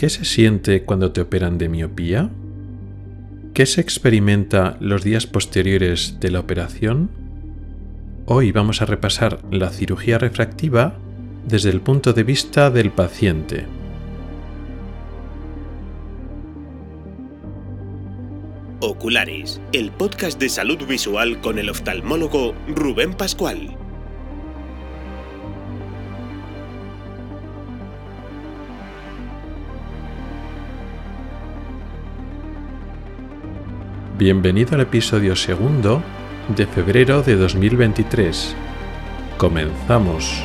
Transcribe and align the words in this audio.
¿Qué 0.00 0.08
se 0.08 0.24
siente 0.24 0.84
cuando 0.84 1.12
te 1.12 1.20
operan 1.20 1.58
de 1.58 1.68
miopía? 1.68 2.30
¿Qué 3.52 3.66
se 3.66 3.82
experimenta 3.82 4.78
los 4.80 5.04
días 5.04 5.26
posteriores 5.26 6.18
de 6.20 6.30
la 6.30 6.40
operación? 6.40 7.10
Hoy 8.24 8.50
vamos 8.50 8.80
a 8.80 8.86
repasar 8.86 9.42
la 9.50 9.68
cirugía 9.68 10.16
refractiva 10.16 10.96
desde 11.46 11.68
el 11.68 11.82
punto 11.82 12.14
de 12.14 12.22
vista 12.22 12.70
del 12.70 12.90
paciente. 12.90 13.66
Oculares, 18.80 19.60
el 19.74 19.90
podcast 19.90 20.40
de 20.40 20.48
salud 20.48 20.78
visual 20.86 21.42
con 21.42 21.58
el 21.58 21.68
oftalmólogo 21.68 22.54
Rubén 22.68 23.12
Pascual. 23.12 23.76
Bienvenido 34.20 34.74
al 34.74 34.82
episodio 34.82 35.34
segundo 35.34 36.02
de 36.54 36.66
febrero 36.66 37.22
de 37.22 37.36
2023. 37.36 38.54
Comenzamos. 39.38 40.44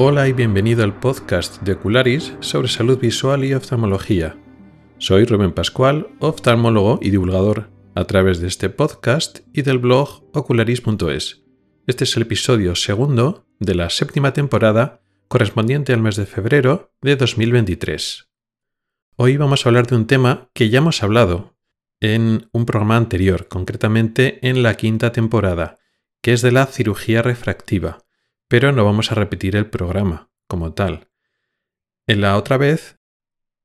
Hola 0.00 0.28
y 0.28 0.32
bienvenido 0.32 0.84
al 0.84 1.00
podcast 1.00 1.60
de 1.62 1.72
Ocularis 1.72 2.32
sobre 2.38 2.68
salud 2.68 3.00
visual 3.00 3.44
y 3.44 3.52
oftalmología. 3.52 4.38
Soy 4.98 5.24
Rubén 5.24 5.50
Pascual, 5.50 6.06
oftalmólogo 6.20 7.00
y 7.02 7.10
divulgador 7.10 7.72
a 7.96 8.04
través 8.04 8.38
de 8.38 8.46
este 8.46 8.70
podcast 8.70 9.40
y 9.52 9.62
del 9.62 9.78
blog 9.78 10.22
ocularis.es. 10.32 11.42
Este 11.88 12.04
es 12.04 12.16
el 12.16 12.22
episodio 12.22 12.76
segundo 12.76 13.48
de 13.58 13.74
la 13.74 13.90
séptima 13.90 14.32
temporada 14.32 15.02
correspondiente 15.26 15.92
al 15.92 16.00
mes 16.00 16.14
de 16.14 16.26
febrero 16.26 16.92
de 17.02 17.16
2023. 17.16 18.28
Hoy 19.16 19.36
vamos 19.36 19.66
a 19.66 19.68
hablar 19.68 19.88
de 19.88 19.96
un 19.96 20.06
tema 20.06 20.48
que 20.54 20.70
ya 20.70 20.78
hemos 20.78 21.02
hablado 21.02 21.56
en 21.98 22.48
un 22.52 22.66
programa 22.66 22.96
anterior, 22.96 23.48
concretamente 23.48 24.38
en 24.48 24.62
la 24.62 24.76
quinta 24.76 25.10
temporada, 25.10 25.80
que 26.22 26.34
es 26.34 26.42
de 26.42 26.52
la 26.52 26.66
cirugía 26.66 27.20
refractiva 27.20 27.98
pero 28.48 28.72
no 28.72 28.84
vamos 28.84 29.12
a 29.12 29.14
repetir 29.14 29.54
el 29.56 29.66
programa 29.66 30.30
como 30.46 30.72
tal. 30.72 31.08
En 32.06 32.22
la 32.22 32.36
otra 32.36 32.56
vez, 32.56 32.98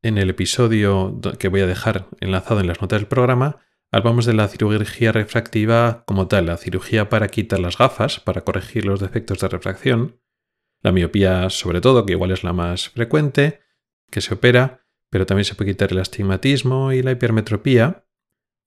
en 0.01 0.17
el 0.17 0.29
episodio 0.29 1.19
que 1.39 1.47
voy 1.47 1.61
a 1.61 1.67
dejar 1.67 2.07
enlazado 2.19 2.59
en 2.59 2.67
las 2.67 2.81
notas 2.81 2.99
del 2.99 3.07
programa, 3.07 3.57
hablamos 3.89 4.25
de 4.25 4.33
la 4.33 4.49
cirugía 4.49 5.13
refractiva 5.13 6.03
como 6.05 6.27
tal, 6.27 6.47
la 6.47 6.57
cirugía 6.57 7.07
para 7.07 7.29
quitar 7.29 7.59
las 7.59 7.77
gafas, 7.77 8.19
para 8.19 8.41
corregir 8.41 8.85
los 8.85 8.99
defectos 8.99 9.39
de 9.39 9.47
refracción, 9.47 10.19
la 10.81 10.91
miopía 10.91 11.49
sobre 11.49 11.79
todo, 11.79 12.05
que 12.05 12.13
igual 12.13 12.31
es 12.31 12.43
la 12.43 12.51
más 12.51 12.89
frecuente, 12.89 13.61
que 14.11 14.19
se 14.19 14.33
opera, 14.33 14.85
pero 15.09 15.25
también 15.25 15.45
se 15.45 15.55
puede 15.55 15.71
quitar 15.71 15.91
el 15.93 15.99
astigmatismo 15.99 16.91
y 16.91 17.01
la 17.01 17.11
hipermetropía. 17.11 18.05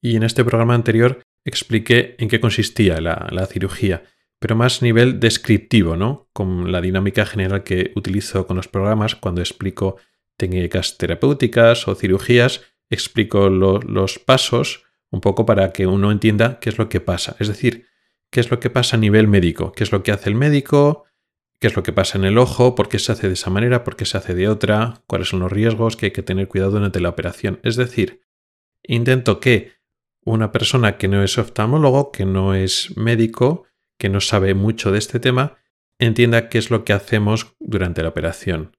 Y 0.00 0.16
en 0.16 0.22
este 0.22 0.44
programa 0.44 0.75
anterior 0.75 1.21
expliqué 1.44 2.16
en 2.19 2.28
qué 2.28 2.41
consistía 2.41 3.00
la, 3.00 3.28
la 3.31 3.47
cirugía 3.47 4.04
pero 4.47 4.55
más 4.55 4.81
nivel 4.81 5.19
descriptivo, 5.19 5.97
¿no? 5.97 6.29
Con 6.33 6.71
la 6.71 6.81
dinámica 6.81 7.27
general 7.27 7.65
que 7.65 7.91
utilizo 7.97 8.47
con 8.47 8.57
los 8.57 8.69
programas 8.69 9.17
cuando 9.17 9.41
explico 9.41 9.97
técnicas 10.37 10.99
terapéuticas 10.99 11.89
o 11.89 11.97
cirugías, 11.97 12.61
explico 12.89 13.49
los 13.51 14.21
pasos 14.21 14.84
un 15.11 15.21
poco 15.21 15.47
para 15.47 15.73
que 15.73 15.89
uno 15.89 16.12
entienda 16.12 16.61
qué 16.61 16.69
es 16.69 16.79
lo 16.79 16.89
que 16.89 17.01
pasa. 17.01 17.34
Es 17.41 17.49
decir, 17.49 17.89
qué 18.31 18.39
es 18.39 18.49
lo 18.53 18.61
que 18.61 18.71
pasa 18.71 18.97
a 18.97 19.01
nivel 19.01 19.27
médico, 19.27 19.73
qué 19.73 19.83
es 19.83 19.91
lo 19.91 20.05
que 20.05 20.12
hace 20.12 20.29
el 20.29 20.37
médico, 20.37 21.07
qué 21.59 21.67
es 21.67 21.75
lo 21.75 21.83
que 21.83 21.93
pasa 21.93 22.17
en 22.17 22.25
el 22.25 22.39
ojo, 22.39 22.77
por 22.77 22.89
qué 22.89 23.01
se 23.01 23.11
hace 23.11 23.27
de 23.27 23.34
esa 23.34 23.51
manera, 23.51 23.83
por 23.83 23.97
qué 23.97 24.05
se 24.05 24.17
hace 24.17 24.37
de 24.37 24.49
otra, 24.49 25.03
cuáles 25.09 25.31
son 25.31 25.41
los 25.41 25.51
riesgos 25.51 25.97
que 25.97 26.07
hay 26.07 26.13
que 26.13 26.23
tener 26.23 26.47
cuidado 26.47 26.71
durante 26.71 27.01
la 27.01 27.09
operación. 27.09 27.59
Es 27.65 27.75
decir, 27.75 28.21
intento 28.84 29.41
que 29.41 29.73
una 30.25 30.53
persona 30.53 30.99
que 30.99 31.09
no 31.09 31.25
es 31.25 31.37
oftalmólogo, 31.37 32.13
que 32.13 32.25
no 32.25 32.55
es 32.55 32.97
médico, 32.97 33.67
que 33.99 34.09
no 34.09 34.21
sabe 34.21 34.55
mucho 34.55 34.93
de 34.93 34.99
este 34.99 35.21
tema 35.21 35.59
entienda 35.99 36.49
qué 36.49 36.59
es 36.59 36.71
lo 36.71 36.84
que 36.84 36.93
hacemos 36.93 37.55
durante 37.59 38.03
la 38.03 38.11
operación. 38.11 38.77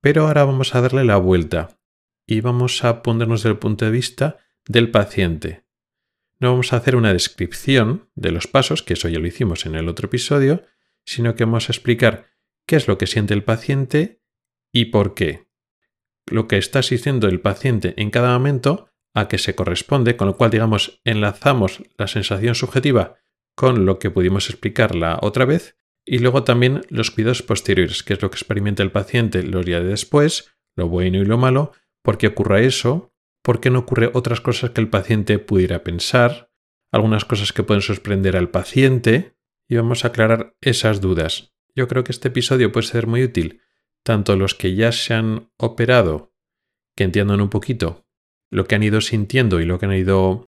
Pero 0.00 0.26
ahora 0.26 0.44
vamos 0.44 0.74
a 0.74 0.80
darle 0.80 1.04
la 1.04 1.16
vuelta 1.16 1.78
y 2.26 2.40
vamos 2.40 2.84
a 2.84 3.02
ponernos 3.02 3.42
desde 3.42 3.52
el 3.52 3.58
punto 3.58 3.84
de 3.84 3.90
vista 3.90 4.38
del 4.66 4.90
paciente. 4.90 5.64
No 6.40 6.50
vamos 6.50 6.72
a 6.72 6.76
hacer 6.76 6.96
una 6.96 7.12
descripción 7.12 8.10
de 8.14 8.32
los 8.32 8.46
pasos, 8.46 8.82
que 8.82 8.94
eso 8.94 9.08
ya 9.08 9.18
lo 9.18 9.26
hicimos 9.26 9.66
en 9.66 9.76
el 9.76 9.88
otro 9.88 10.06
episodio, 10.06 10.62
sino 11.04 11.34
que 11.34 11.44
vamos 11.44 11.68
a 11.68 11.72
explicar 11.72 12.26
qué 12.66 12.76
es 12.76 12.88
lo 12.88 12.98
que 12.98 13.06
siente 13.06 13.34
el 13.34 13.44
paciente 13.44 14.20
y 14.72 14.86
por 14.86 15.14
qué. 15.14 15.46
Lo 16.26 16.48
que 16.48 16.58
está 16.58 16.82
sintiendo 16.82 17.28
el 17.28 17.40
paciente 17.40 17.94
en 17.96 18.10
cada 18.10 18.32
momento 18.32 18.88
a 19.14 19.28
qué 19.28 19.38
se 19.38 19.54
corresponde, 19.54 20.16
con 20.16 20.26
lo 20.26 20.36
cual, 20.36 20.50
digamos, 20.50 21.00
enlazamos 21.04 21.82
la 21.96 22.08
sensación 22.08 22.54
subjetiva 22.54 23.16
con 23.54 23.86
lo 23.86 23.98
que 23.98 24.10
pudimos 24.10 24.50
explicar 24.50 24.94
la 24.94 25.18
otra 25.22 25.44
vez, 25.44 25.76
y 26.04 26.18
luego 26.18 26.44
también 26.44 26.82
los 26.88 27.10
cuidados 27.10 27.42
posteriores, 27.42 28.02
que 28.02 28.14
es 28.14 28.22
lo 28.22 28.30
que 28.30 28.36
experimenta 28.36 28.82
el 28.82 28.92
paciente 28.92 29.42
los 29.42 29.64
días 29.64 29.84
después, 29.84 30.54
lo 30.76 30.88
bueno 30.88 31.18
y 31.18 31.24
lo 31.24 31.38
malo, 31.38 31.72
por 32.02 32.18
qué 32.18 32.28
ocurre 32.28 32.66
eso, 32.66 33.12
por 33.42 33.60
qué 33.60 33.70
no 33.70 33.80
ocurre 33.80 34.10
otras 34.12 34.40
cosas 34.40 34.70
que 34.70 34.80
el 34.80 34.90
paciente 34.90 35.38
pudiera 35.38 35.84
pensar, 35.84 36.50
algunas 36.90 37.24
cosas 37.24 37.52
que 37.52 37.62
pueden 37.62 37.82
sorprender 37.82 38.36
al 38.36 38.50
paciente, 38.50 39.36
y 39.68 39.76
vamos 39.76 40.04
a 40.04 40.08
aclarar 40.08 40.56
esas 40.60 41.00
dudas. 41.00 41.54
Yo 41.74 41.88
creo 41.88 42.04
que 42.04 42.12
este 42.12 42.28
episodio 42.28 42.70
puede 42.70 42.86
ser 42.86 43.06
muy 43.06 43.22
útil, 43.24 43.62
tanto 44.02 44.36
los 44.36 44.54
que 44.54 44.74
ya 44.74 44.92
se 44.92 45.14
han 45.14 45.50
operado, 45.56 46.34
que 46.96 47.04
entiendan 47.04 47.40
un 47.40 47.48
poquito 47.48 48.04
lo 48.50 48.66
que 48.66 48.76
han 48.76 48.84
ido 48.84 49.00
sintiendo 49.00 49.60
y 49.60 49.64
lo 49.64 49.80
que 49.80 49.86
han 49.86 49.94
ido 49.94 50.48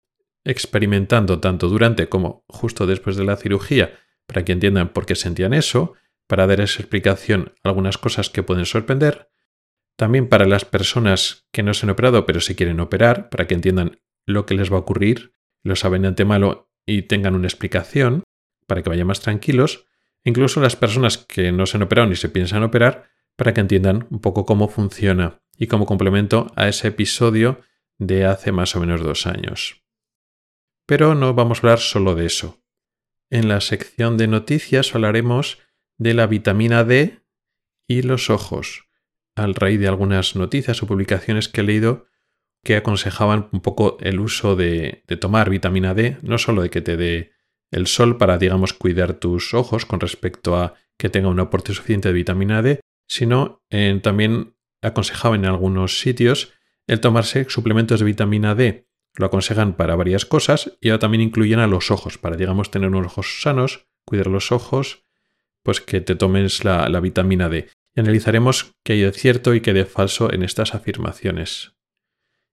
experimentando 0.44 1.40
tanto 1.40 1.68
durante 1.68 2.08
como 2.08 2.44
justo 2.48 2.86
después 2.86 3.16
de 3.16 3.24
la 3.24 3.36
cirugía 3.36 3.98
para 4.26 4.44
que 4.44 4.52
entiendan 4.52 4.92
por 4.92 5.06
qué 5.06 5.14
sentían 5.14 5.52
eso, 5.52 5.94
para 6.26 6.46
dar 6.46 6.60
esa 6.60 6.80
explicación 6.80 7.54
algunas 7.62 7.98
cosas 7.98 8.30
que 8.30 8.42
pueden 8.42 8.64
sorprender, 8.64 9.28
también 9.96 10.28
para 10.28 10.46
las 10.46 10.64
personas 10.64 11.46
que 11.52 11.62
no 11.62 11.74
se 11.74 11.86
han 11.86 11.90
operado 11.90 12.26
pero 12.26 12.40
se 12.40 12.54
quieren 12.54 12.80
operar, 12.80 13.28
para 13.28 13.46
que 13.46 13.54
entiendan 13.54 14.00
lo 14.26 14.46
que 14.46 14.54
les 14.54 14.72
va 14.72 14.76
a 14.76 14.80
ocurrir, 14.80 15.34
lo 15.62 15.76
saben 15.76 16.02
de 16.02 16.08
antemano 16.08 16.70
y 16.86 17.02
tengan 17.02 17.34
una 17.34 17.48
explicación, 17.48 18.22
para 18.66 18.82
que 18.82 18.88
vayan 18.88 19.08
más 19.08 19.20
tranquilos, 19.20 19.86
incluso 20.24 20.60
las 20.60 20.76
personas 20.76 21.18
que 21.18 21.52
no 21.52 21.66
se 21.66 21.76
han 21.76 21.82
operado 21.82 22.08
ni 22.08 22.16
se 22.16 22.28
piensan 22.28 22.62
operar, 22.62 23.10
para 23.36 23.52
que 23.52 23.60
entiendan 23.60 24.06
un 24.10 24.20
poco 24.20 24.46
cómo 24.46 24.68
funciona 24.68 25.40
y 25.56 25.66
como 25.66 25.86
complemento 25.86 26.46
a 26.56 26.68
ese 26.68 26.88
episodio 26.88 27.60
de 27.98 28.24
hace 28.24 28.52
más 28.52 28.76
o 28.76 28.80
menos 28.80 29.02
dos 29.02 29.26
años. 29.26 29.82
Pero 30.90 31.14
no 31.14 31.34
vamos 31.34 31.58
a 31.58 31.60
hablar 31.60 31.78
solo 31.78 32.16
de 32.16 32.26
eso. 32.26 32.64
En 33.30 33.46
la 33.46 33.60
sección 33.60 34.16
de 34.16 34.26
noticias 34.26 34.92
hablaremos 34.92 35.58
de 35.98 36.14
la 36.14 36.26
vitamina 36.26 36.82
D 36.82 37.20
y 37.86 38.02
los 38.02 38.28
ojos, 38.28 38.88
al 39.36 39.54
raíz 39.54 39.78
de 39.78 39.86
algunas 39.86 40.34
noticias 40.34 40.82
o 40.82 40.88
publicaciones 40.88 41.48
que 41.48 41.60
he 41.60 41.64
leído 41.64 42.06
que 42.64 42.74
aconsejaban 42.74 43.48
un 43.52 43.60
poco 43.60 43.98
el 44.00 44.18
uso 44.18 44.56
de, 44.56 45.04
tomar 45.20 45.48
vitamina 45.48 45.94
D, 45.94 46.18
no 46.22 46.38
solo 46.38 46.62
de 46.62 46.70
que 46.70 46.80
te 46.80 46.96
dé 46.96 47.30
el 47.70 47.86
sol 47.86 48.18
para, 48.18 48.36
digamos, 48.36 48.72
cuidar 48.72 49.14
tus 49.14 49.54
ojos 49.54 49.86
con 49.86 50.00
respecto 50.00 50.56
a 50.56 50.74
que 50.98 51.08
tenga 51.08 51.28
un 51.28 51.38
aporte 51.38 51.72
suficiente 51.72 52.08
de 52.08 52.14
vitamina 52.14 52.62
D, 52.62 52.80
sino 53.06 53.62
también 54.02 54.56
aconsejaban 54.82 55.44
en 55.44 55.50
algunos 55.50 56.00
sitios 56.00 56.52
el 56.88 56.98
tomarse 56.98 57.46
suplementos 57.48 58.00
de 58.00 58.06
vitamina 58.06 58.56
D 58.56 58.89
lo 59.16 59.26
aconsejan 59.26 59.74
para 59.74 59.96
varias 59.96 60.24
cosas 60.24 60.76
y 60.80 60.90
ahora 60.90 61.00
también 61.00 61.22
incluyen 61.22 61.58
a 61.58 61.66
los 61.66 61.90
ojos, 61.90 62.18
para, 62.18 62.36
digamos, 62.36 62.70
tener 62.70 62.88
unos 62.88 63.06
ojos 63.06 63.40
sanos, 63.42 63.86
cuidar 64.04 64.28
los 64.28 64.52
ojos, 64.52 65.04
pues 65.62 65.80
que 65.80 66.00
te 66.00 66.14
tomes 66.14 66.64
la, 66.64 66.88
la 66.88 67.00
vitamina 67.00 67.48
D. 67.48 67.68
Y 67.94 68.00
analizaremos 68.00 68.76
qué 68.84 68.94
hay 68.94 69.02
de 69.02 69.12
cierto 69.12 69.54
y 69.54 69.60
qué 69.60 69.72
de 69.72 69.84
falso 69.84 70.32
en 70.32 70.42
estas 70.42 70.74
afirmaciones. 70.74 71.72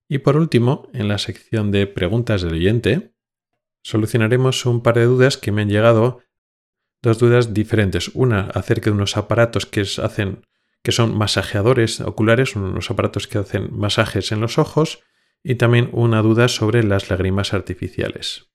Y 0.09 0.19
por 0.19 0.37
último, 0.37 0.89
en 0.93 1.07
la 1.07 1.17
sección 1.17 1.71
de 1.71 1.85
preguntas 1.85 2.41
del 2.41 2.53
oyente, 2.53 3.13
solucionaremos 3.83 4.65
un 4.65 4.81
par 4.81 4.95
de 4.95 5.05
dudas 5.05 5.37
que 5.37 5.51
me 5.51 5.61
han 5.61 5.69
llegado 5.69 6.21
dos 7.01 7.19
dudas 7.19 7.53
diferentes. 7.53 8.09
Una 8.13 8.41
acerca 8.53 8.89
de 8.89 8.95
unos 8.95 9.17
aparatos 9.17 9.65
que, 9.65 9.81
hacen, 9.81 10.45
que 10.81 10.91
son 10.91 11.17
masajeadores 11.17 12.01
oculares, 12.01 12.55
unos 12.55 12.89
aparatos 12.89 13.27
que 13.27 13.37
hacen 13.37 13.69
masajes 13.71 14.31
en 14.31 14.41
los 14.41 14.57
ojos, 14.57 15.03
y 15.43 15.55
también 15.55 15.89
una 15.93 16.21
duda 16.21 16.47
sobre 16.47 16.83
las 16.83 17.09
lágrimas 17.09 17.53
artificiales. 17.53 18.51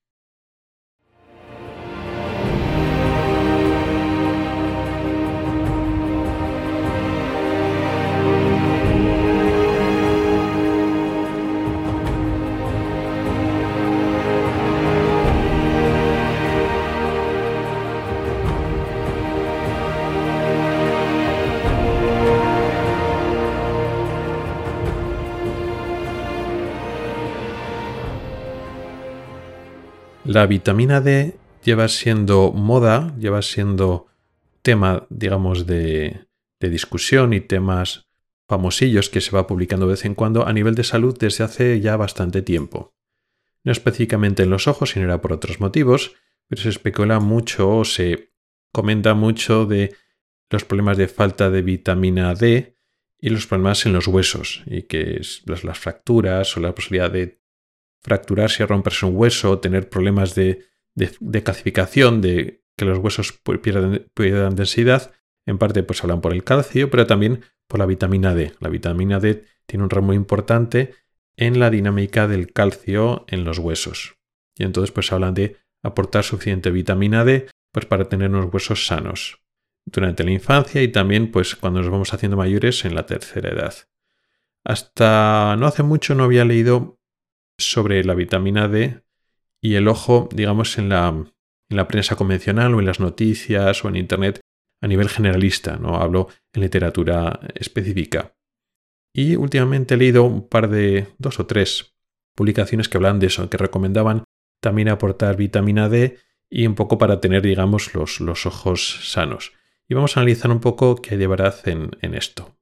La 30.33 30.47
vitamina 30.47 31.03
D 31.03 31.37
lleva 31.63 31.89
siendo 31.89 32.53
moda, 32.53 33.15
lleva 33.19 33.43
siendo 33.43 34.07
tema, 34.63 35.07
digamos, 35.11 35.67
de, 35.67 36.27
discusión 36.59 37.35
y 37.35 37.43
temas 37.43 38.09
famosillos 38.49 39.11
que 39.11 39.21
se 39.21 39.33
va 39.33 39.47
publicando 39.47 39.85
de 39.87 39.93
vez 39.93 40.07
en 40.07 40.15
cuando 40.15 40.47
a 40.47 40.55
nivel 40.55 40.75
de 40.75 40.85
salud 40.85 41.15
desde 41.19 41.45
hace 41.45 41.81
ya 41.81 41.99
bastante 41.99 42.41
tiempo. 42.41 42.95
No 43.63 43.73
específicamente 43.73 44.45
en 44.45 44.49
los 44.49 44.69
ojos, 44.69 44.93
sino 44.93 45.05
era 45.05 45.21
por 45.21 45.35
otros 45.35 45.61
motivos, 45.61 46.15
pero 46.49 46.63
se 46.63 46.71
especula 46.71 47.21
mucho 47.21 47.69
o 47.69 47.85
se 47.85 48.33
comenta 48.73 49.13
mucho 49.13 49.67
de 49.67 49.95
los 50.49 50.65
problemas 50.65 50.97
de 50.97 51.09
falta 51.09 51.51
de 51.51 51.61
vitamina 51.61 52.35
D 52.35 52.79
y 53.19 53.29
los 53.29 53.47
problemas 53.47 53.85
en 53.85 53.93
los 53.93 54.07
huesos, 54.07 54.63
y 54.65 54.85
que 54.85 55.21
las 55.45 55.79
fracturas 55.79 56.57
o 56.57 56.61
la 56.61 56.75
posibilidad 56.75 57.11
de 57.11 57.42
fracturarse, 58.03 58.67
romperse 58.67 59.07
un 59.07 59.17
hueso, 59.17 59.59
tener 59.59 59.89
problemas 59.89 60.35
de, 60.35 60.65
de, 60.95 61.43
calcificación, 61.43 62.21
de 62.21 62.63
que 62.77 62.85
los 62.85 62.99
huesos 62.99 63.41
pierdan, 63.63 64.57
densidad, 64.57 65.13
en 65.47 65.59
parte 65.59 65.83
pues 65.83 66.03
hablan 66.03 66.21
por 66.21 66.33
el 66.33 66.45
calcio, 66.45 66.91
pero 66.91 67.07
también 67.07 67.43
por 67.69 67.81
la 67.81 67.87
vitamina 67.87 68.35
D. 68.35 68.53
La 68.61 68.69
vitamina 68.69 69.21
D 69.21 69.45
tiene 69.67 69.85
un 69.85 69.91
rol 69.91 70.03
muy 70.03 70.17
importante 70.17 70.95
en 71.37 71.59
la 71.59 71.71
dinámica 71.71 72.29
del 72.29 72.53
calcio 72.53 73.25
en 73.29 73.45
los 73.45 73.59
huesos. 73.59 74.17
Y 74.57 74.65
entonces 74.65 74.93
pues 74.93 75.13
hablan 75.13 75.35
de 75.35 75.57
aportar 75.83 76.25
suficiente 76.25 76.71
vitamina 76.71 77.25
D 77.25 77.49
pues 77.73 77.87
para 77.87 78.09
tener 78.09 78.31
unos 78.31 78.53
huesos 78.53 78.87
sanos 78.87 79.43
durante 79.85 80.25
la 80.25 80.31
infancia 80.31 80.83
y 80.83 80.89
también 80.89 81.31
pues 81.31 81.57
cuando 81.57 81.81
nos 81.81 81.91
vamos 81.91 82.13
haciendo 82.13 82.37
mayores 82.37 82.85
en 82.85 82.95
la 82.95 83.07
tercera 83.07 83.51
edad. 83.51 83.75
Hasta 84.65 85.57
no 85.59 85.67
hace 85.67 85.83
mucho 85.83 86.15
no 86.15 86.25
había 86.25 86.45
leído 86.45 87.01
sobre 87.59 88.05
la 88.05 88.15
vitamina 88.15 88.69
D 88.69 89.03
y 89.61 89.75
el 89.75 89.89
ojo, 89.89 90.29
digamos, 90.33 90.79
en 90.79 90.89
la, 90.89 91.09
en 91.09 91.77
la 91.77 91.89
prensa 91.89 92.17
convencional 92.17 92.75
o 92.75 92.81
en 92.81 92.87
las 92.87 93.01
noticias 93.01 93.85
o 93.85 93.89
en 93.89 93.97
Internet 93.97 94.41
a 94.81 94.89
nivel 94.89 95.09
generalista, 95.09 95.77
no 95.77 95.97
hablo 95.97 96.29
en 96.53 96.63
literatura 96.63 97.41
específica. 97.55 98.35
Y 99.15 99.37
últimamente 99.37 99.95
he 99.95 99.97
leído 99.97 100.25
un 100.25 100.49
par 100.49 100.69
de, 100.69 101.07
dos 101.19 101.39
o 101.39 101.47
tres 101.47 101.95
publicaciones 102.35 102.89
que 102.89 102.97
hablan 102.97 103.21
de 103.21 103.29
eso, 103.29 103.49
que 103.49 103.59
recomendaban 103.59 104.25
también 104.61 104.89
aportar 104.89 105.37
vitamina 105.37 105.89
D 105.89 106.19
y 106.51 106.67
un 106.67 106.75
poco 106.75 106.99
para 106.99 107.21
tener, 107.21 107.43
digamos, 107.43 107.95
los, 107.95 108.21
los 108.21 108.47
ojos 108.47 109.11
sanos. 109.11 109.53
Y 109.89 109.95
vamos 109.95 110.17
a 110.17 110.21
analizar 110.21 110.51
un 110.51 110.61
poco 110.61 110.97
qué 110.97 111.15
hay 111.15 111.19
de 111.19 111.27
verdad 111.27 111.57
en, 111.69 111.91
en 112.01 112.15
esto. 112.15 112.57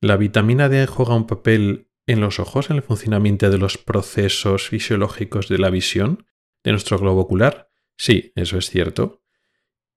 La 0.00 0.16
vitamina 0.16 0.68
D 0.68 0.86
juega 0.86 1.14
un 1.14 1.26
papel 1.26 1.89
en 2.10 2.20
los 2.20 2.40
ojos 2.40 2.70
en 2.70 2.76
el 2.76 2.82
funcionamiento 2.82 3.50
de 3.50 3.58
los 3.58 3.78
procesos 3.78 4.68
fisiológicos 4.68 5.48
de 5.48 5.58
la 5.58 5.70
visión 5.70 6.26
de 6.64 6.72
nuestro 6.72 6.98
globo 6.98 7.20
ocular? 7.20 7.70
Sí, 7.96 8.32
eso 8.34 8.58
es 8.58 8.68
cierto. 8.68 9.22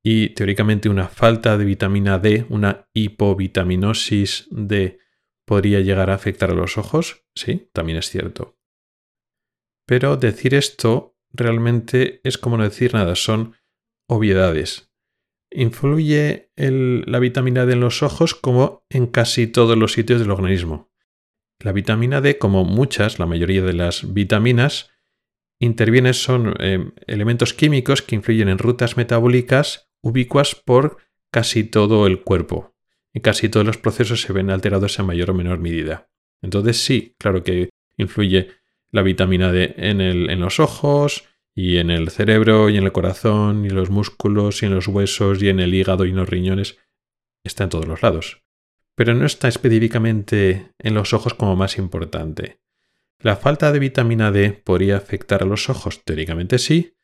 Y 0.04 0.30
teóricamente 0.30 0.90
una 0.90 1.08
falta 1.08 1.58
de 1.58 1.66
vitamina 1.66 2.20
D, 2.20 2.46
una 2.50 2.88
hipovitaminosis 2.94 4.48
D, 4.52 5.00
podría 5.46 5.80
llegar 5.80 6.12
a 6.12 6.14
afectar 6.14 6.52
a 6.52 6.56
los 6.56 6.78
ojos? 6.78 7.26
Sí, 7.34 7.70
también 7.74 7.98
es 7.98 8.10
cierto. 8.10 8.60
Pero 9.88 10.16
decir 10.16 10.54
esto 10.54 11.18
realmente 11.32 12.22
es 12.24 12.38
como 12.38 12.58
no 12.58 12.64
decir 12.64 12.94
nada, 12.94 13.16
son 13.16 13.56
obviedades. 14.08 14.92
Influye 15.50 16.52
la 16.56 17.20
vitamina 17.20 17.66
D 17.66 17.74
en 17.74 17.80
los 17.80 18.04
ojos 18.04 18.36
como 18.36 18.86
en 18.90 19.08
casi 19.08 19.48
todos 19.48 19.78
los 19.78 19.94
sitios 19.94 20.20
del 20.20 20.32
organismo. 20.32 20.93
La 21.64 21.72
vitamina 21.72 22.20
D, 22.20 22.38
como 22.38 22.66
muchas, 22.66 23.20
la 23.20 23.26
mayoría 23.26 23.62
de 23.62 23.72
las 23.72 24.14
vitaminas, 24.14 24.92
intervienen 25.60 26.14
son 26.14 26.56
eh, 26.60 26.92
elementos 27.08 27.54
químicos 27.54 28.02
que 28.02 28.16
influyen 28.16 28.50
en 28.50 28.58
rutas 28.58 28.98
metabólicas 28.98 29.90
ubicuas 30.02 30.56
por 30.56 30.98
casi 31.32 31.64
todo 31.64 32.06
el 32.06 32.22
cuerpo. 32.22 32.76
Y 33.14 33.22
casi 33.22 33.48
todos 33.48 33.66
los 33.66 33.78
procesos 33.78 34.22
se 34.22 34.34
ven 34.34 34.50
alterados 34.50 35.00
en 35.00 35.06
mayor 35.06 35.30
o 35.30 35.34
menor 35.34 35.60
medida. 35.60 36.10
Entonces 36.42 36.84
sí, 36.84 37.16
claro 37.18 37.44
que 37.44 37.70
influye 37.96 38.50
la 38.92 39.02
vitamina 39.02 39.54
D 39.54 39.74
en, 39.78 40.02
en 40.02 40.40
los 40.42 40.60
ojos 40.60 41.24
y 41.56 41.78
en 41.78 41.92
el 41.92 42.10
cerebro 42.10 42.70
y 42.70 42.78
en 42.78 42.84
el 42.84 42.92
corazón 42.92 43.64
y 43.64 43.70
en 43.70 43.76
los 43.76 43.90
músculos 43.90 44.64
y 44.64 44.66
en 44.66 44.76
los 44.76 44.90
huesos 44.90 45.42
y 45.42 45.48
en 45.48 45.62
el 45.62 45.74
hígado 45.74 46.06
y 46.06 46.10
en 46.10 46.18
los 46.18 46.30
riñones. 46.30 46.78
Está 47.46 47.64
en 47.64 47.70
todos 47.70 47.88
los 47.88 48.02
lados 48.02 48.43
pero 48.96 49.14
no 49.14 49.26
está 49.26 49.48
específicamente 49.48 50.72
en 50.80 50.94
los 50.94 51.14
ojos 51.14 51.34
como 51.34 51.56
más 51.56 51.78
importante. 51.78 52.60
La 53.20 53.36
falta 53.36 53.72
de 53.72 53.80
vitamina 53.80 54.32
D 54.32 54.52
podría 54.52 54.98
afectar 54.98 55.44
a 55.44 55.46
los 55.46 55.70
ojos, 55.70 56.04
teóricamente 56.04 56.60
sí, 56.60 56.98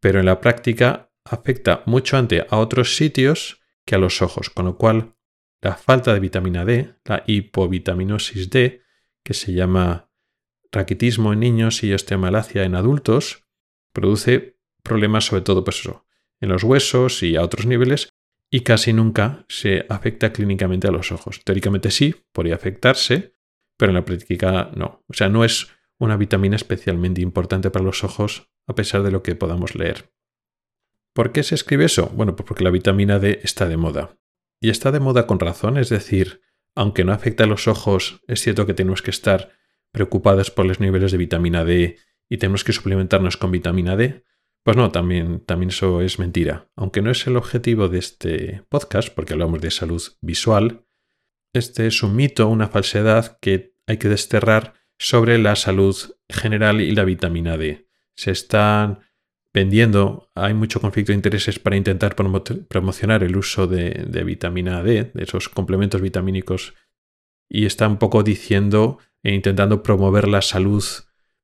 pero 0.00 0.20
en 0.20 0.26
la 0.26 0.40
práctica 0.40 1.12
afecta 1.24 1.82
mucho 1.86 2.16
antes 2.16 2.44
a 2.50 2.58
otros 2.58 2.96
sitios 2.96 3.60
que 3.84 3.94
a 3.94 3.98
los 3.98 4.22
ojos, 4.22 4.50
con 4.50 4.66
lo 4.66 4.76
cual 4.76 5.14
la 5.60 5.76
falta 5.76 6.12
de 6.12 6.20
vitamina 6.20 6.64
D, 6.64 6.94
la 7.04 7.24
hipovitaminosis 7.26 8.50
D, 8.50 8.82
que 9.22 9.34
se 9.34 9.52
llama 9.52 10.10
raquitismo 10.70 11.32
en 11.32 11.40
niños 11.40 11.82
y 11.82 11.92
osteomalacia 11.92 12.64
en 12.64 12.74
adultos, 12.74 13.46
produce 13.92 14.58
problemas 14.82 15.24
sobre 15.24 15.42
todo 15.42 15.64
pues 15.64 15.82
en 16.40 16.48
los 16.48 16.64
huesos 16.64 17.22
y 17.22 17.36
a 17.36 17.42
otros 17.42 17.64
niveles, 17.64 18.10
y 18.54 18.60
casi 18.60 18.92
nunca 18.92 19.44
se 19.48 19.84
afecta 19.88 20.32
clínicamente 20.32 20.86
a 20.86 20.92
los 20.92 21.10
ojos. 21.10 21.40
Teóricamente 21.42 21.90
sí, 21.90 22.14
podría 22.30 22.54
afectarse, 22.54 23.34
pero 23.76 23.90
en 23.90 23.96
la 23.96 24.04
práctica 24.04 24.70
no. 24.76 25.02
O 25.08 25.12
sea, 25.12 25.28
no 25.28 25.44
es 25.44 25.72
una 25.98 26.16
vitamina 26.16 26.54
especialmente 26.54 27.20
importante 27.20 27.72
para 27.72 27.84
los 27.84 28.04
ojos 28.04 28.52
a 28.68 28.76
pesar 28.76 29.02
de 29.02 29.10
lo 29.10 29.24
que 29.24 29.34
podamos 29.34 29.74
leer. 29.74 30.14
¿Por 31.12 31.32
qué 31.32 31.42
se 31.42 31.56
escribe 31.56 31.86
eso? 31.86 32.12
Bueno, 32.14 32.36
pues 32.36 32.46
porque 32.46 32.62
la 32.62 32.70
vitamina 32.70 33.18
D 33.18 33.40
está 33.42 33.66
de 33.66 33.76
moda. 33.76 34.20
Y 34.60 34.70
está 34.70 34.92
de 34.92 35.00
moda 35.00 35.26
con 35.26 35.40
razón, 35.40 35.76
es 35.76 35.88
decir, 35.88 36.40
aunque 36.76 37.02
no 37.02 37.12
afecta 37.12 37.42
a 37.42 37.48
los 37.48 37.66
ojos, 37.66 38.20
es 38.28 38.40
cierto 38.40 38.66
que 38.66 38.74
tenemos 38.74 39.02
que 39.02 39.10
estar 39.10 39.50
preocupados 39.90 40.52
por 40.52 40.64
los 40.64 40.78
niveles 40.78 41.10
de 41.10 41.18
vitamina 41.18 41.64
D 41.64 41.98
y 42.28 42.36
tenemos 42.36 42.62
que 42.62 42.72
suplementarnos 42.72 43.36
con 43.36 43.50
vitamina 43.50 43.96
D, 43.96 44.22
pues 44.64 44.78
no, 44.78 44.90
también, 44.90 45.40
también 45.40 45.68
eso 45.68 46.00
es 46.00 46.18
mentira. 46.18 46.70
Aunque 46.74 47.02
no 47.02 47.10
es 47.10 47.26
el 47.26 47.36
objetivo 47.36 47.88
de 47.88 47.98
este 47.98 48.62
podcast, 48.70 49.10
porque 49.10 49.34
hablamos 49.34 49.60
de 49.60 49.70
salud 49.70 50.02
visual, 50.22 50.86
este 51.52 51.86
es 51.86 52.02
un 52.02 52.16
mito, 52.16 52.48
una 52.48 52.68
falsedad 52.68 53.38
que 53.40 53.74
hay 53.86 53.98
que 53.98 54.08
desterrar 54.08 54.72
sobre 54.98 55.36
la 55.36 55.54
salud 55.54 55.94
general 56.30 56.80
y 56.80 56.92
la 56.92 57.04
vitamina 57.04 57.58
D. 57.58 57.88
Se 58.16 58.30
están 58.30 59.00
vendiendo, 59.52 60.30
hay 60.34 60.54
mucho 60.54 60.80
conflicto 60.80 61.12
de 61.12 61.16
intereses 61.16 61.58
para 61.58 61.76
intentar 61.76 62.16
promocionar 62.16 63.22
el 63.22 63.36
uso 63.36 63.66
de, 63.66 63.90
de, 64.08 64.24
vitamina 64.24 64.82
D, 64.82 65.12
de 65.12 65.22
esos 65.22 65.50
complementos 65.50 66.00
vitamínicos, 66.00 66.74
y 67.50 67.66
está 67.66 67.86
un 67.86 67.98
poco 67.98 68.22
diciendo 68.22 68.98
e 69.22 69.34
intentando 69.34 69.82
promover 69.82 70.26
la 70.26 70.42
salud, 70.42 70.82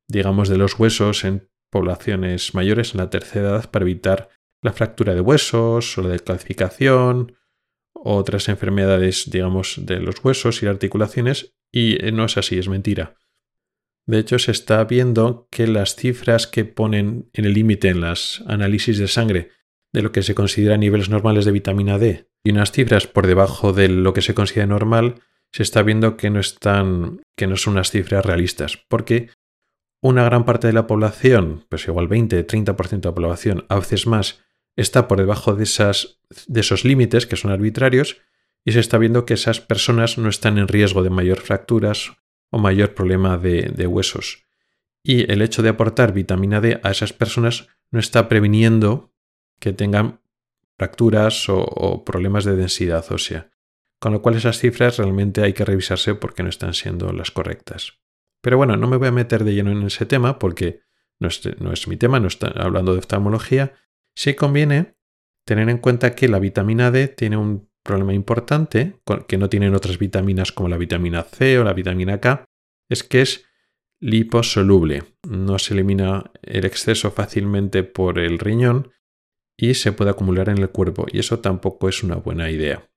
digamos, 0.09 0.49
de 0.49 0.57
los 0.57 0.79
huesos 0.79 1.25
en 1.25 1.51
poblaciones 1.71 2.55
mayores 2.55 2.95
en 2.95 2.99
la 2.99 3.11
tercera 3.11 3.49
edad 3.51 3.71
para 3.71 3.85
evitar 3.85 4.29
la 4.63 4.73
fractura 4.73 5.15
de 5.15 5.21
huesos 5.21 5.97
o 5.97 6.03
la 6.03 6.11
decalcificación, 6.11 7.37
otras 7.93 8.49
enfermedades, 8.49 9.31
digamos, 9.31 9.81
de 9.85 10.01
los 10.01 10.23
huesos 10.25 10.63
y 10.63 10.67
articulaciones, 10.67 11.55
y 11.73 12.05
eh, 12.05 12.13
no 12.13 12.25
es 12.25 12.37
así, 12.37 12.59
es 12.59 12.69
mentira. 12.69 13.17
De 14.07 14.19
hecho, 14.19 14.39
se 14.39 14.51
está 14.51 14.83
viendo 14.85 15.49
que 15.51 15.67
las 15.67 15.95
cifras 15.95 16.47
que 16.47 16.65
ponen 16.65 17.31
en 17.33 17.45
el 17.45 17.55
límite 17.55 17.89
en 17.89 18.01
las 18.01 18.43
análisis 18.47 18.99
de 18.99 19.09
sangre 19.09 19.51
de 19.93 20.03
lo 20.03 20.13
que 20.13 20.23
se 20.23 20.35
considera 20.35 20.77
niveles 20.77 21.11
normales 21.11 21.45
de 21.45 21.53
vitamina 21.53 21.99
D 21.99 22.29
y 22.43 22.51
unas 22.51 22.73
cifras 22.73 23.07
por 23.07 23.27
debajo 23.27 23.73
de 23.73 23.89
lo 23.89 24.13
que 24.13 24.23
se 24.23 24.35
considera 24.35 24.67
normal, 24.67 25.23
se 25.53 25.63
está 25.63 25.83
viendo 25.83 26.17
que 26.17 26.31
no 26.31 26.41
están, 26.41 27.21
que 27.37 27.47
no 27.47 27.57
son 27.57 27.75
unas 27.75 27.91
cifras 27.91 28.25
realistas, 28.25 28.79
porque 28.89 29.31
una 30.01 30.25
gran 30.25 30.45
parte 30.45 30.67
de 30.67 30.73
la 30.73 30.87
población, 30.87 31.67
pues 31.69 31.87
igual 31.87 32.09
20-30% 32.09 33.01
de 33.01 33.09
la 33.09 33.15
población, 33.15 33.67
a 33.69 33.77
veces 33.77 34.07
más, 34.07 34.43
está 34.77 35.09
por 35.09 35.19
debajo 35.19 35.55
de, 35.55 35.65
esas, 35.65 36.21
de 36.47 36.61
esos 36.61 36.85
límites 36.85 37.27
que 37.27 37.37
son 37.37 37.51
arbitrarios 37.51 38.19
y 38.65 38.73
se 38.73 38.81
está 38.81 38.99
viendo 38.99 39.25
que 39.27 39.35
esas 39.35 39.61
personas 39.61 40.19
no 40.19 40.29
están 40.29 40.59
en 40.59 40.69
riesgo 40.69 41.03
de 41.03 41.11
mayor 41.11 41.39
fracturas 41.39 42.13
o 42.51 42.59
mayor 42.59 42.95
problema 42.95 43.39
de, 43.39 43.87
huesos. 43.87 44.45
Y 45.03 45.31
el 45.31 45.43
hecho 45.43 45.63
de 45.63 45.71
aportar 45.71 46.13
vitamina 46.13 46.61
D 46.61 46.81
a 46.83 46.91
esas 46.91 47.13
personas 47.13 47.69
no 47.91 48.01
está 48.01 48.29
previniendo 48.29 49.15
que 49.59 49.73
tengan 49.73 50.21
fracturas 50.77 51.47
o, 51.49 52.05
problemas 52.05 52.45
de 52.45 52.57
densidad 52.57 53.05
ósea. 53.11 53.51
Con 53.99 54.13
lo 54.13 54.23
cual 54.23 54.37
esas 54.37 54.59
cifras 54.59 54.97
realmente 54.97 55.43
hay 55.43 55.53
que 55.53 55.65
revisarse 55.65 56.15
porque 56.15 56.43
no 56.43 56.49
están 56.49 56.75
siendo 56.75 57.13
las 57.13 57.31
correctas. 57.31 57.99
Pero 58.41 58.57
bueno, 58.57 58.77
no 58.77 58.87
me 58.87 58.97
voy 58.97 59.09
a 59.09 59.13
meter 59.13 59.45
de 59.45 59.55
lleno 59.55 59.71
en 59.71 59.83
ese 59.83 60.07
tema 60.07 60.39
porque 60.39 60.83
no 61.19 61.29
es, 61.29 61.89
mi 61.89 61.97
tema, 61.97 62.19
no 62.21 62.29
está 62.29 62.49
hablando 62.49 62.93
de 62.93 63.01
oftalmología. 63.01 63.75
Sí 64.17 64.35
conviene 64.35 64.97
tener 65.45 65.69
en 65.69 65.79
cuenta 65.79 66.15
que 66.15 66.29
la 66.29 66.39
vitamina 66.39 66.91
D 66.91 67.09
tiene 67.09 67.37
un 67.37 67.69
problema 67.83 68.15
importante 68.15 69.01
que 69.27 69.39
no 69.39 69.49
tienen 69.49 69.75
otras 69.75 69.99
vitaminas 69.99 70.53
como 70.53 70.69
la 70.69 70.77
vitamina 70.77 71.23
C 71.23 71.59
o 71.59 71.65
la 71.65 71.73
vitamina 71.73 72.21
K, 72.21 72.45
es 72.89 73.05
que 73.05 73.23
es 73.23 73.47
liposoluble. 74.01 75.03
No 75.29 75.59
se 75.59 75.75
elimina 75.75 76.31
el 76.43 76.65
exceso 76.65 77.11
fácilmente 77.11 77.83
por 77.83 78.19
el 78.19 78.39
riñón 78.39 78.93
y 79.57 79.75
se 79.75 79.93
puede 79.93 80.11
acumular 80.11 80.49
en 80.49 80.59
el 80.59 80.71
cuerpo 80.71 81.07
y 81.11 81.19
eso 81.19 81.41
tampoco 81.41 81.89
es 81.89 82.03
una 82.03 82.17
buena 82.17 82.51
idea. 82.51 82.91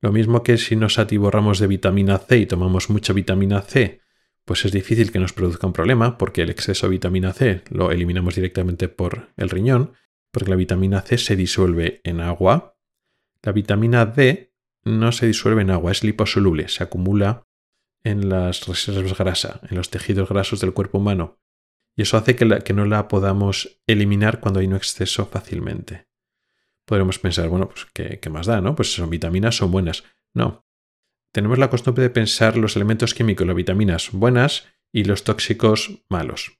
Lo 0.00 0.12
mismo 0.12 0.42
que 0.42 0.56
si 0.56 0.76
nos 0.76 0.98
atiborramos 0.98 1.58
de 1.58 1.66
vitamina 1.66 2.18
C 2.18 2.38
y 2.38 2.46
tomamos 2.46 2.90
mucha 2.90 3.12
vitamina 3.12 3.60
C, 3.60 4.00
pues 4.44 4.64
es 4.64 4.72
difícil 4.72 5.12
que 5.12 5.18
nos 5.18 5.32
produzca 5.32 5.66
un 5.66 5.72
problema 5.72 6.18
porque 6.18 6.42
el 6.42 6.50
exceso 6.50 6.86
de 6.86 6.92
vitamina 6.92 7.32
C 7.32 7.62
lo 7.70 7.90
eliminamos 7.90 8.34
directamente 8.34 8.88
por 8.88 9.28
el 9.36 9.50
riñón, 9.50 9.92
porque 10.32 10.50
la 10.50 10.56
vitamina 10.56 11.02
C 11.02 11.18
se 11.18 11.36
disuelve 11.36 12.00
en 12.04 12.20
agua 12.20 12.76
la 13.42 13.52
vitamina 13.52 14.06
D 14.06 14.52
no 14.84 15.12
se 15.12 15.26
disuelve 15.26 15.62
en 15.62 15.70
agua, 15.70 15.92
es 15.92 16.04
liposoluble, 16.04 16.68
se 16.68 16.82
acumula 16.82 17.46
en 18.02 18.28
las 18.28 18.66
reservas 18.66 19.16
grasa, 19.16 19.60
en 19.68 19.76
los 19.76 19.90
tejidos 19.90 20.28
grasos 20.28 20.60
del 20.60 20.72
cuerpo 20.72 20.98
humano, 20.98 21.38
y 21.96 22.02
eso 22.02 22.16
hace 22.16 22.36
que, 22.36 22.74
no 22.74 22.84
la 22.86 23.08
podamos 23.08 23.80
eliminar 23.86 24.40
cuando 24.40 24.60
hay 24.60 24.66
un 24.66 24.76
exceso 24.76 25.26
fácilmente. 25.26 26.06
Podremos 26.86 27.18
pensar, 27.18 27.48
bueno, 27.48 27.68
pues 27.68 27.86
¿qué, 27.92 28.30
más 28.30 28.46
da, 28.46 28.60
no? 28.60 28.74
Pues 28.74 28.92
son 28.92 29.10
vitaminas, 29.10 29.56
son 29.56 29.70
buenas. 29.70 30.04
No. 30.32 30.64
Tenemos 31.32 31.58
la 31.58 31.70
costumbre 31.70 32.02
de 32.02 32.10
pensar 32.10 32.56
los 32.56 32.76
elementos 32.76 33.14
químicos, 33.14 33.46
las 33.46 33.56
vitaminas 33.56 34.10
buenas 34.12 34.66
y 34.92 35.04
los 35.04 35.24
tóxicos 35.24 36.02
malos. 36.08 36.58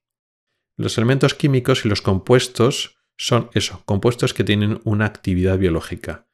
Los 0.76 0.96
elementos 0.96 1.34
químicos 1.34 1.84
y 1.84 1.88
los 1.88 2.02
compuestos 2.02 2.96
son 3.18 3.50
eso, 3.52 3.82
compuestos 3.84 4.32
que 4.32 4.44
tienen 4.44 4.80
una 4.84 5.06
actividad 5.06 5.58
biológica 5.58 6.28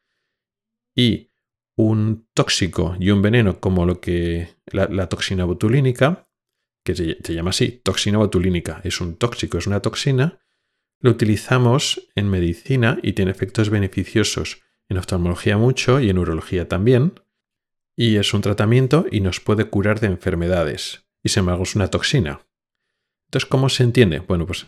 y 0.95 1.31
un 1.75 2.27
tóxico 2.33 2.95
y 2.99 3.11
un 3.11 3.21
veneno 3.21 3.59
como 3.59 3.85
lo 3.85 3.99
que 3.99 4.55
la, 4.67 5.09
toxina 5.09 5.45
botulínica, 5.45 6.29
que 6.85 6.95
se, 6.95 7.17
se, 7.23 7.33
llama 7.33 7.49
así, 7.49 7.81
toxina 7.83 8.19
botulínica, 8.19 8.81
es 8.83 9.01
un 9.01 9.17
tóxico, 9.17 9.57
es 9.57 9.67
una 9.67 9.81
toxina, 9.81 10.39
lo 10.99 11.11
utilizamos 11.11 12.09
en 12.15 12.29
medicina 12.29 12.99
y 13.03 13.13
tiene 13.13 13.31
efectos 13.31 13.69
beneficiosos 13.69 14.61
en 14.89 14.97
oftalmología 14.97 15.57
mucho 15.57 15.99
y 15.99 16.09
en 16.09 16.17
urología 16.17 16.67
también, 16.67 17.19
y 17.97 18.15
es 18.15 18.33
un 18.33 18.41
tratamiento 18.41 19.05
y 19.11 19.19
nos 19.19 19.41
puede 19.41 19.65
curar 19.65 19.99
de 19.99 20.07
enfermedades, 20.07 21.05
y 21.23 21.29
sin 21.29 21.41
embargo 21.41 21.63
es 21.63 21.75
una 21.75 21.89
toxina. 21.89 22.47
Entonces, 23.25 23.49
¿cómo 23.49 23.67
se 23.67 23.83
entiende? 23.83 24.19
Bueno, 24.19 24.45
pues 24.45 24.67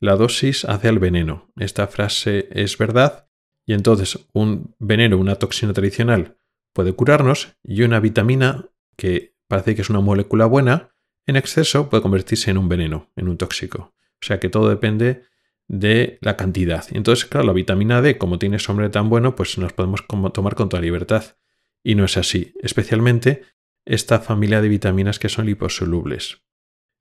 la 0.00 0.16
dosis 0.16 0.64
hace 0.64 0.88
al 0.88 0.98
veneno. 0.98 1.52
Esta 1.56 1.86
frase 1.86 2.48
es 2.50 2.76
verdad 2.78 3.28
y 3.66 3.74
entonces 3.74 4.18
un 4.32 4.74
veneno, 4.78 5.18
una 5.18 5.36
toxina 5.36 5.72
tradicional, 5.74 6.38
puede 6.72 6.94
curarnos 6.94 7.54
y 7.62 7.82
una 7.82 8.00
vitamina, 8.00 8.70
que 8.96 9.36
parece 9.46 9.74
que 9.74 9.82
es 9.82 9.90
una 9.90 10.00
molécula 10.00 10.46
buena, 10.46 10.90
en 11.26 11.36
exceso 11.36 11.90
puede 11.90 12.02
convertirse 12.02 12.50
en 12.50 12.58
un 12.58 12.68
veneno, 12.68 13.10
en 13.14 13.28
un 13.28 13.36
tóxico. 13.36 13.94
O 14.22 14.26
sea 14.26 14.40
que 14.40 14.48
todo 14.48 14.68
depende 14.70 15.24
de 15.68 16.18
la 16.22 16.36
cantidad. 16.36 16.84
Entonces, 16.90 17.26
claro, 17.26 17.46
la 17.46 17.52
vitamina 17.52 18.00
D, 18.00 18.18
como 18.18 18.38
tiene 18.38 18.56
ese 18.56 18.88
tan 18.88 19.08
bueno, 19.08 19.36
pues 19.36 19.56
nos 19.58 19.72
podemos 19.72 20.04
tomar 20.32 20.54
con 20.54 20.68
toda 20.68 20.82
libertad. 20.82 21.36
Y 21.82 21.94
no 21.94 22.04
es 22.04 22.16
así, 22.16 22.54
especialmente 22.62 23.42
esta 23.84 24.20
familia 24.20 24.60
de 24.60 24.68
vitaminas 24.68 25.18
que 25.18 25.28
son 25.28 25.46
liposolubles. 25.46 26.42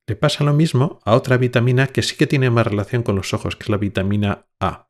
Le 0.08 0.16
pasa 0.16 0.44
lo 0.44 0.54
mismo 0.54 1.00
a 1.04 1.16
otra 1.16 1.38
vitamina 1.38 1.88
que 1.88 2.02
sí 2.02 2.16
que 2.16 2.28
tiene 2.28 2.50
más 2.50 2.66
relación 2.66 3.04
con 3.04 3.16
los 3.16 3.34
ojos, 3.34 3.56
que 3.56 3.64
es 3.64 3.70
la 3.70 3.78
vitamina 3.78 4.48
A 4.60 4.90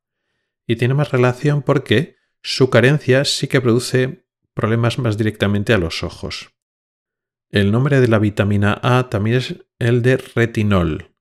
y 0.69 0.75
tiene 0.75 0.93
más 0.93 1.11
relación 1.11 1.63
porque 1.63 2.15
su 2.43 2.69
carencia 2.69 3.25
sí 3.25 3.47
que 3.47 3.59
produce 3.59 4.27
problemas 4.53 4.99
más 4.99 5.17
directamente 5.17 5.73
a 5.73 5.79
los 5.79 6.03
ojos. 6.03 6.51
El 7.49 7.71
nombre 7.71 7.99
de 7.99 8.07
la 8.07 8.19
vitamina 8.19 8.79
A 8.83 9.09
también 9.09 9.37
es 9.37 9.55
el 9.79 10.03
de 10.03 10.17
retinol. 10.17 11.15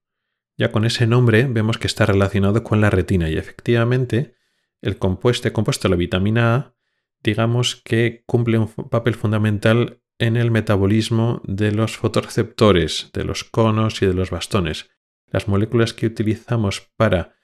Ya 0.59 0.71
con 0.71 0.85
ese 0.85 1.07
nombre 1.07 1.47
vemos 1.49 1.79
que 1.79 1.87
está 1.87 2.05
relacionado 2.05 2.63
con 2.63 2.83
la 2.83 2.91
retina 2.91 3.31
y 3.31 3.39
efectivamente 3.39 4.35
el 4.83 4.99
compuesto, 4.99 5.51
compuesto 5.55 5.89
de 5.89 5.93
la 5.93 5.97
vitamina 5.97 6.55
A 6.55 6.75
digamos 7.23 7.77
que 7.77 8.23
cumple 8.27 8.59
un 8.59 8.69
papel 8.69 9.15
fundamental 9.15 10.01
en 10.19 10.37
el 10.37 10.51
metabolismo 10.51 11.41
de 11.45 11.73
los 11.73 11.97
fotorreceptores, 11.97 13.11
de 13.13 13.25
los 13.25 13.45
conos 13.45 14.03
y 14.03 14.07
de 14.07 14.15
los 14.15 14.31
bastones. 14.31 14.91
Las 15.27 15.47
moléculas 15.47 15.95
que 15.95 16.07
utilizamos 16.07 16.91
para 16.97 17.35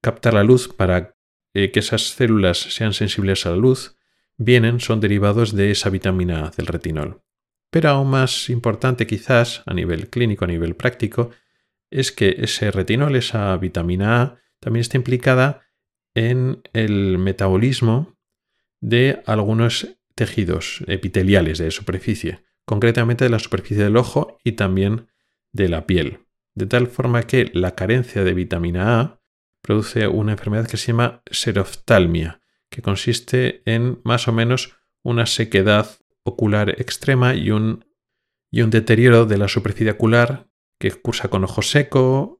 captar 0.00 0.34
la 0.34 0.44
luz, 0.44 0.68
para 0.68 1.16
eh, 1.54 1.70
que 1.70 1.80
esas 1.80 2.10
células 2.10 2.58
sean 2.58 2.92
sensibles 2.92 3.46
a 3.46 3.50
la 3.50 3.56
luz, 3.56 3.96
vienen, 4.36 4.80
son 4.80 5.00
derivados 5.00 5.54
de 5.54 5.70
esa 5.70 5.90
vitamina 5.90 6.46
A, 6.46 6.50
del 6.50 6.66
retinol. 6.66 7.22
Pero 7.70 7.90
aún 7.90 8.10
más 8.10 8.48
importante 8.48 9.06
quizás 9.06 9.62
a 9.66 9.74
nivel 9.74 10.08
clínico, 10.08 10.44
a 10.44 10.48
nivel 10.48 10.74
práctico, 10.74 11.30
es 11.90 12.12
que 12.12 12.36
ese 12.38 12.70
retinol, 12.70 13.16
esa 13.16 13.56
vitamina 13.56 14.22
A, 14.22 14.36
también 14.60 14.80
está 14.80 14.96
implicada 14.96 15.62
en 16.14 16.62
el 16.72 17.18
metabolismo 17.18 18.17
de 18.80 19.22
algunos 19.26 19.98
tejidos 20.14 20.82
epiteliales 20.86 21.58
de 21.58 21.70
superficie, 21.70 22.44
concretamente 22.64 23.24
de 23.24 23.30
la 23.30 23.38
superficie 23.38 23.84
del 23.84 23.96
ojo 23.96 24.38
y 24.44 24.52
también 24.52 25.08
de 25.52 25.68
la 25.68 25.86
piel. 25.86 26.20
De 26.54 26.66
tal 26.66 26.88
forma 26.88 27.22
que 27.22 27.50
la 27.54 27.74
carencia 27.74 28.24
de 28.24 28.34
vitamina 28.34 29.00
A 29.00 29.20
produce 29.62 30.08
una 30.08 30.32
enfermedad 30.32 30.66
que 30.66 30.76
se 30.76 30.88
llama 30.88 31.22
seroftalmia, 31.30 32.40
que 32.70 32.82
consiste 32.82 33.62
en 33.64 34.00
más 34.04 34.28
o 34.28 34.32
menos 34.32 34.76
una 35.02 35.26
sequedad 35.26 35.88
ocular 36.24 36.70
extrema 36.80 37.34
y 37.34 37.50
un, 37.50 37.86
y 38.50 38.62
un 38.62 38.70
deterioro 38.70 39.24
de 39.26 39.38
la 39.38 39.48
superficie 39.48 39.92
ocular 39.92 40.48
que 40.78 40.90
cursa 40.92 41.28
con 41.28 41.44
ojo 41.44 41.62
seco, 41.62 42.37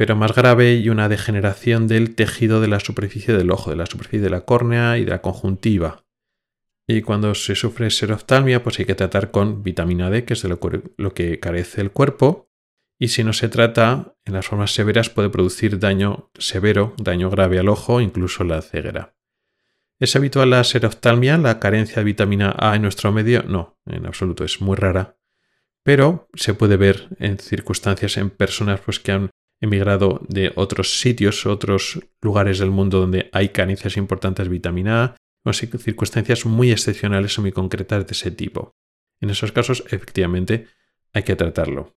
pero 0.00 0.16
más 0.16 0.34
grave, 0.34 0.76
y 0.76 0.88
una 0.88 1.10
degeneración 1.10 1.86
del 1.86 2.14
tejido 2.14 2.62
de 2.62 2.68
la 2.68 2.80
superficie 2.80 3.34
del 3.34 3.50
ojo, 3.50 3.68
de 3.68 3.76
la 3.76 3.84
superficie 3.84 4.22
de 4.22 4.30
la 4.30 4.46
córnea 4.46 4.96
y 4.96 5.04
de 5.04 5.10
la 5.10 5.20
conjuntiva. 5.20 6.06
Y 6.86 7.02
cuando 7.02 7.34
se 7.34 7.54
sufre 7.54 7.90
seroftalmia, 7.90 8.62
pues 8.62 8.78
hay 8.78 8.86
que 8.86 8.94
tratar 8.94 9.30
con 9.30 9.62
vitamina 9.62 10.08
D, 10.08 10.24
que 10.24 10.32
es 10.32 10.40
de 10.40 10.48
lo 10.48 11.12
que 11.12 11.38
carece 11.38 11.82
el 11.82 11.90
cuerpo, 11.90 12.48
y 12.98 13.08
si 13.08 13.24
no 13.24 13.34
se 13.34 13.50
trata, 13.50 14.16
en 14.24 14.32
las 14.32 14.46
formas 14.46 14.72
severas 14.72 15.10
puede 15.10 15.28
producir 15.28 15.78
daño 15.78 16.30
severo, 16.38 16.94
daño 16.96 17.28
grave 17.28 17.58
al 17.58 17.68
ojo, 17.68 18.00
incluso 18.00 18.42
la 18.42 18.62
ceguera. 18.62 19.14
¿Es 19.98 20.16
habitual 20.16 20.48
la 20.48 20.64
seroftalmia, 20.64 21.36
la 21.36 21.60
carencia 21.60 21.96
de 21.96 22.04
vitamina 22.04 22.56
A 22.58 22.74
en 22.74 22.80
nuestro 22.80 23.12
medio? 23.12 23.42
No, 23.42 23.78
en 23.84 24.06
absoluto, 24.06 24.44
es 24.44 24.62
muy 24.62 24.76
rara. 24.76 25.18
Pero 25.82 26.30
se 26.32 26.54
puede 26.54 26.78
ver 26.78 27.10
en 27.18 27.38
circunstancias 27.38 28.16
en 28.16 28.30
personas 28.30 28.80
pues, 28.80 28.98
que 28.98 29.12
han 29.12 29.30
emigrado 29.60 30.20
de 30.28 30.52
otros 30.56 31.00
sitios, 31.00 31.46
otros 31.46 32.00
lugares 32.20 32.58
del 32.58 32.70
mundo 32.70 33.00
donde 33.00 33.28
hay 33.32 33.50
carencias 33.50 33.96
importantes 33.96 34.46
de 34.46 34.50
vitamina 34.50 35.04
A, 35.04 35.16
o 35.44 35.52
circunstancias 35.52 36.44
muy 36.46 36.70
excepcionales 36.70 37.38
o 37.38 37.42
muy 37.42 37.52
concretas 37.52 38.06
de 38.06 38.12
ese 38.12 38.30
tipo. 38.30 38.76
En 39.20 39.30
esos 39.30 39.52
casos, 39.52 39.84
efectivamente, 39.90 40.66
hay 41.12 41.22
que 41.22 41.36
tratarlo 41.36 41.94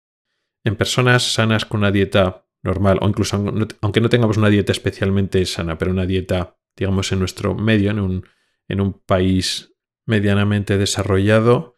en 0.64 0.76
personas 0.76 1.34
sanas 1.34 1.66
con 1.66 1.80
una 1.80 1.92
dieta 1.92 2.46
normal, 2.64 3.00
o 3.02 3.10
incluso 3.10 3.44
aunque 3.82 4.02
no 4.02 4.10
tengamos 4.10 4.38
una 4.38 4.50
dieta 4.50 4.72
especialmente 4.72 5.46
sana, 5.46 5.78
pero 5.78 5.92
una 5.92 6.06
dieta, 6.06 6.58
digamos, 6.76 7.12
en 7.12 7.20
nuestro 7.20 7.56
medio, 7.56 7.92
en 7.92 8.00
un, 8.00 8.28
en 8.68 8.82
un 8.82 8.94
país 8.94 9.74
medianamente 10.06 10.78
desarrollado, 10.78 11.78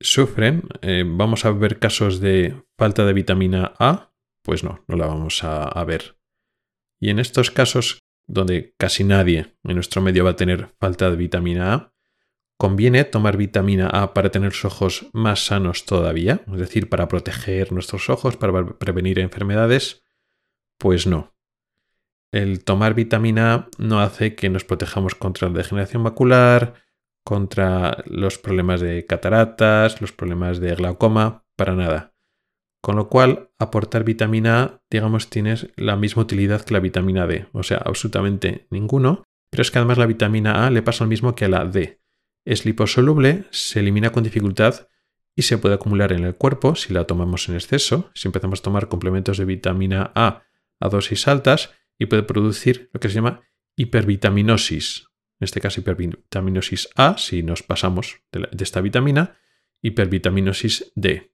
sufren. 0.00 0.64
Eh, 0.80 1.04
vamos 1.06 1.44
a 1.44 1.52
ver 1.52 1.78
casos 1.78 2.20
de 2.20 2.54
falta 2.78 3.04
de 3.04 3.12
vitamina 3.12 3.74
A, 3.78 4.11
pues 4.42 4.64
no, 4.64 4.84
no 4.86 4.96
la 4.96 5.06
vamos 5.06 5.42
a 5.44 5.84
ver. 5.84 6.18
Y 7.00 7.10
en 7.10 7.18
estos 7.18 7.50
casos, 7.50 8.00
donde 8.26 8.74
casi 8.78 9.04
nadie 9.04 9.56
en 9.64 9.74
nuestro 9.74 10.02
medio 10.02 10.24
va 10.24 10.30
a 10.30 10.36
tener 10.36 10.68
falta 10.78 11.10
de 11.10 11.16
vitamina 11.16 11.74
A, 11.74 11.92
¿Conviene 12.62 13.02
tomar 13.02 13.36
vitamina 13.36 13.88
A 13.88 14.14
para 14.14 14.30
tener 14.30 14.52
los 14.52 14.64
ojos 14.64 15.10
más 15.12 15.46
sanos 15.46 15.84
todavía? 15.84 16.44
Es 16.46 16.60
decir, 16.60 16.88
para 16.88 17.08
proteger 17.08 17.72
nuestros 17.72 18.08
ojos, 18.08 18.36
para 18.36 18.64
prevenir 18.78 19.18
enfermedades. 19.18 20.04
Pues 20.78 21.08
no. 21.08 21.34
el 22.30 22.62
tomar 22.62 22.94
vitamina 22.94 23.52
A 23.52 23.68
no 23.78 23.98
hace 23.98 24.36
que 24.36 24.48
nos 24.48 24.62
protejamos 24.62 25.16
contra 25.16 25.48
la 25.48 25.54
degeneración 25.54 26.02
macular, 26.02 26.74
contra 27.24 28.04
los 28.06 28.38
problemas 28.38 28.80
de 28.80 29.06
cataratas, 29.06 30.00
los 30.00 30.12
problemas 30.12 30.60
de 30.60 30.76
glaucoma, 30.76 31.44
para 31.56 31.74
nada. 31.74 32.11
Con 32.82 32.96
lo 32.96 33.08
cual, 33.08 33.50
aportar 33.58 34.04
vitamina 34.04 34.62
A, 34.62 34.82
digamos, 34.90 35.30
tienes 35.30 35.68
la 35.76 35.96
misma 35.96 36.22
utilidad 36.22 36.62
que 36.62 36.74
la 36.74 36.80
vitamina 36.80 37.26
D, 37.26 37.46
o 37.52 37.62
sea, 37.62 37.78
absolutamente 37.78 38.66
ninguno, 38.70 39.22
pero 39.50 39.62
es 39.62 39.70
que 39.70 39.78
además 39.78 39.98
la 39.98 40.06
vitamina 40.06 40.66
A 40.66 40.70
le 40.70 40.82
pasa 40.82 41.04
lo 41.04 41.08
mismo 41.08 41.34
que 41.34 41.44
a 41.44 41.48
la 41.48 41.64
D. 41.64 42.00
Es 42.44 42.64
liposoluble, 42.66 43.44
se 43.50 43.80
elimina 43.80 44.10
con 44.10 44.24
dificultad 44.24 44.88
y 45.34 45.42
se 45.42 45.58
puede 45.58 45.76
acumular 45.76 46.12
en 46.12 46.24
el 46.24 46.34
cuerpo 46.34 46.74
si 46.74 46.92
la 46.92 47.06
tomamos 47.06 47.48
en 47.48 47.54
exceso, 47.54 48.10
si 48.14 48.28
empezamos 48.28 48.60
a 48.60 48.62
tomar 48.64 48.88
complementos 48.88 49.38
de 49.38 49.44
vitamina 49.44 50.10
A 50.14 50.42
a 50.82 50.88
dosis 50.88 51.28
altas 51.28 51.70
y 51.98 52.06
puede 52.06 52.24
producir 52.24 52.90
lo 52.92 53.00
que 53.00 53.08
se 53.08 53.14
llama 53.14 53.42
hipervitaminosis. 53.76 55.06
En 55.38 55.44
este 55.44 55.60
caso, 55.60 55.80
hipervitaminosis 55.80 56.88
A, 56.96 57.16
si 57.18 57.42
nos 57.42 57.62
pasamos 57.62 58.20
de, 58.32 58.48
esta 58.58 58.80
vitamina, 58.80 59.38
hipervitaminosis 59.80 60.92
D. 60.94 61.31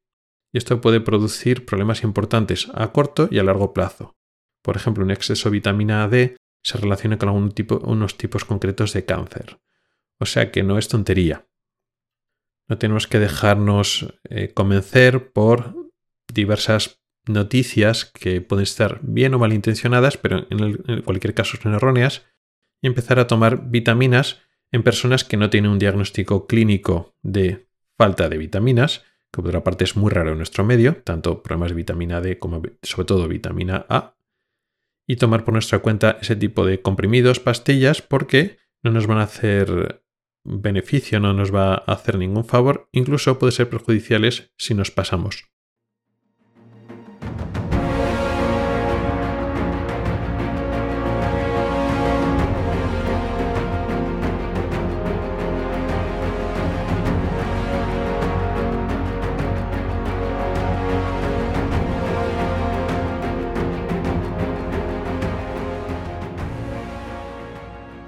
Y 0.52 0.58
esto 0.58 0.80
puede 0.80 1.00
producir 1.00 1.66
problemas 1.66 2.02
importantes 2.02 2.68
a 2.74 2.92
corto 2.92 3.28
y 3.30 3.38
a 3.38 3.44
largo 3.44 3.72
plazo. 3.72 4.16
Por 4.62 4.76
ejemplo, 4.76 5.04
un 5.04 5.10
exceso 5.10 5.48
de 5.48 5.54
vitamina 5.54 6.08
D 6.08 6.36
se 6.62 6.78
relaciona 6.78 7.18
con 7.18 7.28
unos 7.28 8.16
tipos 8.16 8.44
concretos 8.44 8.92
de 8.92 9.04
cáncer. 9.04 9.60
O 10.18 10.26
sea 10.26 10.50
que 10.50 10.62
no 10.62 10.78
es 10.78 10.88
tontería. 10.88 11.46
No 12.68 12.76
tenemos 12.76 13.06
que 13.06 13.18
dejarnos 13.18 14.14
eh, 14.28 14.52
convencer 14.52 15.32
por 15.32 15.74
diversas 16.32 17.00
noticias 17.26 18.04
que 18.04 18.40
pueden 18.40 18.64
estar 18.64 19.00
bien 19.02 19.34
o 19.34 19.38
mal 19.38 19.52
intencionadas, 19.52 20.16
pero 20.16 20.46
en, 20.50 21.02
cualquier 21.02 21.34
caso 21.34 21.56
son 21.60 21.74
erróneas, 21.74 22.26
y 22.82 22.86
empezar 22.86 23.18
a 23.18 23.26
tomar 23.26 23.70
vitaminas 23.70 24.40
en 24.70 24.82
personas 24.82 25.24
que 25.24 25.36
no 25.36 25.50
tienen 25.50 25.70
un 25.70 25.78
diagnóstico 25.78 26.46
clínico 26.46 27.16
de 27.22 27.68
falta 27.96 28.28
de 28.28 28.38
vitaminas, 28.38 29.04
por 29.38 29.48
otra 29.48 29.62
parte 29.62 29.84
es 29.84 29.96
muy 29.96 30.10
raro 30.10 30.32
en 30.32 30.38
nuestro 30.38 30.64
medio, 30.64 30.96
tanto 31.04 31.42
problemas 31.42 31.70
de 31.70 31.76
vitamina 31.76 32.20
D 32.20 32.38
como 32.38 32.60
sobre 32.82 33.06
todo 33.06 33.28
vitamina 33.28 33.86
A, 33.88 34.16
y 35.06 35.16
tomar 35.16 35.44
por 35.44 35.54
nuestra 35.54 35.78
cuenta 35.78 36.18
ese 36.20 36.36
tipo 36.36 36.66
de 36.66 36.82
comprimidos, 36.82 37.40
pastillas, 37.40 38.02
porque 38.02 38.58
no 38.82 38.90
nos 38.90 39.06
van 39.06 39.18
a 39.18 39.22
hacer 39.22 40.02
beneficio, 40.44 41.20
no 41.20 41.32
nos 41.32 41.54
va 41.54 41.74
a 41.74 41.92
hacer 41.92 42.18
ningún 42.18 42.44
favor, 42.44 42.88
incluso 42.92 43.38
puede 43.38 43.52
ser 43.52 43.70
perjudiciales 43.70 44.52
si 44.58 44.74
nos 44.74 44.90
pasamos. 44.90 45.50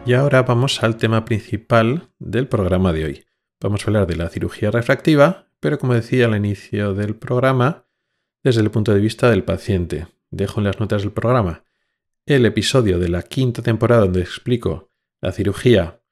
Y 0.07 0.15
ahora 0.15 0.43
vamos 0.43 0.83
al 0.83 0.97
tema 0.97 1.25
principal 1.25 2.09
del 2.19 2.49
programa 2.49 2.93
de 2.93 3.05
hoy. 3.05 3.25
Vamos 3.61 3.83
a 3.83 3.87
hablar 3.87 4.07
de 4.07 4.17
la 4.17 4.29
cirugía 4.29 4.71
refractiva, 4.71 5.53
pero 5.61 5.79
como 5.79 5.95
decía 5.95 6.27
al 6.27 6.35
inicio 6.35 6.95
del 6.95 7.15
programa, 7.15 7.87
desde 8.43 8.63
el 8.63 8.71
punto 8.71 8.95
de 8.95 9.01
vista 9.01 9.31
del 9.31 9.45
paciente. 9.45 10.09
Dejo 10.31 10.61
en 10.61 10.65
las 10.65 10.81
notas 10.81 11.03
del 11.03 11.13
programa 11.13 11.65
el 12.27 12.47
episodio 12.47 12.99
de 12.99 13.09
la 13.09 13.23
quinta 13.23 13.63
temporada 13.63 14.03
donde 14.03 14.21
explico 14.21 14.91
la 15.21 15.33
cirugía 15.33 16.03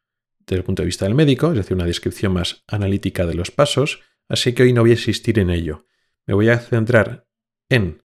desde 0.41 0.59
el 0.59 0.65
punto 0.65 0.83
de 0.83 0.87
vista 0.87 1.05
del 1.05 1.15
médico, 1.15 1.49
es 1.49 1.57
decir, 1.57 1.75
una 1.75 1.87
descripción 1.87 2.33
más 2.33 2.65
analítica 2.67 3.27
de 3.27 3.35
los 3.35 3.51
pasos, 3.51 4.01
así 4.29 4.53
que 4.53 4.65
hoy 4.65 4.73
no 4.73 4.83
voy 4.83 4.91
a 4.91 4.95
insistir 4.95 5.39
en 5.39 5.51
ello. 5.51 5.87
Me 6.27 6.35
voy 6.35 6.49
a 6.49 6.59
centrar 6.59 7.27
en 7.69 8.03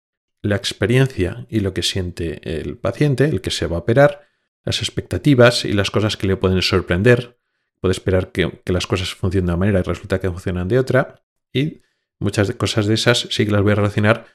la 0.42 0.56
experiencia 0.56 1.46
y 1.48 1.60
lo 1.60 1.74
que 1.74 1.82
siente 1.82 2.60
el 2.60 2.78
paciente, 2.78 3.24
el 3.24 3.40
que 3.40 3.50
se 3.50 3.66
va 3.66 3.76
a 3.76 3.80
operar, 3.80 4.27
las 4.68 4.82
expectativas 4.82 5.64
y 5.64 5.72
las 5.72 5.90
cosas 5.90 6.18
que 6.18 6.26
le 6.26 6.36
pueden 6.36 6.60
sorprender. 6.60 7.38
Puede 7.80 7.92
esperar 7.92 8.32
que, 8.32 8.60
las 8.66 8.86
cosas 8.86 9.14
funcionen 9.14 9.46
de 9.46 9.52
una 9.52 9.56
manera 9.58 9.78
y 9.80 9.82
resulta 9.82 10.20
que 10.20 10.30
funcionan 10.30 10.68
de 10.68 10.78
otra. 10.78 11.22
Y 11.54 11.80
muchas 12.18 12.52
cosas 12.52 12.86
de 12.86 12.92
esas 12.92 13.28
sí 13.30 13.46
que 13.46 13.52
las 13.52 13.62
voy 13.62 13.72
a 13.72 13.76
relacionar 13.76 14.26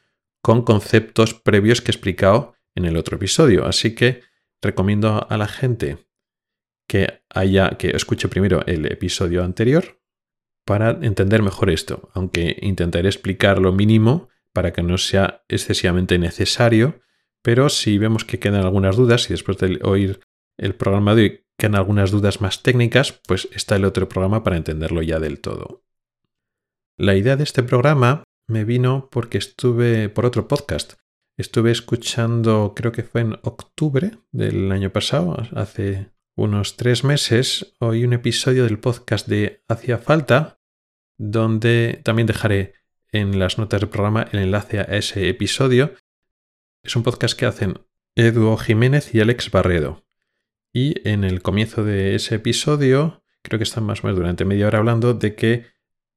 con 0.42 0.64
conceptos 0.64 1.36
previos 1.36 1.82
que 1.82 1.92
he 1.92 1.94
explicado 1.94 2.56
en 2.74 2.86
el 2.86 2.98
otro 2.98 3.18
episodio. 3.18 3.68
Así 3.68 3.94
que 3.94 4.22
recomiendo 4.60 5.28
a 5.30 5.38
la 5.38 5.48
gente 5.48 6.00
que 6.88 7.22
haya 7.30 7.78
que 7.78 7.92
escuche 7.92 8.28
primero 8.28 8.64
el 8.66 8.88
episodio 8.88 9.44
anterior 9.44 10.02
para 10.66 10.98
entender 11.02 11.44
mejor 11.44 11.70
esto, 11.70 12.10
aunque 12.16 12.58
intentaré 12.60 13.08
explicar 13.08 13.60
lo 13.60 13.72
mínimo 13.72 14.30
para 14.52 14.74
que 14.74 14.82
no 14.82 14.98
sea 14.98 15.44
excesivamente 15.48 16.18
necesario 16.18 17.02
pero 17.44 17.70
si 17.70 17.98
vemos 18.00 18.26
que 18.26 18.40
quedan 18.40 18.64
algunas 18.64 18.96
dudas 18.96 19.30
y 19.30 19.34
después 19.34 19.58
de 19.58 19.80
oír 19.84 20.22
el 20.58 20.76
programa 20.76 21.14
de 21.14 21.22
hoy 21.22 21.46
quedan 21.58 21.76
algunas 21.76 22.10
dudas 22.10 22.42
más 22.42 22.64
técnicas, 22.64 23.22
pues 23.28 23.48
está 23.52 23.76
el 23.76 23.86
otro 23.86 24.10
programa 24.10 24.44
para 24.44 24.58
entenderlo 24.58 25.02
ya 25.02 25.20
del 25.20 25.40
todo. 25.40 25.84
La 26.98 27.16
idea 27.16 27.36
de 27.36 27.44
este 27.44 27.64
programa 27.64 28.24
me 28.48 28.66
vino 28.66 29.10
porque 29.12 29.38
estuve 29.38 30.10
por 30.10 30.26
otro 30.26 30.48
podcast. 30.48 30.94
Estuve 31.38 31.72
escuchando, 31.72 32.74
creo 32.76 32.92
que 32.92 33.04
fue 33.04 33.22
en 33.22 33.34
octubre 33.42 34.12
del 34.32 34.72
año 34.72 34.92
pasado, 34.92 35.36
hace 35.56 36.12
unos 36.36 36.78
tres 36.78 37.04
meses, 37.04 37.76
oí 37.80 38.06
un 38.06 38.14
episodio 38.14 38.66
del 38.66 38.80
podcast 38.80 39.28
de 39.28 39.64
Hacía 39.68 39.98
Falta, 39.98 40.60
donde 41.18 42.02
también 42.04 42.28
dejaré 42.28 42.74
en 43.12 43.40
las 43.40 43.58
notas 43.58 43.82
del 43.82 43.90
programa 43.90 44.28
el 44.32 44.40
enlace 44.40 44.80
a 44.80 44.84
ese 44.84 45.30
episodio, 45.30 45.94
es 46.84 46.98
un 46.98 47.04
podcast 47.04 47.40
que 47.40 47.46
hacen 47.46 47.80
Edu 48.16 48.58
Jiménez 48.58 49.16
y 49.16 49.22
Alex 49.22 49.50
Barredo. 49.52 50.06
Y 50.74 51.08
en 51.08 51.24
el 51.24 51.42
comienzo 51.42 51.86
de 51.86 52.14
ese 52.14 52.36
episodio, 52.36 53.24
creo 53.42 53.58
que 53.58 53.64
están 53.64 53.86
más 53.86 54.04
o 54.04 54.08
menos 54.08 54.20
durante 54.20 54.44
media 54.44 54.68
hora 54.68 54.80
hablando 54.80 55.14
de 55.14 55.36
que 55.36 55.68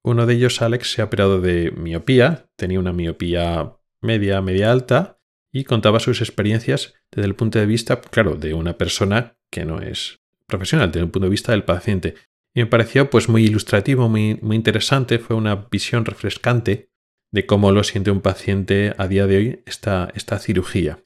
uno 0.03 0.27
de 0.27 0.35
ellos, 0.35 0.63
Alex, 0.63 0.93
se 0.93 1.03
ha 1.03 1.05
operado 1.05 1.41
de 1.41 1.71
miopía, 1.71 2.51
tenía 2.57 2.81
una 2.81 2.93
miopía 2.93 3.77
media, 4.03 4.41
media 4.41 4.73
alta, 4.73 5.21
y 5.53 5.65
contaba 5.65 6.01
sus 6.01 6.21
experiencias 6.21 6.95
desde 7.13 7.27
el 7.27 7.37
punto 7.37 7.59
de 7.59 7.67
vista, 7.67 8.01
claro, 8.01 8.35
de 8.35 8.53
una 8.55 8.77
persona 8.77 9.39
que 9.51 9.65
no 9.65 9.81
es 9.81 10.21
profesional, 10.47 10.91
desde 10.91 11.05
el 11.05 11.11
punto 11.11 11.27
de 11.27 11.31
vista 11.31 11.53
del 11.53 11.65
paciente. 11.65 12.15
Y 12.55 12.61
me 12.61 12.67
pareció 12.67 13.09
pues 13.09 13.29
muy 13.29 13.45
ilustrativo, 13.45 14.09
muy, 14.09 14.39
muy 14.43 14.57
interesante, 14.57 15.19
fue 15.19 15.37
una 15.37 15.55
visión 15.71 16.05
refrescante 16.05 16.86
de 17.31 17.47
cómo 17.47 17.73
lo 17.73 17.85
siente 17.85 18.11
un 18.11 18.21
paciente 18.21 18.95
a 18.99 19.09
día 19.09 19.27
de 19.27 19.37
hoy 19.37 19.63
esta, 19.67 20.11
esta 20.15 20.39
cirugía. 20.39 21.05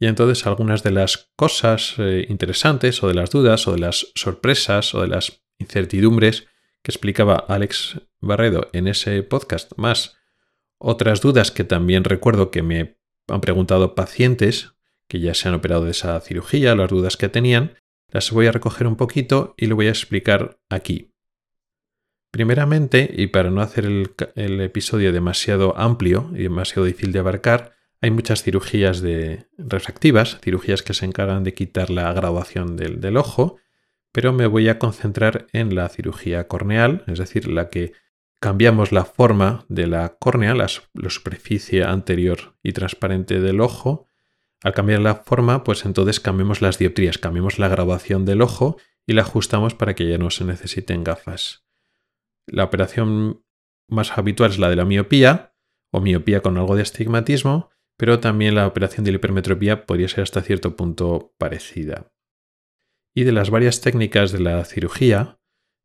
Y 0.00 0.06
entonces 0.06 0.46
algunas 0.46 0.82
de 0.82 0.90
las 0.90 1.30
cosas 1.36 1.94
eh, 1.98 2.26
interesantes 2.28 3.02
o 3.02 3.08
de 3.08 3.14
las 3.14 3.30
dudas 3.30 3.66
o 3.68 3.72
de 3.72 3.78
las 3.78 4.12
sorpresas 4.14 4.94
o 4.94 5.02
de 5.02 5.08
las 5.08 5.42
incertidumbres 5.58 6.46
que 6.82 6.90
explicaba 6.90 7.36
Alex 7.36 8.00
Barredo 8.20 8.68
en 8.72 8.88
ese 8.88 9.22
podcast, 9.22 9.72
más 9.76 10.16
otras 10.78 11.20
dudas 11.20 11.50
que 11.50 11.64
también 11.64 12.04
recuerdo 12.04 12.50
que 12.50 12.62
me 12.62 12.98
han 13.28 13.40
preguntado 13.40 13.94
pacientes 13.94 14.74
que 15.08 15.20
ya 15.20 15.34
se 15.34 15.48
han 15.48 15.54
operado 15.54 15.84
de 15.84 15.92
esa 15.92 16.20
cirugía, 16.20 16.74
las 16.74 16.90
dudas 16.90 17.16
que 17.16 17.28
tenían, 17.28 17.78
las 18.08 18.30
voy 18.30 18.46
a 18.46 18.52
recoger 18.52 18.86
un 18.86 18.96
poquito 18.96 19.54
y 19.56 19.66
lo 19.66 19.76
voy 19.76 19.86
a 19.86 19.90
explicar 19.90 20.58
aquí. 20.68 21.13
Primeramente, 22.34 23.14
y 23.16 23.28
para 23.28 23.52
no 23.52 23.60
hacer 23.60 23.86
el, 23.86 24.60
episodio 24.60 25.12
demasiado 25.12 25.78
amplio 25.78 26.32
y 26.34 26.42
demasiado 26.42 26.84
difícil 26.84 27.12
de 27.12 27.20
abarcar, 27.20 27.76
hay 28.00 28.10
muchas 28.10 28.42
cirugías 28.42 29.00
de 29.00 29.46
refractivas, 29.56 30.40
cirugías 30.42 30.82
que 30.82 30.94
se 30.94 31.04
encargan 31.04 31.44
de 31.44 31.54
quitar 31.54 31.90
la 31.90 32.12
graduación 32.12 32.76
del, 32.76 33.16
ojo, 33.16 33.58
pero 34.10 34.32
me 34.32 34.48
voy 34.48 34.68
a 34.68 34.80
concentrar 34.80 35.46
en 35.52 35.76
la 35.76 35.88
cirugía 35.88 36.48
corneal, 36.48 37.04
es 37.06 37.20
decir, 37.20 37.46
la 37.46 37.68
que 37.68 37.92
cambiamos 38.40 38.90
la 38.90 39.04
forma 39.04 39.64
de 39.68 39.86
la 39.86 40.16
córnea, 40.18 40.54
la, 40.54 40.66
la, 40.92 41.10
superficie 41.10 41.84
anterior 41.84 42.56
y 42.64 42.72
transparente 42.72 43.38
del 43.38 43.60
ojo. 43.60 44.08
Al 44.64 44.74
cambiar 44.74 45.02
la 45.02 45.22
forma, 45.24 45.62
pues 45.62 45.84
entonces 45.84 46.18
cambiamos 46.18 46.62
las 46.62 46.78
dioptrías, 46.78 47.16
cambiamos 47.16 47.60
la 47.60 47.68
graduación 47.68 48.24
del 48.24 48.42
ojo 48.42 48.76
y 49.06 49.12
la 49.12 49.22
ajustamos 49.22 49.76
para 49.76 49.94
que 49.94 50.08
ya 50.08 50.18
no 50.18 50.30
se 50.30 50.44
necesiten 50.44 51.04
gafas. 51.04 51.64
La 52.46 52.64
operación 52.64 53.44
más 53.88 54.16
habitual 54.16 54.50
es 54.50 54.58
la 54.58 54.70
de 54.70 54.76
la 54.76 54.84
miopía 54.84 55.54
o 55.90 56.00
miopía 56.00 56.40
con 56.40 56.58
algo 56.58 56.76
de 56.76 56.82
astigmatismo, 56.82 57.70
pero 57.96 58.20
también 58.20 58.54
la 58.54 58.66
operación 58.66 59.04
de 59.04 59.12
la 59.12 59.16
hipermetropía 59.16 59.86
podría 59.86 60.08
ser 60.08 60.22
hasta 60.22 60.42
cierto 60.42 60.76
punto 60.76 61.34
parecida. 61.38 62.12
Y 63.14 63.24
de 63.24 63.32
las 63.32 63.50
varias 63.50 63.80
técnicas 63.80 64.32
de 64.32 64.40
la 64.40 64.64
cirugía, 64.64 65.38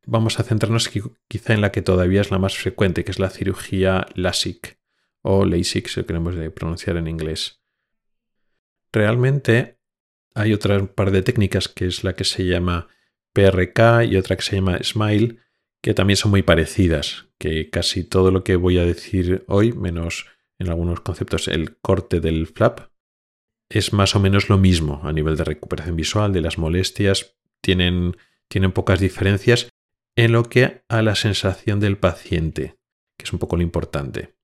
vamos 0.06 0.39
a 0.39 0.43
centrarnos 0.43 0.89
quizá 1.28 1.54
en 1.54 1.62
la 1.62 1.72
que 1.72 1.84
todavía 1.84 2.22
es 2.22 2.32
la 2.32 2.39
más 2.39 2.58
frecuente, 2.58 3.04
que 3.04 3.12
es 3.12 3.19
la 3.19 3.30
cirugía 3.30 4.08
LASIK 4.15 4.80
o 5.22 5.45
LASIK, 5.45 5.88
si 5.88 6.00
lo 6.00 6.06
queremos 6.08 6.36
pronunciar 6.56 6.98
en 6.98 7.08
inglés. 7.08 7.62
Realmente 8.91 9.80
hay 10.34 10.54
otra 10.54 10.84
par 10.88 11.12
de 11.12 11.22
técnicas 11.22 11.67
que 11.67 11.86
es 11.86 12.04
la 12.04 12.13
que 12.13 12.24
se 12.24 12.45
llama 12.45 12.88
PRK 13.34 14.06
y 14.10 14.17
otra 14.17 14.36
que 14.36 14.41
se 14.41 14.56
llama 14.56 14.80
Smile, 14.82 15.38
que 15.82 15.94
también 15.94 16.18
son 16.18 16.32
muy 16.32 16.42
parecidas, 16.42 17.28
que 17.38 17.70
casi 17.70 18.04
todo 18.04 18.32
lo 18.32 18.44
que 18.44 18.56
voy 18.56 18.78
a 18.78 18.86
decir 18.86 19.46
hoy, 19.48 19.72
menos 19.72 20.28
en 20.58 20.70
algunos 20.70 21.00
conceptos 21.00 21.48
el 21.48 21.78
corte 21.78 22.20
del 22.20 22.48
flap, 22.48 22.92
es 23.70 23.94
más 23.94 24.15
o 24.15 24.20
menos 24.20 24.50
lo 24.50 24.58
mismo 24.58 25.02
a 25.04 25.13
nivel 25.13 25.38
de 25.38 25.44
recuperación 25.44 25.96
visual, 25.96 26.34
de 26.34 26.42
las 26.42 26.58
molestias, 26.58 27.38
tienen, 27.62 28.18
tienen 28.48 28.72
pocas 28.72 29.00
diferencias 29.00 29.70
en 30.15 30.32
lo 30.34 30.44
que 30.44 30.84
a 30.89 31.02
la 31.02 31.15
sensación 31.15 31.80
del 31.80 31.98
paciente, 31.98 32.78
que 33.18 33.26
es 33.26 33.34
un 33.34 33.39
poco 33.39 33.56
lo 33.56 33.63
importante. 33.63 34.36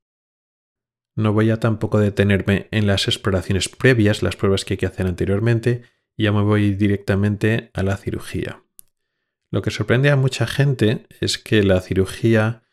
No 1.17 1.34
voy 1.34 1.50
a 1.50 1.60
tampoco 1.60 2.00
detenerme 2.00 2.67
en 2.71 2.88
las 2.88 3.08
exploraciones 3.08 3.67
previas, 3.69 4.21
las 4.21 4.36
pruebas 4.36 4.63
que 4.63 4.76
hay 4.76 4.78
que 4.78 4.86
hacer 4.86 5.08
anteriormente, 5.08 5.84
ya 6.17 6.32
me 6.32 6.43
voy 6.43 6.74
directamente 6.76 7.71
a 7.74 7.84
la 7.84 7.98
cirugía. 7.98 8.64
Lo 9.51 9.62
que 9.62 9.71
sorprende 9.71 10.10
a 10.10 10.15
mucha 10.15 10.47
gente 10.47 11.05
es 11.21 11.38
que 11.38 11.63
la 11.63 11.81
cirugía 11.81 12.63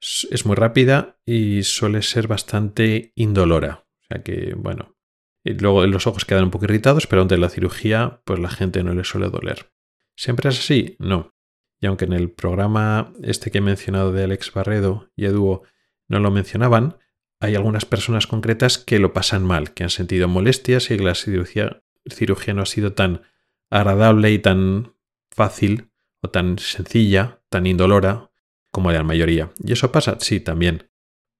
es 0.00 0.46
muy 0.46 0.56
rápida 0.56 1.20
y 1.26 1.62
suele 1.62 2.02
ser 2.02 2.26
bastante 2.26 3.12
indolora. 3.14 3.86
O 4.00 4.06
sea 4.08 4.22
que, 4.22 4.54
bueno, 4.56 4.96
luego 5.44 5.86
los 5.86 6.06
ojos 6.06 6.24
quedan 6.24 6.44
un 6.44 6.50
poco 6.50 6.64
irritados, 6.64 7.06
pero 7.06 7.22
ante 7.22 7.36
la 7.36 7.50
cirugía, 7.50 8.22
pues 8.24 8.38
la 8.38 8.50
gente 8.50 8.82
no 8.82 8.94
le 8.94 9.04
suele 9.04 9.28
doler. 9.28 9.72
¿Siempre 10.16 10.48
es 10.48 10.58
así? 10.58 10.96
No. 10.98 11.34
Y 11.80 11.86
aunque 11.86 12.04
en 12.04 12.12
el 12.12 12.30
programa 12.30 13.12
este 13.22 13.50
que 13.50 13.58
he 13.58 13.62
mencionado 13.62 14.12
de 14.12 14.24
Alex 14.24 14.52
Barredo 14.52 15.10
y 15.16 15.26
Eduo 15.26 15.62
no 16.08 16.20
lo 16.20 16.30
mencionaban, 16.30 16.98
hay 17.40 17.54
algunas 17.54 17.86
personas 17.86 18.26
concretas 18.26 18.76
que 18.78 18.98
lo 18.98 19.14
pasan 19.14 19.44
mal, 19.44 19.72
que 19.72 19.82
han 19.82 19.90
sentido 19.90 20.28
molestias 20.28 20.90
y 20.90 20.98
que 20.98 21.04
la 21.04 21.14
cirugía 21.14 22.54
no 22.54 22.62
ha 22.62 22.66
sido 22.66 22.92
tan 22.92 23.22
agradable 23.70 24.30
y 24.30 24.38
tan 24.38 24.94
fácil 25.30 25.89
o 26.22 26.30
tan 26.30 26.58
sencilla, 26.58 27.40
tan 27.48 27.66
indolora 27.66 28.30
como 28.70 28.92
la 28.92 29.02
mayoría. 29.02 29.50
¿Y 29.64 29.72
eso 29.72 29.92
pasa? 29.92 30.18
Sí, 30.20 30.40
también. 30.40 30.88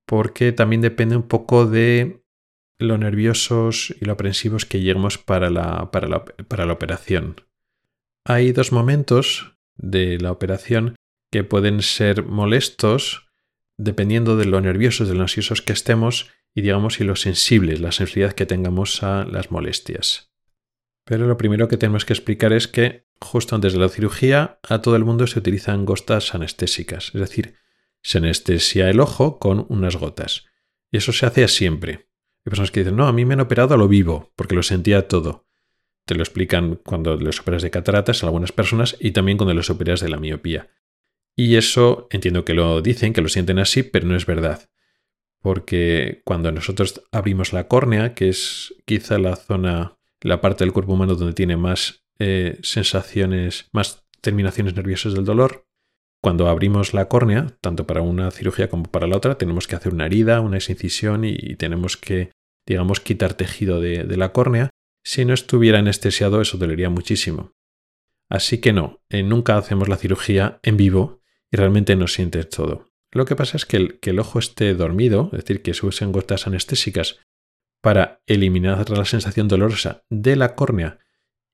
Porque 0.06 0.52
también 0.52 0.80
depende 0.80 1.16
un 1.16 1.28
poco 1.28 1.66
de 1.66 2.22
lo 2.78 2.98
nerviosos 2.98 3.94
y 4.00 4.04
lo 4.04 4.12
aprensivos 4.12 4.64
que 4.64 4.80
lleguemos 4.80 5.18
para 5.18 5.50
la, 5.50 5.90
para 5.90 6.08
la, 6.08 6.24
para 6.24 6.66
la 6.66 6.72
operación. 6.72 7.42
Hay 8.24 8.52
dos 8.52 8.72
momentos 8.72 9.56
de 9.76 10.18
la 10.18 10.32
operación 10.32 10.96
que 11.30 11.44
pueden 11.44 11.82
ser 11.82 12.24
molestos 12.24 13.28
dependiendo 13.76 14.36
de 14.36 14.44
lo 14.44 14.60
nerviosos, 14.60 15.08
de 15.08 15.14
lo 15.14 15.22
ansiosos 15.22 15.62
que 15.62 15.72
estemos 15.72 16.30
y 16.54 16.62
digamos 16.62 17.00
y 17.00 17.04
lo 17.04 17.16
sensibles, 17.16 17.80
la 17.80 17.92
sensibilidad 17.92 18.32
que 18.32 18.46
tengamos 18.46 19.02
a 19.02 19.24
las 19.24 19.50
molestias. 19.50 20.30
Pero 21.04 21.26
lo 21.26 21.36
primero 21.36 21.68
que 21.68 21.76
tenemos 21.76 22.04
que 22.04 22.12
explicar 22.12 22.52
es 22.52 22.68
que 22.68 23.06
justo 23.20 23.54
antes 23.54 23.72
de 23.72 23.78
la 23.78 23.88
cirugía 23.88 24.58
a 24.68 24.80
todo 24.80 24.96
el 24.96 25.04
mundo 25.04 25.26
se 25.26 25.38
utilizan 25.38 25.84
gotas 25.84 26.34
anestésicas, 26.34 27.12
es 27.14 27.20
decir, 27.20 27.54
se 28.02 28.18
anestesia 28.18 28.88
el 28.88 29.00
ojo 29.00 29.38
con 29.38 29.66
unas 29.68 29.96
gotas. 29.96 30.46
Y 30.90 30.96
eso 30.96 31.12
se 31.12 31.26
hace 31.26 31.46
siempre. 31.48 31.92
Hay 31.92 32.50
personas 32.50 32.70
que 32.70 32.80
dicen, 32.80 32.96
no, 32.96 33.06
a 33.06 33.12
mí 33.12 33.24
me 33.24 33.34
han 33.34 33.40
operado 33.40 33.74
a 33.74 33.76
lo 33.78 33.88
vivo, 33.88 34.32
porque 34.36 34.54
lo 34.54 34.62
sentía 34.62 35.06
todo. 35.06 35.46
Te 36.06 36.14
lo 36.14 36.22
explican 36.22 36.76
cuando 36.76 37.16
les 37.16 37.40
operas 37.40 37.62
de 37.62 37.70
cataratas 37.70 38.22
a 38.22 38.26
algunas 38.26 38.52
personas 38.52 38.96
y 38.98 39.12
también 39.12 39.36
cuando 39.36 39.54
les 39.54 39.68
operas 39.70 40.00
de 40.00 40.08
la 40.08 40.16
miopía. 40.16 40.70
Y 41.36 41.56
eso 41.56 42.08
entiendo 42.10 42.44
que 42.44 42.54
lo 42.54 42.82
dicen, 42.82 43.12
que 43.12 43.20
lo 43.20 43.28
sienten 43.28 43.58
así, 43.58 43.82
pero 43.82 44.06
no 44.06 44.16
es 44.16 44.26
verdad. 44.26 44.68
Porque 45.40 46.22
cuando 46.24 46.50
nosotros 46.52 47.02
abrimos 47.12 47.52
la 47.52 47.68
córnea, 47.68 48.14
que 48.14 48.28
es 48.28 48.74
quizá 48.84 49.18
la 49.18 49.36
zona, 49.36 49.98
la 50.20 50.40
parte 50.40 50.64
del 50.64 50.72
cuerpo 50.72 50.94
humano 50.94 51.14
donde 51.14 51.34
tiene 51.34 51.56
más 51.56 52.04
eh, 52.22 52.58
sensaciones, 52.62 53.70
más 53.72 54.04
terminaciones 54.20 54.74
nerviosas 54.74 55.14
del 55.14 55.24
dolor. 55.24 55.66
Cuando 56.22 56.48
abrimos 56.48 56.92
la 56.92 57.08
córnea, 57.08 57.56
tanto 57.62 57.86
para 57.86 58.02
una 58.02 58.30
cirugía 58.30 58.68
como 58.68 58.84
para 58.84 59.06
la 59.06 59.16
otra, 59.16 59.38
tenemos 59.38 59.66
que 59.66 59.74
hacer 59.74 59.94
una 59.94 60.04
herida, 60.04 60.42
una 60.42 60.58
incisión 60.58 61.24
y, 61.24 61.56
tenemos 61.56 61.96
que, 61.96 62.32
digamos, 62.66 63.00
quitar 63.00 63.32
tejido 63.32 63.80
de, 63.80 64.04
la 64.18 64.32
córnea. 64.32 64.68
Si 65.02 65.24
no 65.24 65.32
estuviera 65.32 65.78
anestesiado, 65.78 66.42
eso 66.42 66.58
dolería 66.58 66.90
muchísimo. 66.90 67.54
Así 68.28 68.58
que 68.58 68.74
no, 68.74 69.00
eh, 69.08 69.22
nunca 69.22 69.56
hacemos 69.56 69.88
la 69.88 69.96
cirugía 69.96 70.60
en 70.62 70.76
vivo 70.76 71.22
y 71.50 71.56
realmente 71.56 71.96
no 71.96 72.06
sientes 72.06 72.50
todo. 72.50 72.90
Lo 73.12 73.24
que 73.24 73.34
pasa 73.34 73.56
es 73.56 73.64
que 73.64 73.78
el, 73.78 73.98
que 73.98 74.10
el 74.10 74.18
ojo 74.18 74.38
esté 74.38 74.74
dormido, 74.74 75.30
es 75.32 75.38
decir, 75.38 75.62
que 75.62 75.72
se 75.72 75.86
usen 75.86 76.12
gotas 76.12 76.46
anestésicas 76.46 77.18
para 77.80 78.20
eliminar 78.26 78.90
la 78.90 79.06
sensación 79.06 79.48
dolorosa 79.48 80.04
de 80.10 80.36
la 80.36 80.54
córnea 80.54 80.98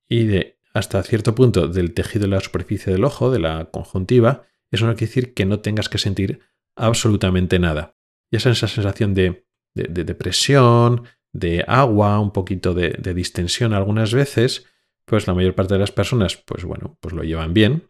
y 0.09 0.25
de 0.25 0.56
hasta 0.77 1.01
cierto 1.03 1.33
punto 1.33 1.67
del 1.67 1.93
tejido 1.93 2.23
de 2.23 2.35
la 2.35 2.39
superficie 2.39 2.93
del 2.93 3.03
ojo, 3.03 3.31
de 3.31 3.39
la 3.39 3.65
conjuntiva, 3.71 4.43
eso 4.71 4.85
no 4.85 4.93
quiere 4.93 5.07
decir 5.07 5.33
que 5.33 5.45
no 5.45 5.59
tengas 5.59 5.89
que 5.89 5.97
sentir 5.97 6.41
absolutamente 6.75 7.57
nada. 7.57 7.95
Y 8.31 8.37
esa, 8.37 8.51
esa 8.51 8.67
sensación 8.67 9.13
de, 9.13 9.47
de, 9.73 10.03
de, 10.03 10.15
presión, 10.15 11.03
de 11.33 11.63
agua, 11.67 12.19
un 12.19 12.31
poquito 12.31 12.73
de, 12.73 12.89
de, 12.91 13.13
distensión 13.13 13.73
algunas 13.73 14.13
veces, 14.13 14.65
pues 15.05 15.25
la 15.27 15.33
mayor 15.33 15.55
parte 15.55 15.73
de 15.73 15.79
las 15.79 15.91
personas, 15.91 16.37
pues 16.37 16.63
bueno, 16.63 16.97
pues 16.99 17.15
lo 17.15 17.23
llevan 17.23 17.53
bien, 17.53 17.89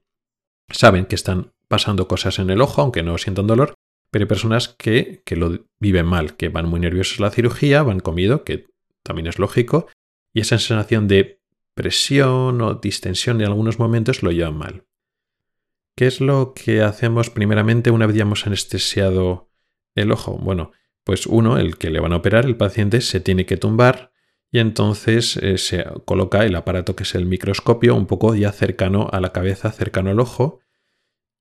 saben 0.71 1.05
que 1.05 1.15
están 1.15 1.51
pasando 1.67 2.07
cosas 2.07 2.39
en 2.39 2.49
el 2.49 2.61
ojo, 2.61 2.81
aunque 2.81 3.03
no 3.03 3.17
sientan 3.17 3.47
dolor, 3.47 3.73
pero 4.11 4.23
hay 4.23 4.29
personas 4.29 4.69
que, 4.69 5.21
que 5.25 5.35
lo 5.35 5.65
viven 5.79 6.05
mal, 6.05 6.37
que 6.37 6.49
van 6.49 6.69
muy 6.69 6.79
nerviosos 6.79 7.19
a 7.19 7.23
la 7.23 7.31
cirugía, 7.31 7.83
van 7.83 7.99
comido, 7.99 8.43
que 8.43 8.67
también 9.03 9.27
es 9.27 9.39
lógico, 9.39 9.87
y 10.33 10.41
esa 10.41 10.59
sensación 10.59 11.07
de 11.07 11.36
presión 11.77 12.61
o 12.61 12.73
distensión 12.73 13.39
en 13.39 13.47
algunos 13.47 13.79
momentos 13.79 14.21
lo 14.21 14.31
llevan 14.31 14.57
mal. 14.57 14.83
¿Qué 15.95 16.07
es 16.07 16.19
lo 16.19 16.53
que 16.53 16.81
hacemos 16.81 17.29
primeramente 17.29 17.89
una 17.89 18.05
vez 18.05 18.17
ya 18.17 18.23
hemos 18.23 18.45
anestesiado 18.45 19.49
el 19.95 20.11
ojo? 20.11 20.37
Bueno, 20.37 20.71
pues 21.05 21.25
uno, 21.25 21.57
el 21.57 21.77
que 21.77 21.89
le 21.89 22.01
van 22.01 22.11
a 22.11 22.17
operar, 22.17 22.45
el 22.45 22.57
paciente 22.57 22.99
se 22.99 23.21
tiene 23.21 23.45
que 23.45 23.55
tumbar 23.55 24.11
y 24.51 24.59
entonces 24.59 25.37
eh, 25.37 25.57
se 25.57 25.85
coloca 26.05 26.45
el 26.45 26.55
aparato 26.55 26.95
que 26.95 27.03
es 27.03 27.15
el 27.15 27.25
microscopio 27.25 27.95
un 27.95 28.07
poco 28.07 28.35
ya 28.35 28.51
cercano 28.51 29.07
a 29.11 29.21
la 29.21 29.31
cabeza, 29.31 29.71
cercano 29.71 30.09
al 30.09 30.19
ojo, 30.19 30.59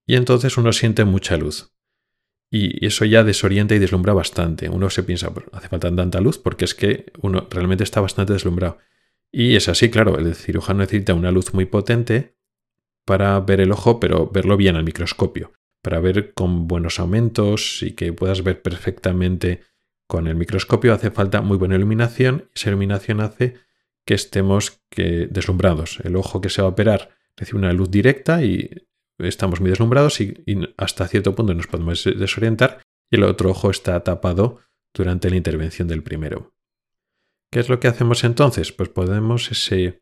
y 0.06 0.14
entonces 0.14 0.56
uno 0.56 0.72
siente 0.72 1.04
mucha 1.04 1.36
luz. 1.36 1.72
Y 2.50 2.86
eso 2.86 3.04
ya 3.04 3.24
desorienta 3.24 3.74
y 3.74 3.80
deslumbra 3.80 4.12
bastante. 4.12 4.68
Uno 4.68 4.88
se 4.88 5.02
piensa, 5.02 5.32
hace 5.52 5.68
falta 5.68 5.94
tanta 5.94 6.20
luz 6.20 6.38
porque 6.38 6.64
es 6.64 6.74
que 6.74 7.12
uno 7.20 7.46
realmente 7.50 7.82
está 7.82 8.00
bastante 8.00 8.32
deslumbrado. 8.32 8.78
Y 9.32 9.56
es 9.56 9.68
así, 9.68 9.90
claro, 9.90 10.18
el 10.18 10.34
cirujano 10.34 10.80
necesita 10.80 11.14
una 11.14 11.30
luz 11.30 11.52
muy 11.52 11.66
potente 11.66 12.36
para 13.04 13.38
ver 13.40 13.60
el 13.60 13.72
ojo, 13.72 14.00
pero 14.00 14.28
verlo 14.28 14.56
bien 14.56 14.76
al 14.76 14.84
microscopio, 14.84 15.52
para 15.82 16.00
ver 16.00 16.34
con 16.34 16.66
buenos 16.66 16.98
aumentos 16.98 17.82
y 17.82 17.92
que 17.92 18.12
puedas 18.12 18.42
ver 18.42 18.62
perfectamente 18.62 19.62
con 20.08 20.26
el 20.26 20.36
microscopio 20.36 20.92
hace 20.92 21.10
falta 21.10 21.42
muy 21.42 21.56
buena 21.56 21.76
iluminación. 21.76 22.48
Esa 22.54 22.70
iluminación 22.70 23.20
hace 23.20 23.54
que 24.06 24.14
estemos 24.14 24.80
que 24.90 25.26
deslumbrados. 25.30 26.00
El 26.04 26.16
ojo 26.16 26.40
que 26.40 26.48
se 26.48 26.62
va 26.62 26.68
a 26.68 26.72
operar 26.72 27.10
recibe 27.36 27.58
una 27.58 27.72
luz 27.72 27.90
directa 27.90 28.42
y 28.44 28.88
estamos 29.18 29.60
muy 29.60 29.70
deslumbrados 29.70 30.20
y, 30.20 30.42
y 30.46 30.74
hasta 30.76 31.08
cierto 31.08 31.34
punto 31.34 31.54
nos 31.54 31.66
podemos 31.66 32.04
desorientar 32.04 32.82
y 33.10 33.16
el 33.16 33.24
otro 33.24 33.50
ojo 33.50 33.70
está 33.70 34.02
tapado 34.02 34.60
durante 34.94 35.30
la 35.30 35.36
intervención 35.36 35.88
del 35.88 36.02
primero. 36.02 36.55
¿Qué 37.50 37.60
es 37.60 37.68
lo 37.68 37.80
que 37.80 37.88
hacemos 37.88 38.24
entonces? 38.24 38.72
Pues 38.72 38.88
podemos 38.88 39.50
ese 39.50 40.00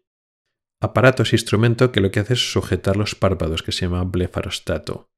aparato, 0.80 1.22
ese 1.22 1.36
instrumento 1.36 1.92
que 1.92 2.00
lo 2.00 2.10
que 2.10 2.20
hace 2.20 2.34
es 2.34 2.52
sujetar 2.52 2.96
los 2.96 3.14
párpados, 3.14 3.62
que 3.62 3.72
se 3.72 3.86
llama 3.86 4.04
blefarostato. 4.04 5.10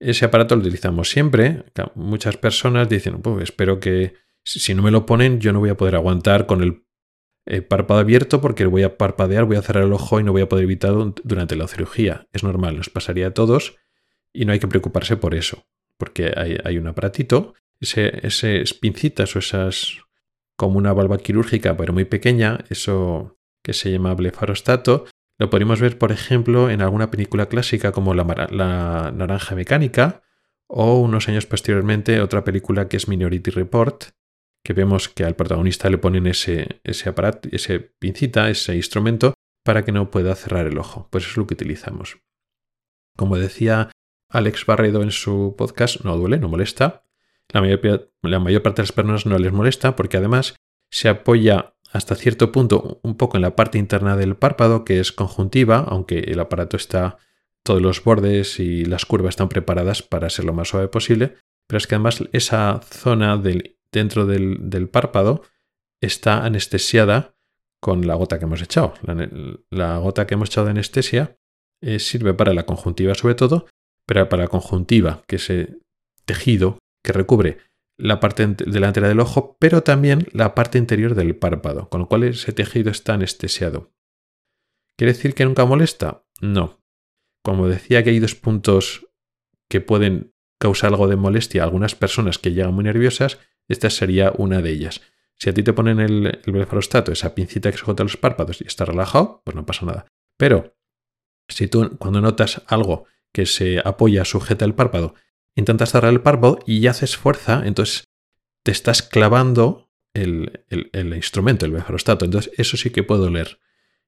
Ese 0.00 0.24
aparato 0.24 0.56
lo 0.56 0.62
utilizamos 0.62 1.08
siempre. 1.08 1.64
Muchas 1.94 2.36
personas 2.36 2.88
dicen, 2.88 3.22
pues 3.22 3.44
espero 3.44 3.80
que 3.80 4.14
si 4.44 4.74
no 4.74 4.82
me 4.82 4.90
lo 4.90 5.06
ponen 5.06 5.40
yo 5.40 5.52
no 5.52 5.60
voy 5.60 5.70
a 5.70 5.76
poder 5.76 5.96
aguantar 5.96 6.46
con 6.46 6.62
el 6.62 6.84
eh, 7.46 7.62
párpado 7.62 8.00
abierto 8.00 8.40
porque 8.40 8.66
voy 8.66 8.82
a 8.82 8.98
parpadear, 8.98 9.44
voy 9.44 9.56
a 9.56 9.62
cerrar 9.62 9.84
el 9.84 9.92
ojo 9.92 10.20
y 10.20 10.24
no 10.24 10.32
voy 10.32 10.42
a 10.42 10.48
poder 10.48 10.64
evitarlo 10.64 11.14
durante 11.24 11.56
la 11.56 11.68
cirugía. 11.68 12.28
Es 12.32 12.42
normal, 12.42 12.76
nos 12.76 12.90
pasaría 12.90 13.28
a 13.28 13.34
todos 13.34 13.76
y 14.32 14.44
no 14.44 14.52
hay 14.52 14.58
que 14.58 14.68
preocuparse 14.68 15.16
por 15.16 15.34
eso, 15.34 15.66
porque 15.96 16.32
hay, 16.36 16.76
un 16.76 16.88
aparatito, 16.88 17.54
ese, 17.80 18.26
ese 18.26 18.62
pincitas 18.80 19.34
o 19.34 19.38
esas 19.38 20.05
como 20.56 20.78
una 20.78 20.92
valva 20.92 21.18
quirúrgica, 21.18 21.76
pero 21.76 21.92
muy 21.92 22.04
pequeña, 22.04 22.64
eso 22.70 23.38
que 23.62 23.72
se 23.72 23.90
llama 23.90 24.14
blefarostato, 24.14 25.06
lo 25.38 25.50
podemos 25.50 25.80
ver, 25.80 25.98
por 25.98 26.12
ejemplo, 26.12 26.70
en 26.70 26.80
alguna 26.80 27.10
película 27.10 27.46
clásica 27.46 27.92
como 27.92 28.14
La, 28.14 28.24
Naranja 29.14 29.54
Mecánica, 29.54 30.22
o 30.66 30.98
unos 30.98 31.28
años 31.28 31.46
posteriormente 31.46 32.20
otra 32.20 32.42
película 32.42 32.88
que 32.88 32.96
es 32.96 33.06
Minority 33.06 33.50
Report, 33.50 34.04
que 34.64 34.72
vemos 34.72 35.08
que 35.08 35.24
al 35.24 35.36
protagonista 35.36 35.90
le 35.90 35.98
ponen 35.98 36.26
ese, 36.26 36.80
ese 36.82 37.08
aparato, 37.08 37.48
ese 37.52 37.78
pincita, 37.80 38.48
ese 38.48 38.74
instrumento, 38.74 39.34
para 39.64 39.84
que 39.84 39.92
no 39.92 40.10
pueda 40.10 40.34
cerrar 40.34 40.66
el 40.66 40.78
ojo. 40.78 41.08
Pues 41.10 41.24
eso 41.24 41.32
es 41.32 41.36
lo 41.36 41.46
que 41.46 41.54
utilizamos. 41.54 42.18
Como 43.16 43.38
decía 43.38 43.90
Alex 44.30 44.66
Barredo 44.66 45.02
en 45.02 45.10
su 45.10 45.54
podcast, 45.56 46.00
no 46.04 46.16
duele, 46.16 46.38
no 46.38 46.48
molesta, 46.48 47.05
la 47.52 47.60
mayor, 47.60 48.62
parte 48.62 48.82
de 48.82 48.86
las 48.86 48.92
personas 48.92 49.26
no 49.26 49.38
les 49.38 49.52
molesta 49.52 49.96
porque 49.96 50.16
además 50.16 50.56
se 50.90 51.08
apoya 51.08 51.74
hasta 51.92 52.14
cierto 52.14 52.52
punto 52.52 53.00
un 53.02 53.16
poco 53.16 53.36
en 53.36 53.42
la 53.42 53.56
parte 53.56 53.78
interna 53.78 54.16
del 54.16 54.36
párpado, 54.36 54.84
que 54.84 55.00
es 55.00 55.12
conjuntiva, 55.12 55.78
aunque 55.88 56.18
el 56.18 56.40
aparato 56.40 56.76
está, 56.76 57.18
todos 57.62 57.80
los 57.80 58.02
bordes 58.02 58.60
y 58.60 58.84
las 58.84 59.06
curvas 59.06 59.30
están 59.30 59.48
preparadas 59.48 60.02
para 60.02 60.30
ser 60.30 60.44
lo 60.44 60.52
más 60.52 60.68
suave 60.68 60.88
posible, 60.88 61.34
pero 61.66 61.78
es 61.78 61.86
que 61.86 61.94
además 61.94 62.22
esa 62.32 62.80
zona 62.82 63.36
del, 63.36 63.76
dentro 63.92 64.26
del, 64.26 64.88
párpado 64.88 65.42
está 66.00 66.44
anestesiada 66.44 67.34
con 67.80 68.06
la 68.06 68.14
gota 68.14 68.38
que 68.38 68.44
hemos 68.44 68.62
echado. 68.62 68.94
La, 69.70 69.98
gota 69.98 70.26
que 70.26 70.34
hemos 70.34 70.50
echado 70.50 70.66
de 70.66 70.72
anestesia 70.72 71.36
eh, 71.80 71.98
sirve 71.98 72.34
para 72.34 72.54
la 72.54 72.66
conjuntiva 72.66 73.14
sobre 73.14 73.34
todo, 73.34 73.66
pero 74.06 74.28
para 74.28 74.44
la 74.44 74.48
conjuntiva, 74.48 75.22
que 75.26 75.36
es 75.36 75.50
ese 75.50 75.78
tejido 76.24 76.78
que 77.06 77.12
recubre 77.12 77.58
la 77.96 78.20
parte 78.20 78.46
delantera 78.66 79.08
del 79.08 79.20
ojo, 79.20 79.56
pero 79.58 79.82
también 79.82 80.26
la 80.32 80.54
parte 80.54 80.76
interior 80.76 81.14
del 81.14 81.36
párpado, 81.36 81.88
con 81.88 82.00
lo 82.00 82.08
cual 82.08 82.24
ese 82.24 82.52
tejido 82.52 82.90
está 82.90 83.14
anestesiado. 83.14 83.94
¿Quiere 84.96 85.14
decir 85.14 85.34
que 85.34 85.44
nunca 85.44 85.64
molesta? 85.64 86.24
No. 86.42 86.82
Como 87.42 87.68
decía 87.68 88.02
que 88.02 88.10
hay 88.10 88.18
dos 88.18 88.34
puntos 88.34 89.06
que 89.70 89.80
pueden 89.80 90.34
causar 90.58 90.90
algo 90.90 91.06
de 91.06 91.16
molestia 91.16 91.62
a 91.62 91.64
algunas 91.64 91.94
personas 91.94 92.38
que 92.38 92.52
llegan 92.52 92.74
muy 92.74 92.84
nerviosas, 92.84 93.38
esta 93.68 93.88
sería 93.88 94.32
una 94.36 94.60
de 94.60 94.70
ellas. 94.70 95.00
Si 95.38 95.48
a 95.48 95.54
ti 95.54 95.62
te 95.62 95.72
ponen 95.72 96.00
el, 96.00 96.40
el 96.44 96.52
blefarostato, 96.52 97.12
esa 97.12 97.34
pincita 97.34 97.70
que 97.70 97.78
sujeta 97.78 98.02
los 98.02 98.16
párpados 98.16 98.60
y 98.60 98.66
está 98.66 98.84
relajado, 98.84 99.42
pues 99.44 99.54
no 99.54 99.64
pasa 99.64 99.86
nada. 99.86 100.06
Pero 100.36 100.76
si 101.48 101.68
tú 101.68 101.96
cuando 101.98 102.20
notas 102.20 102.62
algo 102.66 103.04
que 103.32 103.46
se 103.46 103.80
apoya, 103.84 104.24
sujeta 104.24 104.64
el 104.64 104.74
párpado 104.74 105.14
intentas 105.56 105.90
cerrar 105.90 106.12
el 106.12 106.20
párpado 106.20 106.60
y 106.66 106.86
haces 106.86 107.16
fuerza, 107.16 107.62
entonces 107.64 108.04
te 108.62 108.70
estás 108.70 109.02
clavando 109.02 109.90
el, 110.14 110.64
instrumento, 111.16 111.66
el 111.66 111.72
blefarostato. 111.72 112.24
Entonces 112.24 112.52
eso 112.56 112.76
sí 112.76 112.90
que 112.90 113.02
puede 113.02 113.22
doler. 113.22 113.58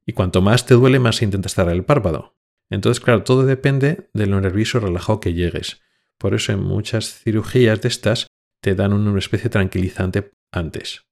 Y 0.07 0.13
cuanto 0.13 0.41
más 0.41 0.67
te 0.67 0.75
duele, 0.75 0.99
más 0.99 1.23
intentas 1.23 1.55
cerrar 1.55 1.75
el 1.75 1.85
párpado. 1.85 2.37
Entonces, 2.71 3.03
claro, 3.03 3.25
todo 3.25 3.45
depende 3.45 4.11
de 4.13 4.27
lo 4.27 4.41
nervioso 4.41 4.81
relajado 4.81 5.21
que 5.21 5.35
llegues. 5.35 5.81
Por 6.19 6.35
eso 6.35 6.53
en 6.53 6.61
muchas 6.61 7.23
cirugías 7.23 7.81
de 7.81 7.89
estas 7.89 8.27
te 8.61 8.75
dan 8.75 8.93
una 8.93 9.19
especie 9.19 9.45
de 9.45 9.51
tranquilizante 9.51 10.33
antes. 10.53 11.07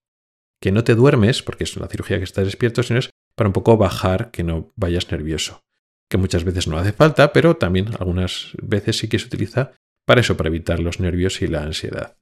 Que 0.60 0.72
no 0.72 0.84
te 0.84 0.94
duermes, 0.94 1.42
porque 1.42 1.64
es 1.64 1.76
una 1.76 1.88
cirugía 1.88 2.18
que 2.18 2.24
estás 2.24 2.44
despierto, 2.44 2.82
sino 2.82 2.98
es 2.98 3.10
para 3.34 3.48
un 3.48 3.52
poco 3.52 3.76
bajar 3.76 4.30
que 4.30 4.42
no 4.42 4.72
vayas 4.76 5.10
nervioso. 5.10 5.62
Que 6.08 6.18
muchas 6.18 6.44
veces 6.44 6.66
no 6.66 6.78
hace 6.78 6.92
falta, 6.92 7.32
pero 7.32 7.56
también 7.56 7.88
algunas 7.98 8.52
veces 8.62 8.98
sí 8.98 9.08
que 9.08 9.18
se 9.18 9.26
utiliza 9.26 9.72
para 10.06 10.22
eso, 10.22 10.36
para 10.36 10.48
evitar 10.48 10.80
los 10.80 11.00
nervios 11.00 11.42
y 11.42 11.48
la 11.48 11.62
ansiedad. 11.62 12.16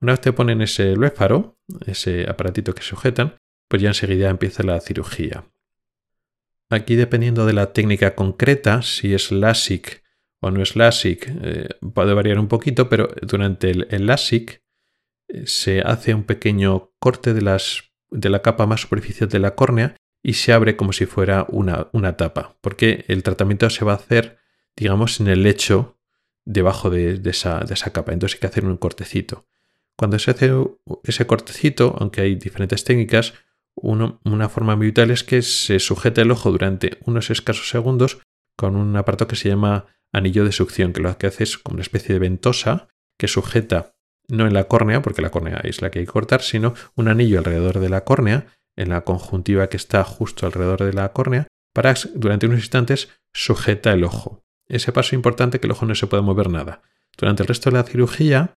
Una 0.00 0.12
vez 0.12 0.20
te 0.20 0.32
ponen 0.32 0.60
ese 0.60 0.94
luéfaro, 0.96 1.58
ese 1.86 2.28
aparatito 2.28 2.74
que 2.74 2.82
sujetan, 2.82 3.36
pues 3.68 3.80
ya 3.80 3.88
enseguida 3.88 4.28
empieza 4.28 4.62
la 4.62 4.80
cirugía. 4.80 5.44
Aquí, 6.68 6.96
dependiendo 6.96 7.46
de 7.46 7.52
la 7.52 7.72
técnica 7.72 8.14
concreta, 8.14 8.82
si 8.82 9.14
es 9.14 9.30
LASIK 9.30 10.02
o 10.40 10.50
no 10.50 10.62
es 10.62 10.74
LASIK, 10.74 11.32
eh, 11.42 11.68
puede 11.94 12.14
variar 12.14 12.38
un 12.38 12.48
poquito, 12.48 12.88
pero 12.88 13.08
durante 13.22 13.70
el, 13.70 14.06
LASIK 14.06 14.62
eh, 15.28 15.46
se 15.46 15.80
hace 15.82 16.14
un 16.14 16.24
pequeño 16.24 16.92
corte 16.98 17.34
de, 17.34 17.60
de 18.10 18.30
la 18.30 18.42
capa 18.42 18.66
más 18.66 18.80
superficial 18.80 19.28
de 19.28 19.38
la 19.38 19.54
córnea 19.54 19.96
y 20.22 20.34
se 20.34 20.52
abre 20.52 20.76
como 20.76 20.92
si 20.92 21.06
fuera 21.06 21.46
una, 21.48 21.88
una 21.92 22.16
tapa, 22.16 22.56
porque 22.60 23.04
el 23.08 23.22
tratamiento 23.22 23.68
se 23.70 23.84
va 23.84 23.92
a 23.92 23.96
hacer, 23.96 24.38
digamos, 24.76 25.20
en 25.20 25.28
el 25.28 25.42
lecho 25.42 25.99
debajo 26.44 26.90
de, 26.90 27.20
esa, 27.24 27.64
capa. 27.92 28.12
Entonces 28.12 28.36
hay 28.36 28.40
que 28.40 28.46
hacer 28.46 28.64
un 28.64 28.76
cortecito. 28.76 29.46
Cuando 29.96 30.18
se 30.18 30.30
hace 30.30 30.50
ese 31.04 31.26
cortecito, 31.26 31.96
aunque 31.98 32.22
hay 32.22 32.34
diferentes 32.34 32.84
técnicas, 32.84 33.34
una 33.74 34.48
forma 34.48 34.76
muy 34.76 34.86
vital 34.86 35.10
es 35.10 35.24
que 35.24 35.42
se 35.42 35.78
sujete 35.78 36.22
el 36.22 36.30
ojo 36.30 36.50
durante 36.50 36.98
unos 37.06 37.30
escasos 37.30 37.68
segundos 37.68 38.20
con 38.56 38.76
un 38.76 38.96
aparato 38.96 39.26
que 39.26 39.36
se 39.36 39.48
llama 39.48 39.86
anillo 40.12 40.44
de 40.44 40.52
succión, 40.52 40.92
que 40.92 41.00
lo 41.00 41.16
que 41.16 41.26
hace 41.26 41.44
es 41.44 41.56
como 41.56 41.74
una 41.74 41.82
especie 41.82 42.12
de 42.12 42.18
ventosa 42.18 42.88
que 43.18 43.28
sujeta 43.28 43.94
no 44.28 44.46
en 44.46 44.54
la 44.54 44.64
córnea, 44.64 45.02
porque 45.02 45.22
la 45.22 45.30
córnea 45.30 45.60
es 45.64 45.82
la 45.82 45.90
que 45.90 46.00
hay 46.00 46.06
que 46.06 46.12
cortar, 46.12 46.42
sino 46.42 46.74
un 46.94 47.08
anillo 47.08 47.38
alrededor 47.38 47.80
de 47.80 47.88
la 47.88 48.04
córnea, 48.04 48.46
en 48.76 48.90
la 48.90 49.02
conjuntiva 49.02 49.68
que 49.68 49.76
está 49.76 50.04
justo 50.04 50.46
alrededor 50.46 50.84
de 50.84 50.92
la 50.92 51.12
córnea, 51.12 51.48
para 51.74 51.94
durante 52.14 52.46
unos 52.46 52.60
instantes 52.60 53.08
sujeta 53.32 53.92
el 53.92 54.04
ojo. 54.04 54.44
Ese 54.70 54.92
paso 54.92 55.14
importante 55.14 55.60
que 55.60 55.66
el 55.66 55.72
ojo 55.72 55.86
no 55.86 55.94
se 55.94 56.06
puede 56.06 56.22
mover 56.22 56.48
nada. 56.48 56.82
Durante 57.18 57.42
el 57.42 57.48
resto 57.48 57.70
de 57.70 57.76
la 57.76 57.82
cirugía 57.82 58.54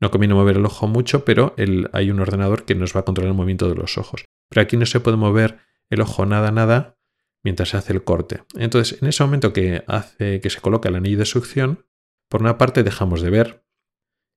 no 0.00 0.10
conviene 0.10 0.34
mover 0.34 0.56
el 0.56 0.64
ojo 0.64 0.88
mucho, 0.88 1.24
pero 1.24 1.54
hay 1.92 2.10
un 2.10 2.20
ordenador 2.20 2.64
que 2.64 2.74
nos 2.74 2.96
va 2.96 3.00
a 3.00 3.04
controlar 3.04 3.30
el 3.32 3.36
movimiento 3.36 3.68
de 3.68 3.74
los 3.74 3.98
ojos. 3.98 4.24
Pero 4.48 4.62
aquí 4.62 4.76
no 4.76 4.86
se 4.86 5.00
puede 5.00 5.16
mover 5.16 5.58
el 5.90 6.00
ojo 6.00 6.24
nada, 6.26 6.50
nada 6.50 6.96
mientras 7.42 7.70
se 7.70 7.76
hace 7.76 7.92
el 7.92 8.02
corte. 8.02 8.42
Entonces, 8.56 9.00
en 9.02 9.08
ese 9.08 9.22
momento 9.22 9.52
que 9.52 9.84
hace 9.86 10.40
que 10.40 10.50
se 10.50 10.60
coloca 10.60 10.88
el 10.88 10.96
anillo 10.96 11.18
de 11.18 11.26
succión, 11.26 11.86
por 12.28 12.40
una 12.40 12.58
parte 12.58 12.82
dejamos 12.82 13.22
de 13.22 13.30
ver 13.30 13.64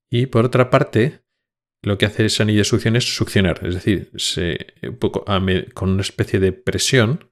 y 0.10 0.26
por 0.26 0.46
otra 0.46 0.70
parte 0.70 1.24
lo 1.82 1.98
que 1.98 2.06
hace 2.06 2.26
ese 2.26 2.44
anillo 2.44 2.60
de 2.60 2.66
succión 2.66 2.96
es 2.96 3.16
succionar, 3.16 3.66
es 3.66 3.76
decir, 3.76 4.12
con 5.74 5.90
una 5.90 6.02
especie 6.02 6.40
de 6.40 6.54
presión 6.54 7.32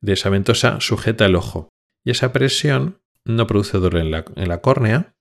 de 0.00 0.12
esa 0.14 0.30
ventosa 0.30 0.80
sujeta 0.80 1.26
el 1.26 1.36
ojo. 1.36 1.68
Y 2.04 2.10
esa 2.10 2.32
presión 2.32 3.00
no 3.36 3.46
produce 3.46 3.78
dolor 3.78 4.00
en 4.00 4.48
la, 4.48 4.60
córnea, 4.60 5.14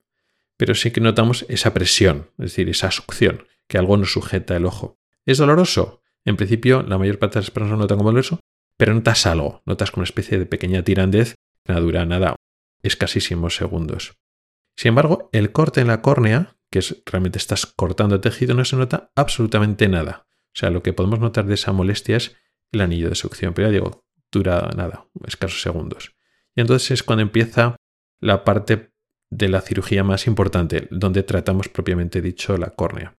pero 0.57 0.75
sí 0.75 0.91
que 0.91 1.01
notamos 1.01 1.45
esa 1.49 1.73
presión, 1.73 2.29
es 2.37 2.51
decir, 2.51 2.69
esa 2.69 2.91
succión, 2.91 3.47
que 3.67 3.77
algo 3.77 3.97
nos 3.97 4.13
sujeta 4.13 4.55
el 4.55 4.65
ojo. 4.65 4.99
¿Es 5.25 5.37
doloroso? 5.37 6.01
En 6.25 6.35
principio, 6.35 6.83
la 6.83 6.97
mayor 6.97 7.19
parte 7.19 7.35
de 7.35 7.41
las 7.41 7.51
personas 7.51 7.77
no 7.77 7.83
notan 7.83 7.97
como 7.97 8.09
doloroso, 8.09 8.39
pero 8.77 8.93
notas 8.93 9.25
algo, 9.25 9.61
notas 9.65 9.91
como 9.91 10.01
una 10.01 10.09
especie 10.09 10.37
de 10.39 10.45
pequeña 10.45 10.83
tirandez 10.83 11.35
que 11.63 11.73
no 11.73 11.81
dura 11.81 12.05
nada, 12.05 12.35
escasísimos 12.81 13.55
segundos. 13.55 14.17
Sin 14.75 14.89
embargo, 14.89 15.29
el 15.33 15.51
corte 15.51 15.81
en 15.81 15.87
la 15.87 16.01
córnea, 16.01 16.55
que 16.71 16.79
es 16.79 17.03
realmente 17.05 17.37
estás 17.37 17.65
cortando 17.65 18.21
tejido, 18.21 18.53
no 18.53 18.63
se 18.65 18.77
nota 18.77 19.11
absolutamente 19.15 19.87
nada. 19.87 20.25
O 20.53 20.57
sea, 20.59 20.69
lo 20.69 20.83
que 20.83 20.93
podemos 20.93 21.19
notar 21.19 21.45
de 21.45 21.55
esa 21.55 21.71
molestia 21.71 22.17
es 22.17 22.35
el 22.71 22.81
anillo 22.81 23.09
de 23.09 23.15
succión, 23.15 23.53
pero 23.53 23.67
ya 23.67 23.73
digo, 23.73 24.05
dura 24.31 24.69
nada, 24.75 25.05
escasos 25.25 25.61
segundos. 25.61 26.15
Y 26.55 26.61
entonces 26.61 26.91
es 26.91 27.03
cuando 27.03 27.23
empieza 27.23 27.75
la 28.19 28.43
parte 28.43 28.91
de 29.29 29.49
la 29.49 29.61
cirugía 29.61 30.03
más 30.03 30.27
importante, 30.27 30.87
donde 30.91 31.23
tratamos 31.23 31.69
propiamente 31.69 32.21
dicho 32.21 32.57
la 32.57 32.71
córnea. 32.71 33.17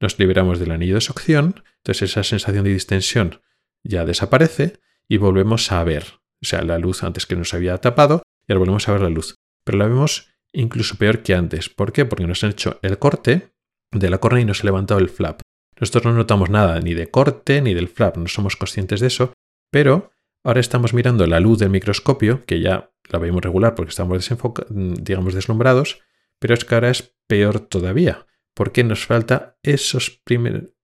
Nos 0.00 0.18
liberamos 0.18 0.58
del 0.58 0.72
anillo 0.72 0.96
de 0.96 1.00
succión, 1.00 1.62
entonces 1.78 2.10
esa 2.10 2.24
sensación 2.24 2.64
de 2.64 2.72
distensión 2.72 3.40
ya 3.82 4.04
desaparece 4.04 4.80
y 5.08 5.18
volvemos 5.18 5.70
a 5.70 5.84
ver, 5.84 6.04
o 6.42 6.46
sea, 6.46 6.62
la 6.62 6.78
luz 6.78 7.02
antes 7.04 7.26
que 7.26 7.36
nos 7.36 7.54
había 7.54 7.78
tapado 7.78 8.22
y 8.46 8.52
ahora 8.52 8.60
volvemos 8.60 8.88
a 8.88 8.92
ver 8.92 9.02
la 9.02 9.10
luz. 9.10 9.36
Pero 9.64 9.78
la 9.78 9.86
vemos 9.86 10.30
incluso 10.52 10.96
peor 10.96 11.22
que 11.22 11.34
antes. 11.34 11.68
¿Por 11.68 11.92
qué? 11.92 12.04
Porque 12.04 12.26
nos 12.26 12.42
han 12.44 12.50
hecho 12.50 12.78
el 12.82 12.98
corte 12.98 13.54
de 13.92 14.10
la 14.10 14.18
córnea 14.18 14.42
y 14.42 14.46
nos 14.46 14.60
ha 14.62 14.64
levantado 14.64 15.00
el 15.00 15.08
flap. 15.08 15.40
Nosotros 15.78 16.04
no 16.04 16.12
notamos 16.12 16.50
nada 16.50 16.80
ni 16.80 16.94
de 16.94 17.10
corte 17.10 17.60
ni 17.60 17.74
del 17.74 17.88
flap, 17.88 18.16
no 18.16 18.28
somos 18.28 18.56
conscientes 18.56 19.00
de 19.00 19.08
eso, 19.08 19.32
pero 19.70 20.12
ahora 20.44 20.60
estamos 20.60 20.94
mirando 20.94 21.26
la 21.26 21.40
luz 21.40 21.58
del 21.58 21.70
microscopio, 21.70 22.44
que 22.44 22.60
ya 22.60 22.93
la 23.08 23.18
vemos 23.18 23.42
regular 23.42 23.74
porque 23.74 23.90
estamos 23.90 24.30
digamos 24.70 25.34
deslumbrados, 25.34 26.00
pero 26.38 26.54
es 26.54 26.64
que 26.64 26.74
ahora 26.74 26.90
es 26.90 27.14
peor 27.26 27.60
todavía, 27.60 28.26
porque 28.54 28.84
nos 28.84 29.06
falta 29.06 29.58
esos 29.62 30.22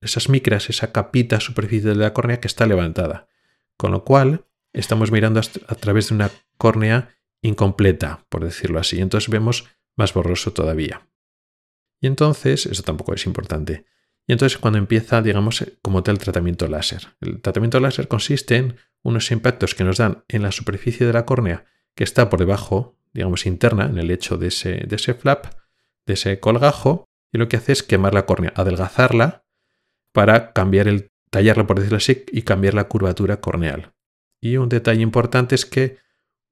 esas 0.01 0.29
micras, 0.29 0.71
esa 0.71 0.93
capita 0.93 1.41
superficial 1.41 1.97
de 1.97 2.05
la 2.05 2.13
córnea 2.13 2.41
que 2.41 2.49
está 2.49 2.67
levantada. 2.67 3.29
Con 3.77 3.93
lo 3.93 4.05
cual, 4.05 4.45
estamos 4.73 5.11
mirando 5.11 5.41
a 5.41 5.75
través 5.75 6.09
de 6.09 6.15
una 6.15 6.31
córnea 6.57 7.17
incompleta, 7.43 8.27
por 8.29 8.45
decirlo 8.45 8.79
así. 8.79 9.01
Entonces 9.01 9.31
vemos 9.31 9.69
más 9.97 10.13
borroso 10.13 10.53
todavía. 10.53 11.09
Y 12.01 12.07
entonces, 12.07 12.67
eso 12.67 12.83
tampoco 12.83 13.15
es 13.15 13.27
importante. 13.27 13.85
Y 14.27 14.33
entonces 14.33 14.59
cuando 14.59 14.79
empieza, 14.79 15.23
digamos, 15.23 15.65
como 15.83 16.03
tal 16.03 16.19
tratamiento 16.19 16.69
láser. 16.69 17.09
El 17.21 17.41
tratamiento 17.41 17.81
láser 17.81 18.09
consiste 18.09 18.57
en 18.57 18.77
unos 19.03 19.31
impactos 19.31 19.75
que 19.75 19.85
nos 19.85 19.99
dan 19.99 20.25
en 20.29 20.43
la 20.43 20.53
superficie 20.53 21.07
de 21.07 21.13
la 21.13 21.25
córnea 21.27 21.65
que 21.95 22.05
está 22.05 22.29
por 22.29 22.39
debajo, 22.39 22.97
digamos, 23.13 23.47
interna, 23.47 23.87
en 23.87 23.99
el 23.99 24.09
lecho 24.09 24.37
de 24.37 24.49
ese, 24.49 24.85
de 24.87 24.97
ese 24.97 25.15
flap, 25.15 25.47
de 26.07 26.15
ese 26.15 26.41
colgajo, 26.41 27.05
y 27.33 27.39
lo 27.39 27.49
que 27.49 27.57
hace 27.57 27.73
es 27.73 27.83
quemar 27.83 28.15
la 28.15 28.27
córnea, 28.27 28.53
adelgazarla 28.57 29.45
para 30.13 30.53
cambiar 30.53 30.89
el, 30.89 31.11
tallarla 31.31 31.67
por 31.67 31.79
decirlo 31.79 31.99
así, 31.99 32.25
y 32.33 32.43
cambiar 32.43 32.75
la 32.75 32.89
curvatura 32.89 33.41
corneal. 33.41 33.93
Y 34.41 34.57
un 34.57 34.69
detalle 34.69 35.03
importante 35.03 35.55
es 35.55 35.67
que 35.67 35.99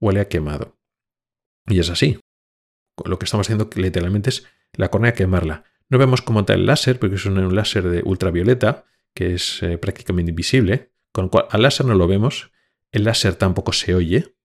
huele 0.00 0.20
a 0.20 0.28
quemado. 0.28 0.76
Y 1.66 1.80
es 1.80 1.90
así. 1.90 2.20
Lo 3.04 3.18
que 3.18 3.24
estamos 3.24 3.46
haciendo 3.46 3.68
literalmente 3.74 4.30
es 4.30 4.46
la 4.74 4.90
córnea 4.90 5.14
quemarla. 5.14 5.64
No 5.88 5.98
vemos 5.98 6.22
como 6.22 6.44
tal 6.44 6.60
el 6.60 6.66
láser, 6.66 6.98
porque 6.98 7.16
es 7.16 7.24
un 7.24 7.54
láser 7.54 7.88
de 7.88 8.02
ultravioleta, 8.04 8.84
que 9.14 9.34
es 9.34 9.62
eh, 9.62 9.78
prácticamente 9.78 10.30
invisible, 10.30 10.92
con 11.12 11.26
lo 11.26 11.30
cual 11.30 11.46
al 11.50 11.62
láser 11.62 11.86
no 11.86 11.94
lo 11.94 12.06
vemos, 12.06 12.52
el 12.92 13.04
láser 13.04 13.34
tampoco 13.34 13.72
se 13.72 13.94
oye, 13.94 14.36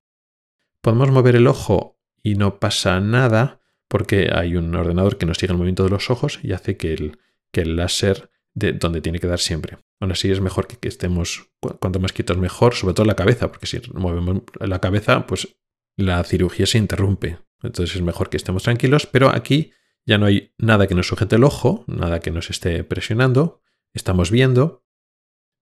Podemos 0.83 1.11
mover 1.11 1.37
el 1.37 1.47
ojo 1.47 1.97
y 2.21 2.35
no 2.35 2.59
pasa 2.59 2.99
nada 2.99 3.61
porque 3.87 4.29
hay 4.33 4.57
un 4.57 4.75
ordenador 4.75 5.17
que 5.17 5.25
nos 5.25 5.37
sigue 5.37 5.53
el 5.53 5.57
movimiento 5.57 5.85
de 5.85 5.89
los 5.89 6.09
ojos 6.09 6.41
y 6.43 6.51
hace 6.51 6.75
que 6.75 6.93
el, 6.93 7.19
que 7.53 7.61
el 7.61 7.77
láser 7.77 8.29
de 8.53 8.73
donde 8.73 8.99
tiene 8.99 9.19
que 9.19 9.27
dar 9.27 9.39
siempre. 9.39 9.77
Aún 10.01 10.11
así 10.11 10.29
es 10.29 10.41
mejor 10.41 10.67
que, 10.67 10.85
estemos, 10.89 11.49
cuanto 11.79 12.01
más 12.01 12.11
quietos 12.11 12.37
mejor, 12.37 12.73
sobre 12.73 12.95
todo 12.95 13.05
la 13.05 13.15
cabeza, 13.15 13.49
porque 13.49 13.65
si 13.65 13.79
movemos 13.93 14.41
la 14.59 14.79
cabeza, 14.79 15.25
pues 15.25 15.55
la 15.95 16.21
cirugía 16.25 16.65
se 16.65 16.79
interrumpe. 16.79 17.37
Entonces 17.61 17.95
es 17.95 18.01
mejor 18.01 18.29
que 18.29 18.35
estemos 18.35 18.63
tranquilos, 18.63 19.07
pero 19.07 19.29
aquí 19.29 19.71
ya 20.05 20.17
no 20.17 20.25
hay 20.25 20.53
nada 20.57 20.87
que 20.87 20.95
nos 20.95 21.07
sujete 21.07 21.37
el 21.37 21.45
ojo, 21.45 21.85
nada 21.87 22.19
que 22.19 22.29
nos 22.29 22.49
esté 22.49 22.83
presionando, 22.83 23.61
estamos 23.93 24.31
viendo, 24.31 24.82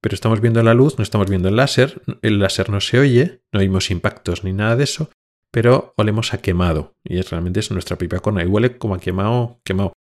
pero 0.01 0.15
estamos 0.15 0.41
viendo 0.41 0.61
la 0.63 0.73
luz, 0.73 0.97
no 0.97 1.03
estamos 1.03 1.29
viendo 1.29 1.47
el 1.47 1.55
láser, 1.55 2.01
el 2.23 2.39
láser 2.39 2.71
no 2.71 2.81
se 2.81 2.99
oye, 2.99 3.43
no 3.51 3.59
oímos 3.59 3.91
impactos 3.91 4.43
ni 4.43 4.51
nada 4.51 4.75
de 4.75 4.83
eso, 4.83 5.11
pero 5.51 5.93
olemos 5.95 6.33
a 6.33 6.39
quemado, 6.39 6.95
y 7.03 7.19
es 7.19 7.29
realmente 7.29 7.59
es 7.59 7.69
nuestra 7.71 7.97
propia 7.97 8.19
corona, 8.19 8.43
y 8.43 8.47
huele 8.47 8.77
como 8.77 8.95
a 8.95 8.99
quemado, 8.99 9.61
quemado. 9.63 9.93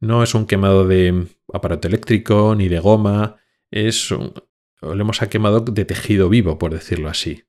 No 0.00 0.22
es 0.22 0.34
un 0.34 0.46
quemado 0.46 0.86
de 0.86 1.26
aparato 1.52 1.88
eléctrico 1.88 2.54
ni 2.54 2.68
de 2.68 2.78
goma, 2.78 3.36
es 3.70 4.12
un, 4.12 4.32
olemos 4.80 5.20
a 5.20 5.28
quemado 5.28 5.60
de 5.60 5.84
tejido 5.84 6.28
vivo, 6.28 6.56
por 6.58 6.72
decirlo 6.72 7.08
así. 7.08 7.44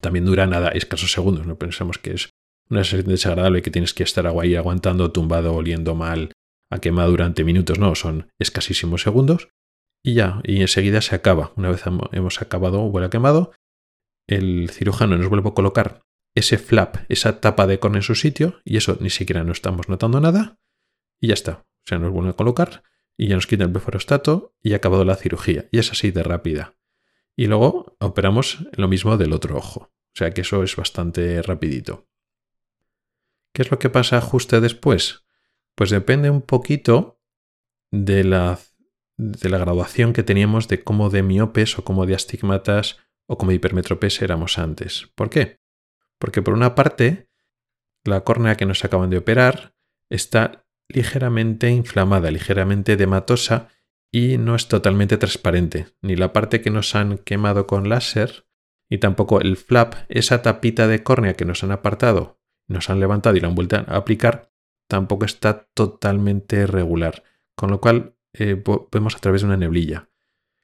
También 0.00 0.24
dura 0.24 0.46
nada, 0.46 0.70
escasos 0.70 1.12
segundos, 1.12 1.46
no 1.46 1.56
pensamos 1.56 1.98
que 1.98 2.12
es 2.12 2.30
una 2.68 2.82
sensación 2.82 3.12
desagradable 3.12 3.62
que 3.62 3.70
tienes 3.70 3.94
que 3.94 4.02
estar 4.02 4.26
ahí 4.26 4.56
aguantando, 4.56 5.12
tumbado, 5.12 5.54
oliendo 5.54 5.94
mal, 5.94 6.32
a 6.70 6.80
quemado 6.80 7.10
durante 7.10 7.44
minutos, 7.44 7.78
no, 7.78 7.94
son 7.94 8.32
escasísimos 8.40 9.02
segundos 9.02 9.48
y 10.06 10.14
ya, 10.14 10.40
y 10.44 10.60
enseguida 10.60 11.00
se 11.00 11.16
acaba. 11.16 11.52
Una 11.56 11.68
vez 11.68 11.82
hemos 12.12 12.40
acabado, 12.40 12.84
huele 12.84 13.08
a 13.08 13.10
quemado, 13.10 13.50
el 14.28 14.70
cirujano 14.70 15.18
nos 15.18 15.28
vuelve 15.28 15.48
a 15.48 15.52
colocar 15.54 16.04
ese 16.36 16.58
flap, 16.58 16.98
esa 17.08 17.40
tapa 17.40 17.66
de 17.66 17.80
córnea 17.80 17.98
en 17.98 18.02
su 18.04 18.14
sitio, 18.14 18.60
y 18.64 18.76
eso 18.76 18.98
ni 19.00 19.10
siquiera 19.10 19.42
no 19.42 19.50
estamos 19.50 19.88
notando 19.88 20.20
nada, 20.20 20.60
y 21.20 21.26
ya 21.26 21.34
está. 21.34 21.66
O 21.84 21.88
sea, 21.88 21.98
nos 21.98 22.12
vuelve 22.12 22.30
a 22.30 22.34
colocar 22.34 22.84
y 23.16 23.26
ya 23.26 23.34
nos 23.34 23.48
quita 23.48 23.64
el 23.64 23.72
beforostato 23.72 24.54
y 24.62 24.74
ha 24.74 24.76
acabado 24.76 25.04
la 25.04 25.16
cirugía. 25.16 25.68
Y 25.72 25.80
es 25.80 25.90
así 25.90 26.12
de 26.12 26.22
rápida. 26.22 26.76
Y 27.34 27.46
luego 27.46 27.96
operamos 27.98 28.58
lo 28.76 28.86
mismo 28.86 29.16
del 29.16 29.32
otro 29.32 29.56
ojo. 29.56 29.90
O 29.90 30.14
sea 30.14 30.30
que 30.30 30.42
eso 30.42 30.62
es 30.62 30.76
bastante 30.76 31.42
rapidito. 31.42 32.06
¿Qué 33.52 33.62
es 33.62 33.72
lo 33.72 33.80
que 33.80 33.90
pasa 33.90 34.20
justo 34.20 34.60
después? 34.60 35.24
Pues 35.74 35.90
depende 35.90 36.30
un 36.30 36.42
poquito 36.42 37.20
de 37.90 38.22
la, 38.22 38.60
de 39.16 39.48
la 39.48 39.58
graduación 39.58 40.12
que 40.12 40.22
teníamos 40.22 40.68
de 40.68 40.82
cómo 40.82 41.10
de 41.10 41.22
miopes 41.22 41.78
o 41.78 41.84
cómo 41.84 42.06
de 42.06 42.14
astigmatas 42.14 42.98
o 43.26 43.38
como 43.38 43.50
de 43.50 43.56
hipermetropes 43.56 44.22
éramos 44.22 44.58
antes. 44.58 45.10
¿Por 45.14 45.30
qué? 45.30 45.58
Porque 46.18 46.42
por 46.42 46.54
una 46.54 46.74
parte, 46.74 47.28
la 48.04 48.22
córnea 48.22 48.56
que 48.56 48.66
nos 48.66 48.84
acaban 48.84 49.10
de 49.10 49.18
operar 49.18 49.74
está 50.10 50.66
ligeramente 50.88 51.70
inflamada, 51.70 52.30
ligeramente 52.30 52.92
edematosa 52.92 53.68
y 54.12 54.38
no 54.38 54.54
es 54.54 54.68
totalmente 54.68 55.16
transparente, 55.16 55.88
ni 56.00 56.14
la 56.14 56.32
parte 56.32 56.60
que 56.60 56.70
nos 56.70 56.94
han 56.94 57.18
quemado 57.18 57.66
con 57.66 57.88
láser, 57.88 58.46
y 58.88 58.98
tampoco 58.98 59.40
el 59.40 59.56
flap, 59.56 59.94
esa 60.08 60.42
tapita 60.42 60.86
de 60.86 61.02
córnea 61.02 61.34
que 61.34 61.44
nos 61.44 61.64
han 61.64 61.72
apartado 61.72 62.36
nos 62.68 62.90
han 62.90 63.00
levantado 63.00 63.36
y 63.36 63.40
la 63.40 63.48
han 63.48 63.54
vuelto 63.54 63.76
a 63.76 63.96
aplicar, 63.96 64.50
tampoco 64.88 65.24
está 65.24 65.68
totalmente 65.74 66.66
regular. 66.66 67.22
Con 67.54 67.70
lo 67.70 67.80
cual 67.80 68.15
eh, 68.38 68.62
vemos 68.92 69.16
a 69.16 69.18
través 69.18 69.42
de 69.42 69.46
una 69.46 69.56
neblilla. 69.56 70.08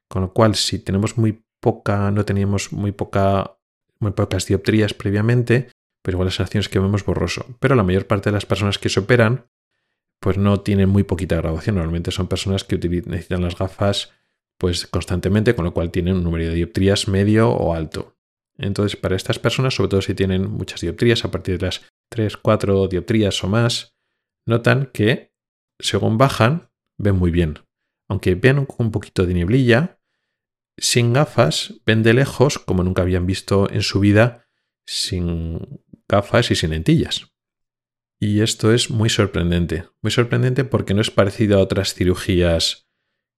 Con 0.09 0.23
lo 0.23 0.33
cual, 0.33 0.55
si 0.55 0.79
tenemos 0.79 1.17
muy 1.17 1.43
poca, 1.61 2.11
no 2.11 2.25
teníamos 2.25 2.73
muy 2.73 2.93
poca, 2.93 3.57
muy 3.99 4.13
pocas 4.13 4.47
dioptrías 4.47 4.95
previamente, 4.95 5.71
pues 6.03 6.15
igual 6.15 6.27
la 6.27 6.33
sensación 6.33 6.61
es 6.61 6.69
que 6.69 6.81
vemos 6.81 7.05
borroso. 7.05 7.47
Pero 7.61 7.75
la 7.75 7.85
mayor 7.85 8.07
parte 8.07 8.31
de 8.31 8.35
las 8.35 8.47
personas 8.47 8.79
que 8.79 8.89
se 8.89 9.01
operan, 9.01 9.47
pues 10.21 10.39
no 10.39 10.61
tienen 10.61 10.89
muy 10.89 11.05
poquita 11.05 11.37
graduación. 11.37 11.77
Normalmente 11.77 12.11
son 12.11 12.29
personas 12.29 12.65
que 12.65 12.77
necesitan 12.77 13.43
las 13.43 13.57
gafas 13.57 14.13
pues 14.59 14.87
constantemente, 14.87 15.55
con 15.55 15.65
lo 15.65 15.75
cual 15.75 15.91
tienen 15.91 16.15
un 16.15 16.25
número 16.25 16.45
de 16.45 16.55
dioptrías 16.55 17.09
medio 17.09 17.51
o 17.51 17.75
alto. 17.75 18.15
Entonces, 18.59 18.97
para 18.97 19.17
estas 19.17 19.39
personas, 19.39 19.75
sobre 19.75 19.89
todo 19.89 20.03
si 20.03 20.15
tienen 20.15 20.49
muchas 20.49 20.81
dioptrías, 20.81 21.25
a 21.25 21.31
partir 21.31 21.59
de 21.59 21.67
las 21.67 21.83
3, 22.11 22.37
4 22.37 22.87
dioptrías 22.87 23.43
o 23.43 23.49
más, 23.49 23.97
notan 24.47 24.91
que 24.93 25.33
según 25.81 26.19
bajan, 26.19 26.71
ven 26.99 27.17
muy 27.17 27.31
bien. 27.31 27.59
Aunque 28.09 28.35
vean 28.35 28.67
un 28.79 28.91
poquito 28.91 29.27
de 29.27 29.35
nieblilla, 29.35 29.99
sin 30.77 31.13
gafas, 31.13 31.81
ven 31.87 32.03
de 32.03 32.15
lejos 32.15 32.59
como 32.59 32.83
nunca 32.83 33.03
habían 33.03 33.27
visto 33.27 33.71
en 33.71 33.83
su 33.83 34.01
vida 34.01 34.47
sin 34.87 35.81
gafas 36.09 36.51
y 36.51 36.55
sin 36.55 36.71
lentillas. 36.71 37.33
Y 38.21 38.41
esto 38.41 38.73
es 38.73 38.91
muy 38.91 39.09
sorprendente. 39.09 39.85
Muy 40.01 40.11
sorprendente 40.11 40.65
porque 40.65 40.95
no 40.95 41.01
es 41.01 41.11
parecido 41.11 41.59
a 41.59 41.63
otras 41.63 41.95
cirugías 41.95 42.89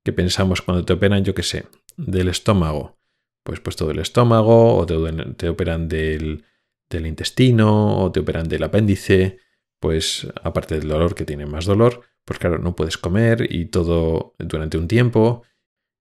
que 0.04 0.12
pensamos 0.12 0.60
cuando 0.60 0.84
te 0.84 0.92
operan, 0.92 1.24
yo 1.24 1.34
qué 1.34 1.42
sé, 1.42 1.66
del 1.96 2.28
estómago 2.28 2.98
pues, 3.44 3.60
pues 3.60 3.76
todo 3.76 3.92
el 3.92 4.00
estómago, 4.00 4.76
o 4.76 4.86
te, 4.86 5.48
operan 5.48 5.86
del, 5.86 6.44
del, 6.90 7.06
intestino, 7.06 7.98
o 8.02 8.10
te 8.10 8.20
operan 8.20 8.48
del 8.48 8.64
apéndice, 8.64 9.38
pues 9.78 10.26
aparte 10.42 10.78
del 10.78 10.88
dolor 10.88 11.14
que 11.14 11.26
tiene 11.26 11.46
más 11.46 11.66
dolor, 11.66 12.02
pues 12.24 12.38
claro, 12.38 12.58
no 12.58 12.74
puedes 12.74 12.98
comer 12.98 13.46
y 13.52 13.66
todo 13.66 14.34
durante 14.38 14.78
un 14.78 14.88
tiempo 14.88 15.42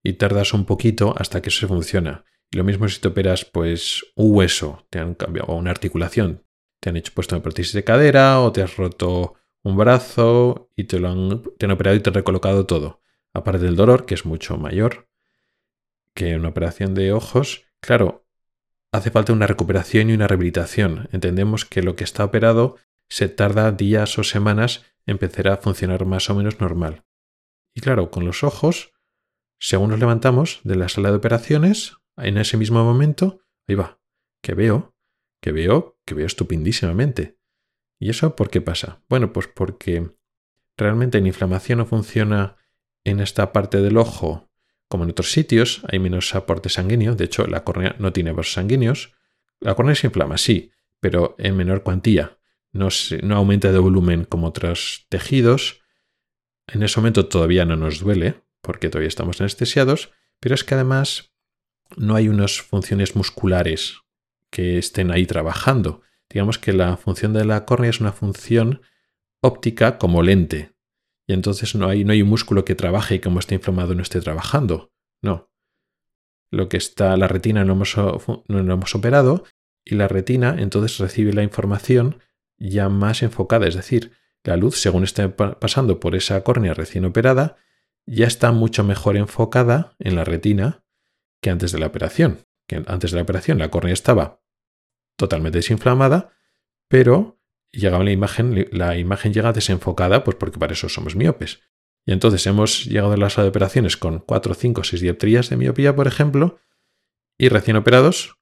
y 0.03 0.13
tardas 0.13 0.53
un 0.53 0.65
poquito 0.65 1.13
hasta 1.17 1.41
que 1.41 1.49
eso 1.49 1.61
se 1.61 1.67
funciona. 1.67 2.25
Y 2.51 2.57
lo 2.57 2.63
mismo 2.63 2.87
si 2.87 2.99
te 2.99 3.07
operas 3.07 3.45
pues 3.45 4.05
un 4.15 4.35
hueso, 4.35 4.85
te 4.89 4.99
han 4.99 5.15
cambiado, 5.15 5.51
o 5.51 5.57
una 5.57 5.71
articulación, 5.71 6.43
te 6.79 6.89
han 6.89 6.97
hecho 6.97 7.13
puesto 7.13 7.35
una 7.35 7.43
prótesis 7.43 7.73
de 7.73 7.83
cadera 7.83 8.41
o 8.41 8.51
te 8.51 8.61
has 8.61 8.77
roto 8.77 9.35
un 9.63 9.77
brazo 9.77 10.69
y 10.75 10.83
te 10.83 10.99
lo 10.99 11.09
han, 11.09 11.43
te 11.57 11.65
han 11.65 11.71
operado 11.71 11.95
y 11.95 12.01
te 12.01 12.09
han 12.09 12.15
recolocado 12.15 12.65
todo. 12.65 13.01
Aparte 13.33 13.65
del 13.65 13.75
dolor, 13.75 14.05
que 14.05 14.13
es 14.13 14.25
mucho 14.25 14.57
mayor, 14.57 15.07
que 16.13 16.35
una 16.35 16.49
operación 16.49 16.93
de 16.93 17.11
ojos, 17.13 17.63
claro, 17.79 18.27
hace 18.91 19.09
falta 19.09 19.33
una 19.33 19.47
recuperación 19.47 20.09
y 20.09 20.13
una 20.13 20.27
rehabilitación. 20.27 21.09
Entendemos 21.11 21.65
que 21.65 21.81
lo 21.81 21.95
que 21.95 22.03
está 22.03 22.23
operado 22.23 22.77
se 23.09 23.29
tarda 23.29 23.71
días 23.71 24.17
o 24.19 24.23
semanas 24.23 24.83
en 25.05 25.13
empezar 25.13 25.47
a 25.47 25.57
funcionar 25.57 26.05
más 26.05 26.29
o 26.29 26.35
menos 26.35 26.59
normal. 26.59 27.05
Y 27.73 27.81
claro, 27.81 28.11
con 28.11 28.25
los 28.25 28.43
ojos, 28.43 28.93
según 29.59 29.89
nos 29.89 29.99
levantamos 29.99 30.61
de 30.63 30.75
la 30.75 30.89
sala 30.89 31.09
de 31.09 31.17
operaciones, 31.17 31.97
en 32.17 32.37
ese 32.37 32.57
mismo 32.57 32.83
momento, 32.83 33.41
ahí 33.67 33.75
va, 33.75 33.99
que 34.41 34.53
veo, 34.53 34.95
que 35.41 35.51
veo, 35.51 35.99
que 36.05 36.13
veo 36.13 36.27
estupendísimamente. 36.27 37.39
¿Y 37.99 38.09
eso 38.09 38.35
por 38.35 38.49
qué 38.49 38.61
pasa? 38.61 39.01
Bueno, 39.09 39.33
pues 39.33 39.47
porque 39.47 40.15
realmente 40.77 41.19
la 41.19 41.27
inflamación 41.27 41.79
no 41.79 41.85
funciona 41.85 42.57
en 43.03 43.19
esta 43.19 43.51
parte 43.51 43.81
del 43.81 43.97
ojo 43.97 44.49
como 44.93 45.05
en 45.05 45.09
otros 45.09 45.31
sitios, 45.31 45.81
hay 45.89 45.97
menos 45.97 46.35
aporte 46.35 46.69
sanguíneo. 46.69 47.15
De 47.15 47.25
hecho, 47.25 47.47
la 47.47 47.63
córnea 47.63 47.95
no 47.97 48.13
tiene 48.13 48.31
vasos 48.31 48.53
sanguíneos. 48.53 49.15
La 49.59 49.73
córnea 49.73 49.95
se 49.95 50.05
inflama, 50.05 50.37
sí, 50.37 50.71
pero 50.99 51.33
en 51.39 51.57
menor 51.57 51.81
cuantía. 51.81 52.37
No, 52.73 52.89
aumenta 53.35 53.71
de 53.71 53.79
volumen 53.79 54.25
como 54.25 54.47
otros 54.47 55.05
tejidos. 55.09 55.81
En 56.67 56.83
ese 56.83 56.99
momento 56.99 57.27
todavía 57.27 57.65
no 57.65 57.77
nos 57.77 57.99
duele, 57.99 58.43
porque 58.61 58.89
todavía 58.89 59.07
estamos 59.07 59.39
anestesiados, 59.39 60.11
pero 60.39 60.55
es 60.55 60.63
que 60.63 60.75
además 60.75 61.33
no 61.95 62.15
hay 62.15 62.27
unas 62.27 62.61
funciones 62.61 63.15
musculares 63.15 64.01
que 64.49 64.77
estén 64.77 65.11
ahí 65.11 65.25
trabajando. 65.25 66.01
Digamos 66.29 66.57
que 66.57 66.73
la 66.73 66.97
función 66.97 67.33
de 67.33 67.45
la 67.45 67.65
córnea 67.65 67.91
es 67.91 67.99
una 67.99 68.11
función 68.11 68.81
óptica 69.41 69.97
como 69.97 70.23
lente, 70.23 70.73
y 71.27 71.33
entonces 71.33 71.75
no 71.75 71.87
hay, 71.87 72.03
no 72.03 72.11
hay 72.11 72.21
un 72.21 72.29
músculo 72.29 72.65
que 72.65 72.75
trabaje 72.75 73.15
y 73.15 73.19
como 73.19 73.39
esté 73.39 73.55
inflamado 73.55 73.95
no 73.95 74.01
esté 74.01 74.19
trabajando. 74.19 74.91
No. 75.21 75.49
Lo 76.49 76.69
que 76.69 76.77
está, 76.77 77.15
la 77.17 77.27
retina 77.27 77.63
no 77.63 77.73
hemos, 77.73 77.95
no 77.97 78.73
hemos 78.73 78.95
operado 78.95 79.45
y 79.85 79.95
la 79.95 80.07
retina 80.07 80.55
entonces 80.59 80.97
recibe 80.99 81.33
la 81.33 81.43
información 81.43 82.19
ya 82.69 82.89
más 82.89 83.23
enfocada, 83.23 83.67
es 83.67 83.75
decir, 83.75 84.13
la 84.43 84.57
luz, 84.57 84.79
según 84.79 85.03
esté 85.03 85.29
pasando 85.29 85.99
por 85.99 86.15
esa 86.15 86.43
córnea 86.43 86.73
recién 86.73 87.05
operada, 87.05 87.57
ya 88.05 88.27
está 88.27 88.51
mucho 88.51 88.83
mejor 88.83 89.15
enfocada 89.17 89.95
en 89.99 90.15
la 90.15 90.23
retina 90.23 90.83
que 91.41 91.49
antes 91.49 91.71
de 91.71 91.79
la 91.79 91.87
operación. 91.87 92.39
Que 92.67 92.83
antes 92.87 93.11
de 93.11 93.17
la 93.17 93.23
operación 93.23 93.59
la 93.59 93.69
córnea 93.69 93.93
estaba 93.93 94.41
totalmente 95.17 95.59
desinflamada, 95.59 96.33
pero 96.87 97.39
llegaba 97.71 98.03
la 98.03 98.11
imagen, 98.11 98.67
la 98.71 98.97
imagen 98.97 99.33
llega 99.33 99.53
desenfocada, 99.53 100.23
pues 100.23 100.37
porque 100.37 100.59
para 100.59 100.73
eso 100.73 100.89
somos 100.89 101.15
miopes. 101.15 101.61
Y 102.05 102.11
entonces 102.11 102.45
hemos 102.47 102.85
llegado 102.85 103.13
a 103.13 103.17
la 103.17 103.29
sala 103.29 103.43
de 103.43 103.49
operaciones 103.49 103.97
con 103.97 104.19
4, 104.19 104.53
5, 104.53 104.83
6 104.83 105.01
dioptrías 105.01 105.49
de 105.49 105.57
miopía, 105.57 105.95
por 105.95 106.07
ejemplo, 106.07 106.59
y 107.37 107.49
recién 107.49 107.77
operados 107.77 108.37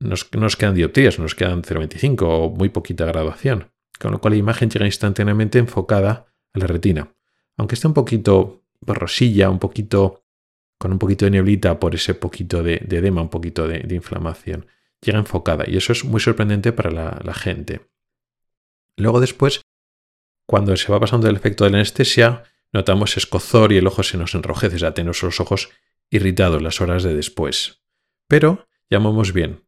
nos, 0.00 0.32
nos 0.34 0.56
quedan 0.56 0.74
dioptrías, 0.74 1.18
nos 1.18 1.34
quedan 1.34 1.62
0,25 1.62 2.22
o 2.22 2.50
muy 2.50 2.68
poquita 2.68 3.06
graduación, 3.06 3.70
con 3.98 4.12
lo 4.12 4.20
cual 4.20 4.34
la 4.34 4.38
imagen 4.38 4.70
llega 4.70 4.86
instantáneamente 4.86 5.58
enfocada 5.58 6.26
a 6.52 6.58
la 6.58 6.66
retina. 6.66 7.12
Aunque 7.56 7.74
esté 7.74 7.86
un 7.86 7.94
poquito 7.94 8.62
borrosilla, 8.80 9.50
un 9.50 9.58
poquito 9.58 10.22
con 10.78 10.92
un 10.92 10.98
poquito 10.98 11.24
de 11.24 11.30
neblita 11.30 11.80
por 11.80 11.94
ese 11.94 12.14
poquito 12.14 12.62
de, 12.62 12.74
edema, 12.74 13.22
un 13.22 13.30
poquito 13.30 13.66
de, 13.66 13.94
inflamación, 13.94 14.66
llega 15.00 15.18
enfocada 15.18 15.64
y 15.66 15.76
eso 15.76 15.92
es 15.92 16.04
muy 16.04 16.20
sorprendente 16.20 16.72
para 16.72 17.20
la 17.22 17.34
gente. 17.34 17.88
Luego 18.96 19.20
después, 19.20 19.62
cuando 20.46 20.76
se 20.76 20.92
va 20.92 21.00
pasando 21.00 21.28
el 21.28 21.36
efecto 21.36 21.64
de 21.64 21.70
la 21.70 21.78
anestesia, 21.78 22.44
notamos 22.72 23.16
escozor 23.16 23.72
y 23.72 23.78
el 23.78 23.86
ojo 23.86 24.02
se 24.02 24.18
nos 24.18 24.34
enrojece, 24.34 24.78
sea, 24.78 24.94
tenemos 24.94 25.22
los 25.22 25.40
ojos 25.40 25.70
irritados 26.10 26.62
las 26.62 26.80
horas 26.80 27.02
de 27.02 27.14
después. 27.14 27.82
Pero 28.28 28.66
llamamos 28.90 29.32
bien. 29.32 29.65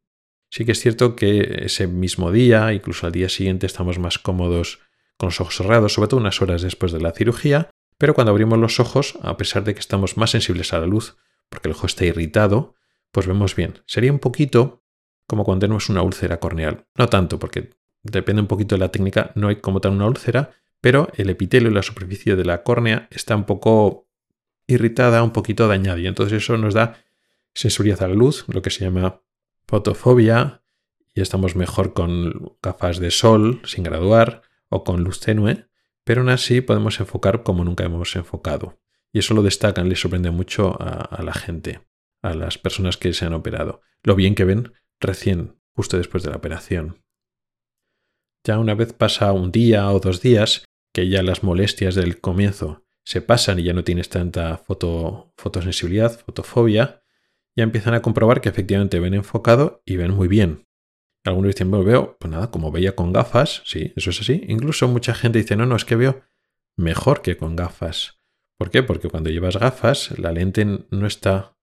Sí 0.51 0.65
que 0.65 0.73
es 0.73 0.81
cierto 0.81 1.15
que 1.15 1.63
ese 1.65 1.87
mismo 1.87 2.33
día, 2.33 2.73
incluso 2.73 3.07
al 3.07 3.13
día 3.13 3.29
siguiente, 3.29 3.67
estamos 3.67 3.99
más 3.99 4.19
cómodos 4.19 4.81
con 5.17 5.29
los 5.29 5.41
ojos 5.41 5.57
cerrados, 5.57 5.93
sobre 5.95 6.09
todo 6.09 6.21
unas 6.21 6.41
horas 6.41 6.63
después 6.63 6.93
de 6.93 7.01
la 7.01 7.13
cirugía, 7.13 7.71
pero 7.99 8.15
cuando 8.15 8.31
abrimos 8.31 8.59
los 8.59 8.81
ojos, 8.81 9.19
a 9.23 9.37
pesar 9.37 9.65
de 9.65 9.75
que 9.75 9.81
estamos 9.81 10.17
más 10.17 10.31
sensibles 10.31 10.73
a 10.73 10.79
la 10.79 10.87
luz, 10.87 11.17
porque 11.49 11.69
el 11.69 11.75
ojo 11.75 11.87
está 11.87 12.05
irritado, 12.05 12.75
pues 13.11 13.27
vemos 13.27 13.57
bien. 13.57 13.81
Sería 13.87 14.13
un 14.13 14.21
poquito 14.21 14.85
como 15.27 15.45
cuando 15.45 15.61
tenemos 15.61 15.89
una 15.89 16.03
úlcera 16.03 16.41
corneal. 16.41 16.87
No 16.97 17.09
tanto, 17.09 17.39
porque 17.39 17.71
depende 18.03 18.41
un 18.41 18.49
poquito 18.49 18.75
de 18.75 18.81
la 18.81 18.91
técnica, 18.91 19.33
no 19.35 19.49
hay 19.49 19.57
como 19.57 19.81
tal 19.81 19.93
una 19.93 20.07
úlcera, 20.07 20.53
pero 20.81 21.09
el 21.17 21.29
epitelio 21.29 21.71
y 21.71 21.75
la 21.75 21.83
superficie 21.83 22.37
de 22.37 22.45
la 22.45 22.63
córnea 22.63 23.09
está 23.11 23.37
un 23.37 23.45
poco 23.45 24.09
irritada, 24.67 25.23
un 25.23 25.33
poquito 25.33 25.67
dañada, 25.67 25.99
y 25.99 26.07
entonces 26.07 26.43
eso 26.43 26.57
nos 26.57 26.75
da 26.75 26.99
sensibilidad 27.55 28.03
a 28.05 28.09
la 28.09 28.15
luz, 28.15 28.45
lo 28.49 28.63
que 28.63 28.71
se 28.71 28.85
llama 28.85 29.21
fotofobia, 29.69 30.63
y 31.15 31.21
estamos 31.21 31.55
mejor 31.55 31.93
con 31.93 32.57
gafas 32.63 32.99
de 32.99 33.11
sol 33.11 33.61
sin 33.65 33.85
graduar 33.85 34.43
o 34.69 34.83
con 34.83 35.05
luz 35.05 35.21
tenue, 35.21 35.67
pero 36.05 36.23
aún 36.23 36.31
así 36.31 36.61
podemos 36.61 36.99
enfocar 37.01 37.43
como 37.43 37.65
nunca 37.65 37.85
hemos 37.85 38.17
enfocado. 38.17 38.81
Y 39.13 39.19
eso 39.19 39.35
lo 39.35 39.43
destacan, 39.43 39.89
le 39.89 39.97
sorprende 39.97 40.31
mucho 40.31 40.77
a, 40.81 41.23
la 41.23 41.35
gente, 41.35 41.81
a 42.23 42.35
las 42.35 42.59
personas 42.59 42.97
que 42.97 43.13
se 43.13 43.27
han 43.27 43.35
operado, 43.35 43.83
lo 44.03 44.15
bien 44.15 44.35
que 44.35 44.45
ven 44.45 44.73
recién, 45.01 45.57
justo 45.75 45.99
después 45.99 46.23
de 46.23 46.31
la 46.31 46.37
operación. 46.37 47.03
Ya 48.45 48.59
una 48.59 48.75
vez 48.75 48.93
pasa 48.93 49.33
un 49.33 49.53
día 49.53 49.91
o 49.91 50.01
dos 50.01 50.21
días, 50.21 50.65
que 50.95 51.09
ya 51.09 51.23
las 51.23 51.43
molestias 51.43 51.95
del 51.95 52.21
comienzo 52.21 52.85
se 53.05 53.21
pasan 53.23 53.59
y 53.59 53.65
ya 53.65 53.73
no 53.73 53.85
tienes 53.85 54.09
tanta 54.09 54.57
foto, 54.59 55.33
fotosensibilidad, 55.37 56.19
fotofobia, 56.21 57.03
ya 57.59 57.65
empiezan 57.65 57.95
a 57.95 58.03
comprobar 58.03 58.41
que 58.41 58.49
efectivamente 58.49 59.01
ven 59.01 59.15
enfocado 59.15 59.83
y 59.85 59.97
ven 59.97 60.13
muy 60.13 60.29
bien. 60.29 60.69
Algunos 61.25 61.57
dicen, 61.57 61.69
bueno, 61.73 61.85
veo, 61.85 62.17
pues 62.21 62.31
nada, 62.31 62.53
como 62.53 62.71
veía 62.71 62.95
con 62.95 63.13
gafas, 63.13 63.63
sí, 63.65 63.93
eso 63.97 64.11
es 64.11 64.21
así. 64.21 64.45
Incluso 64.47 64.87
mucha 64.87 65.13
gente 65.13 65.41
dice, 65.41 65.57
no, 65.57 65.67
no, 65.67 65.75
es 65.75 65.85
que 65.85 65.97
veo 65.97 66.23
mejor 66.77 67.21
que 67.21 67.37
con 67.37 67.57
gafas. 67.57 68.21
¿Por 68.57 68.71
qué? 68.71 68.85
Porque 68.85 69.09
cuando 69.09 69.31
llevas 69.31 69.57
gafas, 69.57 70.17
la 70.21 70.31
lente 70.31 70.65
no 70.65 71.07
está 71.09 71.57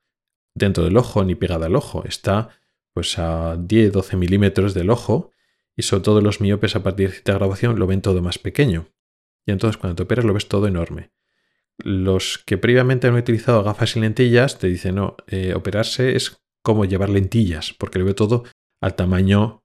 dentro 0.54 0.84
del 0.84 0.98
ojo 0.98 1.24
ni 1.24 1.34
pegada 1.34 1.68
al 1.68 1.78
ojo, 1.78 2.04
está 2.04 2.50
pues 2.94 3.18
a 3.18 3.56
10-12 3.56 4.18
milímetros 4.18 4.74
del 4.74 4.90
ojo 4.90 5.32
y 5.78 5.84
sobre 5.84 6.04
todo 6.04 6.20
los 6.20 6.42
miopes 6.42 6.76
a 6.76 6.84
partir 6.84 7.08
de 7.08 7.14
cierta 7.14 7.36
grabación 7.36 7.80
lo 7.80 7.88
ven 7.88 8.02
todo 8.02 8.22
más 8.22 8.38
pequeño. 8.38 8.88
Y 9.46 9.54
entonces 9.54 9.78
cuando 9.78 9.96
te 9.96 10.04
operas 10.04 10.26
lo 10.26 10.34
ves 10.34 10.50
todo 10.50 10.68
enorme. 10.68 11.12
Los 11.78 12.42
que 12.46 12.58
previamente 12.58 13.08
han 13.08 13.16
utilizado 13.16 13.64
gafas 13.64 13.96
y 13.96 14.00
lentillas 14.00 14.60
te 14.60 14.68
dicen, 14.68 14.96
no, 14.96 15.18
eh, 15.28 15.54
operarse 15.56 16.16
es 16.16 16.38
como 16.64 16.86
llevar 16.86 17.10
lentillas, 17.10 17.74
porque 17.74 18.00
lo 18.00 18.06
ve 18.06 18.14
todo 18.14 18.44
al 18.82 18.96
tamaño 18.96 19.64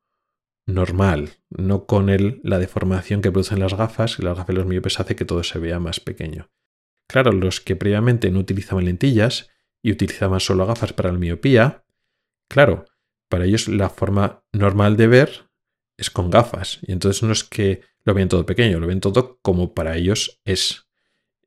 normal, 0.67 1.31
no 1.49 1.87
con 1.87 2.11
el, 2.11 2.41
la 2.45 2.59
deformación 2.59 3.23
que 3.23 3.31
producen 3.31 3.61
las 3.61 3.75
gafas, 3.75 4.19
y 4.19 4.23
las 4.23 4.37
gafas 4.37 4.49
de 4.49 4.55
los 4.55 4.67
miopes 4.67 5.01
hace 5.01 5.17
que 5.17 5.25
todo 5.25 5.43
se 5.43 5.59
vea 5.59 5.79
más 5.79 6.01
pequeño. 6.01 6.51
Claro, 7.09 7.33
los 7.33 7.61
que 7.61 7.77
previamente 7.77 8.31
no 8.31 8.39
utilizaban 8.39 8.85
lentillas 8.85 9.49
y 9.83 9.93
utilizaban 9.93 10.41
solo 10.41 10.67
gafas 10.67 10.93
para 10.93 11.13
la 11.13 11.19
miopía, 11.19 11.85
claro, 12.49 12.85
para 13.29 13.47
ellos 13.47 13.69
la 13.69 13.89
forma 13.89 14.45
normal 14.53 14.97
de 14.97 15.07
ver 15.07 15.51
es 15.97 16.11
con 16.11 16.31
gafas, 16.31 16.79
y 16.83 16.93
entonces 16.93 17.23
no 17.23 17.33
es 17.33 17.45
que 17.45 17.83
lo 18.05 18.15
ven 18.15 18.29
todo 18.29 18.47
pequeño, 18.47 18.81
lo 18.81 18.87
ven 18.87 19.01
todo 19.01 19.39
como 19.43 19.75
para 19.75 19.97
ellos 19.97 20.41
es. 20.45 20.87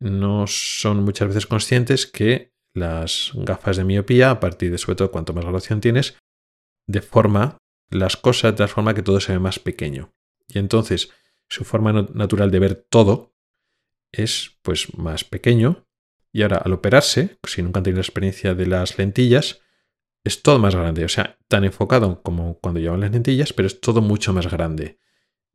No 0.04 0.48
son 0.48 1.02
muchas 1.06 1.30
veces 1.30 1.48
conscientes 1.48 2.06
que 2.06 2.52
las 2.74 3.32
gafas 3.36 3.78
de 3.78 3.86
miopía, 3.86 4.32
a 4.32 4.40
partir 4.42 4.70
de 4.70 4.78
sobre 4.78 4.98
todo 4.98 5.12
cuanto 5.12 5.32
más 5.32 5.46
graduación 5.46 5.80
tienes, 5.80 6.18
de 6.88 7.02
forma 7.02 7.58
las 7.90 8.18
cosas 8.18 8.54
de 8.58 8.68
forma 8.68 8.94
que 8.94 9.02
todo 9.02 9.22
se 9.22 9.32
ve 9.32 9.40
más 9.40 9.60
pequeño. 9.60 10.14
Y 10.50 10.60
entonces 10.60 11.10
su 11.48 11.64
forma 11.64 11.94
natural 11.94 12.52
de 12.52 12.60
ver 12.60 12.86
todo 12.90 13.34
es 14.12 14.58
pues 14.62 14.94
más 14.98 15.24
pequeño. 15.24 15.86
Y 16.34 16.42
ahora 16.42 16.58
al 16.58 16.74
operarse, 16.74 17.38
si 17.48 17.62
nunca 17.62 17.80
han 17.80 17.84
tenido 17.84 18.00
la 18.00 18.06
experiencia 18.06 18.56
de 18.56 18.66
las 18.66 18.98
lentillas, 18.98 19.62
es 20.26 20.44
todo 20.44 20.60
más 20.60 20.76
grande. 20.76 21.06
O 21.06 21.10
sea, 21.10 21.38
tan 21.48 21.64
enfocado 21.64 22.22
como 22.24 22.60
cuando 22.60 22.82
llevan 22.82 23.00
las 23.00 23.12
lentillas, 23.12 23.54
pero 23.54 23.68
es 23.68 23.80
todo 23.80 24.02
mucho 24.02 24.34
más 24.34 24.52
grande. 24.52 25.00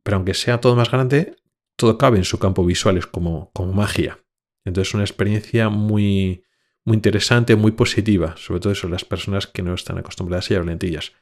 Pero 0.01 0.17
aunque 0.17 0.33
sea 0.33 0.59
todo 0.59 0.75
más 0.75 0.89
grande, 0.89 1.35
todo 1.75 1.99
cabe 1.99 2.17
en 2.17 2.23
su 2.23 2.39
campo 2.39 2.65
visual, 2.65 2.97
es 2.97 3.05
como, 3.05 3.51
como 3.53 3.73
magia. 3.73 4.17
Entonces 4.65 4.89
es 4.89 4.93
una 4.93 5.03
experiencia 5.03 5.69
muy, 5.69 6.43
muy 6.85 6.95
interesante, 6.95 7.55
muy 7.55 7.71
positiva, 7.71 8.35
sobre 8.37 8.59
todo 8.59 8.73
eso, 8.73 8.87
las 8.87 9.05
personas 9.05 9.47
que 9.47 9.61
no 9.61 9.73
están 9.73 9.97
acostumbradas 9.97 10.47
a 10.47 10.49
llevar 10.49 10.67
lentillas. 10.67 11.13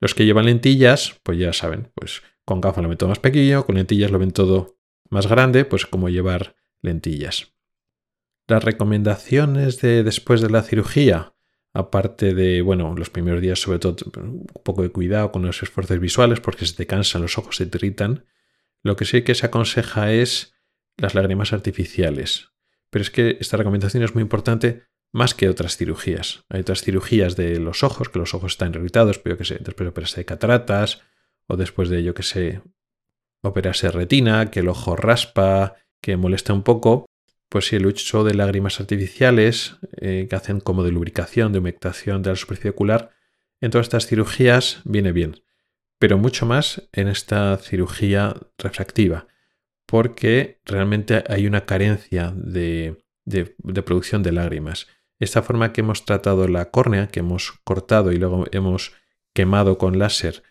Los 0.00 0.14
que 0.14 0.24
llevan 0.24 0.46
lentillas, 0.46 1.20
pues 1.22 1.38
ya 1.38 1.52
saben, 1.52 1.90
pues 1.94 2.22
con 2.44 2.60
gafas 2.60 2.82
lo 2.82 2.88
ven 2.88 2.98
todo 2.98 3.08
más 3.08 3.20
pequeño, 3.20 3.64
con 3.64 3.76
lentillas 3.76 4.10
lo 4.10 4.18
ven 4.18 4.32
todo 4.32 4.76
más 5.10 5.26
grande, 5.26 5.64
pues 5.64 5.86
como 5.86 6.08
llevar 6.08 6.56
lentillas. 6.80 7.54
Las 8.48 8.64
recomendaciones 8.64 9.80
de 9.80 10.02
después 10.02 10.40
de 10.40 10.50
la 10.50 10.62
cirugía, 10.62 11.34
aparte 11.72 12.34
de, 12.34 12.60
bueno, 12.62 12.94
los 12.96 13.10
primeros 13.10 13.40
días 13.40 13.60
sobre 13.60 13.78
todo 13.78 13.96
un 14.16 14.46
poco 14.64 14.82
de 14.82 14.90
cuidado 14.90 15.32
con 15.32 15.42
los 15.42 15.62
esfuerzos 15.62 16.00
visuales 16.00 16.40
porque 16.40 16.66
se 16.66 16.74
te 16.74 16.86
cansan 16.86 17.22
los 17.22 17.38
ojos, 17.38 17.56
se 17.56 17.66
te 17.66 17.78
irritan, 17.78 18.26
lo 18.82 18.96
que 18.96 19.04
sí 19.04 19.22
que 19.22 19.34
se 19.34 19.46
aconseja 19.46 20.12
es 20.12 20.54
las 20.96 21.14
lágrimas 21.14 21.52
artificiales. 21.52 22.51
Pero 22.92 23.02
es 23.02 23.10
que 23.10 23.38
esta 23.40 23.56
recomendación 23.56 24.02
es 24.02 24.14
muy 24.14 24.20
importante 24.20 24.82
más 25.12 25.34
que 25.34 25.48
otras 25.48 25.78
cirugías. 25.78 26.44
Hay 26.50 26.60
otras 26.60 26.82
cirugías 26.82 27.36
de 27.36 27.58
los 27.58 27.82
ojos, 27.82 28.10
que 28.10 28.18
los 28.18 28.34
ojos 28.34 28.52
están 28.52 28.74
irritados, 28.74 29.18
pero 29.18 29.38
que 29.38 29.46
sé, 29.46 29.54
después 29.60 29.86
de 29.86 29.88
operarse 29.88 30.20
de 30.20 30.26
cataratas, 30.26 31.00
o 31.46 31.56
después 31.56 31.88
de, 31.88 32.02
yo 32.02 32.12
que 32.12 32.22
sé, 32.22 32.60
operarse 33.42 33.90
retina, 33.90 34.50
que 34.50 34.60
el 34.60 34.68
ojo 34.68 34.94
raspa, 34.94 35.76
que 36.02 36.18
molesta 36.18 36.52
un 36.52 36.62
poco, 36.62 37.06
pues 37.48 37.68
si 37.68 37.76
el 37.76 37.86
uso 37.86 38.24
de 38.24 38.34
lágrimas 38.34 38.78
artificiales, 38.78 39.76
eh, 39.96 40.26
que 40.28 40.36
hacen 40.36 40.60
como 40.60 40.84
de 40.84 40.92
lubricación, 40.92 41.52
de 41.52 41.60
humectación 41.60 42.22
de 42.22 42.30
la 42.30 42.36
superficie 42.36 42.70
ocular, 42.70 43.10
en 43.62 43.70
todas 43.70 43.86
estas 43.86 44.06
cirugías 44.06 44.82
viene 44.84 45.12
bien. 45.12 45.42
Pero 45.98 46.18
mucho 46.18 46.44
más 46.44 46.88
en 46.92 47.08
esta 47.08 47.56
cirugía 47.56 48.36
refractiva, 48.58 49.28
porque 49.92 50.58
realmente 50.64 51.22
hay 51.28 51.46
una 51.46 51.66
carencia 51.66 52.32
de 52.34 53.04
producción 53.84 54.22
de 54.22 54.32
lágrimas. 54.32 54.86
Esta 55.20 55.42
forma 55.42 55.74
que 55.74 55.82
hemos 55.82 56.06
tratado 56.06 56.48
la 56.48 56.70
córnea, 56.70 57.08
que 57.08 57.20
hemos 57.20 57.52
cortado 57.62 58.10
y 58.10 58.16
luego 58.16 58.46
hemos 58.52 58.94
quemado 59.34 59.76
con 59.76 59.98
láser 59.98 60.44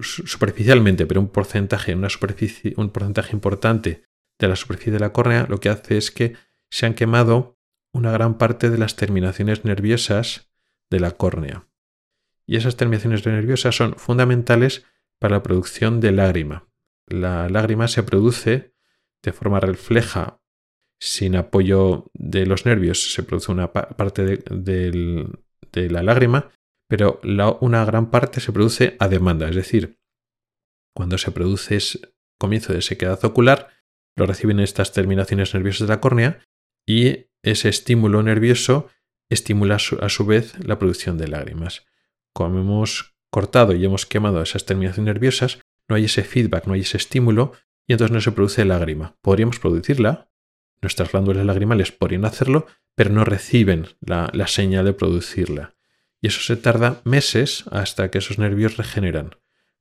superficialmente, 0.00 1.06
pero 1.06 1.20
un 1.20 1.26
porcentaje, 1.26 1.96
una 1.96 2.08
superficie, 2.08 2.74
un 2.76 2.90
porcentaje 2.90 3.32
importante 3.32 4.04
de 4.38 4.46
la 4.46 4.54
superficie 4.54 4.92
de 4.92 5.00
la 5.00 5.12
córnea, 5.12 5.46
lo 5.48 5.58
que 5.58 5.70
hace 5.70 5.96
es 5.96 6.12
que 6.12 6.34
se 6.70 6.86
han 6.86 6.94
quemado 6.94 7.58
una 7.92 8.12
gran 8.12 8.38
parte 8.38 8.70
de 8.70 8.78
las 8.78 8.94
terminaciones 8.94 9.64
nerviosas 9.64 10.52
de 10.88 11.00
la 11.00 11.10
córnea. 11.10 11.66
Y 12.46 12.58
esas 12.58 12.76
terminaciones 12.76 13.26
nerviosas 13.26 13.74
son 13.74 13.96
fundamentales 13.96 14.84
para 15.18 15.34
la 15.34 15.42
producción 15.42 15.98
de 15.98 16.12
lágrima. 16.12 16.68
La 17.06 17.48
lágrima 17.48 17.88
se 17.88 18.02
produce 18.02 18.74
de 19.22 19.32
forma 19.32 19.60
refleja 19.60 20.40
sin 21.04 21.36
apoyo 21.36 22.10
de 22.14 22.46
los 22.46 22.64
nervios 22.64 23.12
se 23.12 23.22
produce 23.22 23.52
una 23.52 23.72
parte 23.72 24.24
de, 24.24 25.90
la 25.90 26.02
lágrima, 26.02 26.50
pero 26.88 27.20
una 27.60 27.84
gran 27.84 28.10
parte 28.10 28.40
se 28.40 28.52
produce 28.52 28.96
a 28.98 29.08
demanda, 29.08 29.48
es 29.48 29.54
decir, 29.54 29.98
cuando 30.94 31.18
se 31.18 31.30
produce 31.30 31.76
ese 31.76 32.14
comienzo 32.38 32.72
de 32.72 32.80
sequedad 32.80 33.22
ocular, 33.24 33.68
lo 34.16 34.26
reciben 34.26 34.60
estas 34.60 34.92
terminaciones 34.92 35.52
nerviosas 35.52 35.88
de 35.88 35.94
la 35.94 36.00
córnea 36.00 36.40
y 36.86 37.26
ese 37.42 37.68
estímulo 37.68 38.22
nervioso 38.22 38.88
estimula 39.28 39.76
a 39.76 40.08
su 40.08 40.26
vez 40.26 40.58
la 40.64 40.78
producción 40.78 41.18
de 41.18 41.28
lágrimas. 41.28 41.84
Como 42.32 42.60
hemos 42.60 43.14
cortado 43.30 43.74
y 43.74 43.84
hemos 43.84 44.06
quemado 44.06 44.40
esas 44.40 44.64
terminaciones 44.64 45.14
nerviosas, 45.14 45.58
no 45.88 45.96
hay 45.96 46.04
ese 46.04 46.24
feedback, 46.24 46.66
no 46.66 46.74
hay 46.74 46.80
ese 46.80 46.96
estímulo 46.96 47.52
y 47.86 47.92
entonces 47.92 48.14
no 48.14 48.20
se 48.20 48.32
produce 48.32 48.64
lágrima. 48.64 49.16
Podríamos 49.20 49.58
producirla, 49.58 50.30
Nuestras 50.84 51.12
glándulas 51.12 51.46
lagrimales 51.46 51.92
podrían 51.92 52.26
hacerlo, 52.26 52.66
pero 52.94 53.08
no 53.08 53.24
reciben 53.24 53.86
la, 54.02 54.30
señal 54.46 54.84
de 54.84 54.92
producirla. 54.92 55.74
Y 56.20 56.26
eso 56.26 56.42
se 56.42 56.56
tarda 56.56 57.00
meses 57.04 57.64
hasta 57.70 58.10
que 58.10 58.18
esos 58.18 58.38
nervios 58.38 58.76
regeneran, 58.76 59.30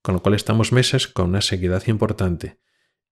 con 0.01 0.15
lo 0.15 0.21
cual 0.21 0.33
estamos 0.33 0.71
meses 0.71 1.09
con 1.09 1.27
una 1.27 1.41
sequedad 1.41 1.83
importante. 1.87 2.61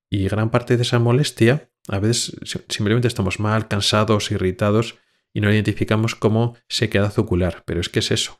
Y 0.09 0.29
gran 0.29 0.51
parte 0.51 0.77
de 0.77 0.83
esa 0.83 0.99
molestia, 0.99 1.69
a 1.89 1.99
veces 1.99 2.39
simplemente 2.69 3.09
estamos 3.09 3.41
mal, 3.41 3.67
cansados, 3.67 4.31
irritados 4.31 4.97
y 5.33 5.41
no 5.41 5.51
identificamos 5.51 6.15
como 6.15 6.55
sequedad 6.69 7.19
ocular, 7.19 7.63
pero 7.65 7.81
es 7.81 7.89
que 7.89 7.99
es 7.99 8.11
eso. 8.11 8.39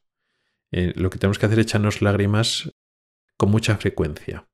Eh, 0.71 0.93
lo 0.95 1.09
que 1.09 1.19
tenemos 1.19 1.39
que 1.39 1.45
hacer 1.45 1.59
es 1.59 1.65
echarnos 1.65 2.01
lágrimas 2.01 2.71
con 3.41 3.49
mucha 3.49 3.75
frecuencia. 3.77 4.47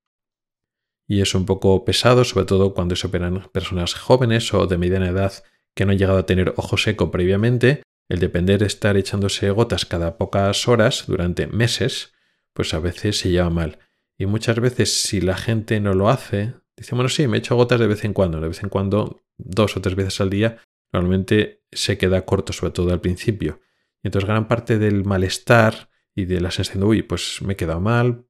y 1.10 1.20
es 1.20 1.36
un 1.36 1.46
poco 1.46 1.84
pesado, 1.84 2.24
sobre 2.24 2.46
todo 2.46 2.74
cuando 2.74 2.96
se 2.96 3.08
operan 3.08 3.50
personas 3.52 3.94
jóvenes 3.96 4.54
o 4.54 4.66
de 4.66 4.78
mediana 4.78 5.10
edad 5.10 5.44
que 5.76 5.86
no 5.86 5.92
han 5.92 5.98
llegado 5.98 6.20
a 6.20 6.26
tener 6.26 6.54
ojo 6.56 6.78
seco 6.78 7.12
previamente. 7.12 7.84
El 8.08 8.20
depender 8.20 8.62
de 8.62 8.68
estar 8.68 8.96
echándose 8.96 9.50
gotas 9.50 9.86
cada 9.86 10.18
pocas 10.18 10.70
horas 10.70 11.04
durante 11.06 11.48
meses, 11.48 12.14
pues 12.54 12.74
a 12.74 12.80
veces 12.80 13.20
se 13.20 13.30
lleva 13.30 13.50
mal. 13.50 13.80
Y 14.18 14.26
muchas 14.26 14.58
veces 14.58 15.02
si 15.02 15.20
la 15.20 15.36
gente 15.36 15.82
no 15.82 15.94
lo 15.94 16.08
hace, 16.08 16.54
dice, 16.78 16.96
bueno, 16.96 17.10
sí, 17.10 17.28
me 17.28 17.40
echo 17.40 17.58
gotas 17.58 17.82
de 17.82 17.88
vez 17.88 18.06
en 18.06 18.14
cuando, 18.14 18.40
de 18.40 18.48
vez 18.48 18.64
en 18.64 18.70
cuando, 18.70 19.22
dos 19.38 19.76
o 19.76 19.82
tres 19.82 19.96
veces 19.96 20.22
al 20.22 20.30
día, 20.30 20.60
normalmente 20.94 21.66
se 21.74 21.98
queda 21.98 22.24
corto, 22.24 22.54
sobre 22.54 22.72
todo 22.72 22.94
al 22.94 23.02
principio. 23.02 23.60
Y 24.02 24.08
entonces 24.08 24.30
gran 24.30 24.48
parte 24.48 24.78
del 24.80 25.04
malestar 25.04 25.90
y 26.16 26.24
de 26.24 26.40
la 26.40 26.52
sensación 26.52 26.84
de, 26.84 26.88
uy, 26.88 27.02
pues 27.04 27.42
me 27.42 27.54
he 27.54 27.56
quedado 27.58 27.82
mal, 27.82 28.27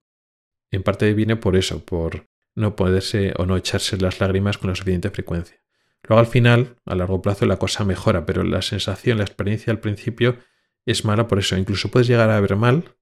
en 0.72 0.84
parte 0.84 1.14
viene 1.14 1.36
por 1.36 1.56
eso, 1.56 1.84
por 1.84 2.28
no 2.56 2.76
poderse 2.76 3.34
o 3.38 3.46
no 3.46 3.56
echarse 3.56 3.98
las 3.98 4.20
lágrimas 4.20 4.58
con 4.58 4.70
la 4.70 4.76
suficiente 4.76 5.10
frecuencia. 5.10 5.58
Luego 6.04 6.20
al 6.20 6.28
final, 6.28 6.78
a 6.86 6.96
largo 6.96 7.22
plazo, 7.22 7.46
la 7.46 7.58
cosa 7.58 7.84
mejora, 7.84 8.26
pero 8.26 8.44
la 8.44 8.62
sensación, 8.62 9.18
la 9.18 9.24
experiencia 9.24 9.72
al 9.72 9.80
principio 9.80 10.38
es 10.86 11.06
mala 11.06 11.28
por 11.28 11.40
eso. 11.40 11.58
Incluso 11.58 11.90
puedes 11.90 12.08
llegar 12.08 12.30
a 12.30 12.40
ver 12.40 12.56
mal 12.56 12.96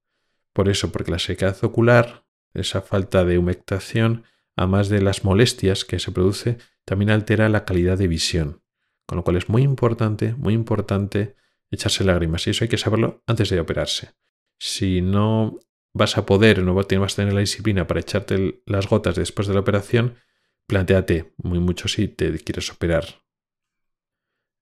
por 0.52 0.68
eso, 0.68 0.92
porque 0.92 1.10
la 1.10 1.18
sequedad 1.18 1.56
ocular, 1.62 2.24
esa 2.54 2.82
falta 2.82 3.24
de 3.24 3.38
humectación, 3.38 4.24
además 4.56 4.88
de 4.88 5.02
las 5.02 5.24
molestias 5.24 5.84
que 5.84 5.98
se 5.98 6.12
produce, 6.12 6.58
también 6.84 7.10
altera 7.10 7.48
la 7.48 7.64
calidad 7.64 7.98
de 7.98 8.08
visión. 8.08 8.62
Con 9.06 9.16
lo 9.16 9.24
cual 9.24 9.36
es 9.36 9.48
muy 9.48 9.62
importante, 9.62 10.34
muy 10.34 10.54
importante 10.54 11.36
echarse 11.70 12.04
lágrimas. 12.04 12.46
Y 12.46 12.50
eso 12.50 12.64
hay 12.64 12.68
que 12.68 12.78
saberlo 12.78 13.22
antes 13.26 13.50
de 13.50 13.60
operarse. 13.60 14.12
Si 14.58 15.00
no 15.00 15.58
vas 15.96 16.18
a 16.18 16.26
poder, 16.26 16.62
no 16.62 16.74
vas 16.74 16.86
a 16.86 17.16
tener 17.16 17.32
la 17.32 17.40
disciplina 17.40 17.86
para 17.86 18.00
echarte 18.00 18.62
las 18.66 18.88
gotas 18.88 19.16
después 19.16 19.48
de 19.48 19.54
la 19.54 19.60
operación, 19.60 20.16
planteate 20.66 21.32
muy 21.38 21.58
mucho 21.58 21.88
si 21.88 22.08
te 22.08 22.38
quieres 22.38 22.70
operar. 22.70 23.22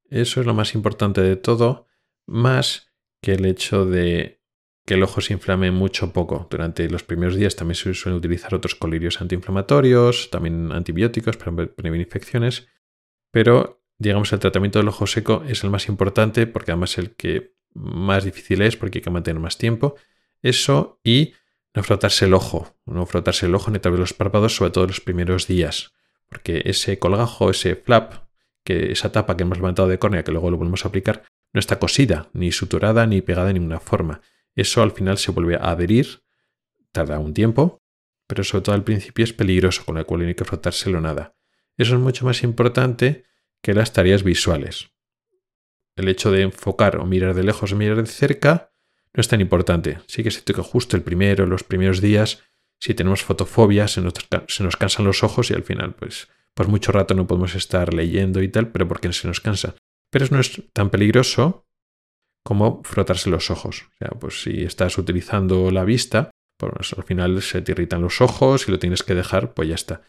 Eso 0.09 0.41
es 0.41 0.47
lo 0.47 0.55
más 0.55 0.75
importante 0.75 1.23
de 1.23 1.37
todo, 1.37 1.87
más 2.27 2.93
que 3.21 3.33
el 3.33 3.47
hecho 3.47 3.85
de 3.85 4.41
que 4.87 4.95
el 4.95 5.03
ojo 5.03 5.21
se 5.21 5.33
inflame 5.33 5.71
mucho 5.71 6.13
poco. 6.13 6.47
Durante 6.51 6.89
los 6.89 7.03
primeros 7.03 7.37
días 7.37 7.57
también 7.57 7.75
se 7.75 7.95
suelen 7.95 8.19
utilizar 8.19 8.55
otros 8.55 8.75
colirios 8.75 9.21
antiinflamatorios, 9.21 10.31
también 10.31 10.71
antibióticos 10.73 11.37
para 11.37 11.67
prevenir 11.67 12.07
infecciones, 12.07 12.69
pero 13.31 13.83
digamos 13.99 14.33
el 14.33 14.41
tratamiento 14.41 14.79
del 14.79 14.89
ojo 14.89 15.07
seco 15.07 15.43
es 15.49 15.65
el 15.65 15.71
más 15.71 15.89
importante 15.89 16.47
porque 16.47 16.73
además 16.73 16.93
es 16.93 16.99
el 16.99 17.17
que 17.17 17.55
más 17.73 18.25
difícil 18.25 18.63
es 18.63 18.77
porque 18.77 18.99
hay 18.99 19.03
que 19.03 19.11
mantener 19.11 19.41
más 19.41 19.59
tiempo 19.59 19.97
eso 20.45 21.01
y 21.03 21.33
no 21.75 21.83
frotarse 21.83 22.27
el 22.27 22.35
ojo, 22.35 22.77
no 22.87 23.05
frotarse 23.07 23.47
el 23.47 23.55
ojo 23.55 23.71
ni 23.71 23.81
través 23.81 23.99
los 23.99 24.13
párpados, 24.13 24.55
sobre 24.55 24.71
todo 24.71 24.87
los 24.87 25.01
primeros 25.01 25.49
días, 25.49 25.93
porque 26.29 26.63
ese 26.67 26.99
colgajo, 26.99 27.51
ese 27.51 27.75
flap, 27.75 28.25
que 28.63 28.93
esa 28.93 29.11
tapa 29.11 29.37
que 29.37 29.43
hemos 29.43 29.59
levantado 29.59 29.89
de 29.89 29.99
córnea, 29.99 30.23
que 30.23 30.33
luego 30.33 30.51
lo 30.51 30.59
volvemos 30.59 30.85
a 30.85 30.89
aplicar, 30.89 31.25
no 31.53 31.59
está 31.59 31.79
cosida, 31.79 32.29
ni 32.33 32.53
suturada, 32.53 33.07
ni 33.07 33.23
pegada 33.23 33.49
de 33.49 33.55
ninguna 33.55 33.81
forma. 33.81 34.21
Eso 34.55 34.83
al 34.83 34.93
final 34.93 35.19
se 35.19 35.33
vuelve 35.33 35.57
a 35.57 35.71
adherir, 35.71 36.23
tarda 36.93 37.19
un 37.19 37.35
tiempo, 37.35 37.83
pero 38.27 38.45
sobre 38.45 38.63
todo 38.63 38.75
al 38.75 38.85
principio 38.85 39.25
es 39.25 39.33
peligroso, 39.33 39.85
con 39.85 39.97
lo 39.97 40.07
cual 40.07 40.23
no 40.23 40.29
hay 40.29 40.35
que 40.35 40.45
frotárselo 40.45 41.01
nada. 41.01 41.35
Eso 41.77 41.95
es 41.95 42.01
mucho 42.01 42.25
más 42.25 42.43
importante 42.43 43.25
que 43.63 43.75
las 43.75 43.93
tareas 43.93 44.23
visuales. 44.23 44.91
El 45.97 46.09
hecho 46.09 46.31
de 46.31 46.43
enfocar 46.43 46.97
o 46.97 47.07
mirar 47.07 47.35
de 47.35 47.45
lejos 47.45 47.73
o 47.73 47.77
mirar 47.77 47.97
de 47.97 48.07
cerca 48.07 48.74
no 49.15 49.21
es 49.21 49.29
tan 49.29 49.41
importante. 49.41 49.99
Sí 50.07 50.23
que 50.23 50.29
es 50.29 50.35
cierto 50.35 50.55
que 50.55 50.63
justo 50.63 50.97
el 50.97 51.03
primero, 51.03 51.47
los 51.47 51.63
primeros 51.63 52.01
días, 52.01 52.43
si 52.81 52.95
tenemos 52.95 53.23
fotofobia, 53.23 53.87
se 53.89 54.01
nos, 54.01 54.77
cansan 54.77 55.05
los 55.05 55.23
ojos 55.23 55.51
y 55.51 55.55
al 55.55 55.63
final, 55.63 55.95
pues, 55.95 56.29
pues 56.53 56.69
mucho 56.69 56.93
rato 56.93 57.15
no 57.15 57.27
podemos 57.27 57.55
estar 57.55 57.95
leyendo 57.95 58.43
y 58.43 58.49
tal, 58.49 58.69
pero 58.73 58.89
porque 58.89 59.13
se 59.13 59.29
nos 59.29 59.41
cansa. 59.41 59.77
Pero 60.11 60.27
no 60.31 60.41
es 60.41 60.63
tan 60.73 60.91
peligroso 60.91 61.67
como 62.43 62.83
frotarse 62.83 63.31
los 63.31 63.51
ojos. 63.51 63.83
O 63.83 63.97
sea, 63.99 64.11
pues 64.19 64.43
si 64.43 64.65
estás 64.65 64.99
utilizando 64.99 65.71
la 65.71 65.85
vista, 65.85 66.31
pues 66.57 66.93
al 66.93 67.05
final 67.05 67.41
se 67.41 67.63
te 67.63 67.73
irritan 67.73 68.03
los 68.03 68.21
ojos 68.21 68.69
y 68.69 68.73
lo 68.73 68.79
tienes 68.79 69.03
que 69.03 69.15
dejar, 69.15 69.55
pues 69.55 69.69
ya 69.69 69.77
está. 69.77 70.03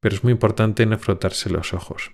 Pero 0.00 0.14
es 0.14 0.24
muy 0.24 0.32
importante 0.32 0.84
no 0.84 0.98
frotarse 0.98 1.48
los 1.48 1.72
ojos. 1.72 2.12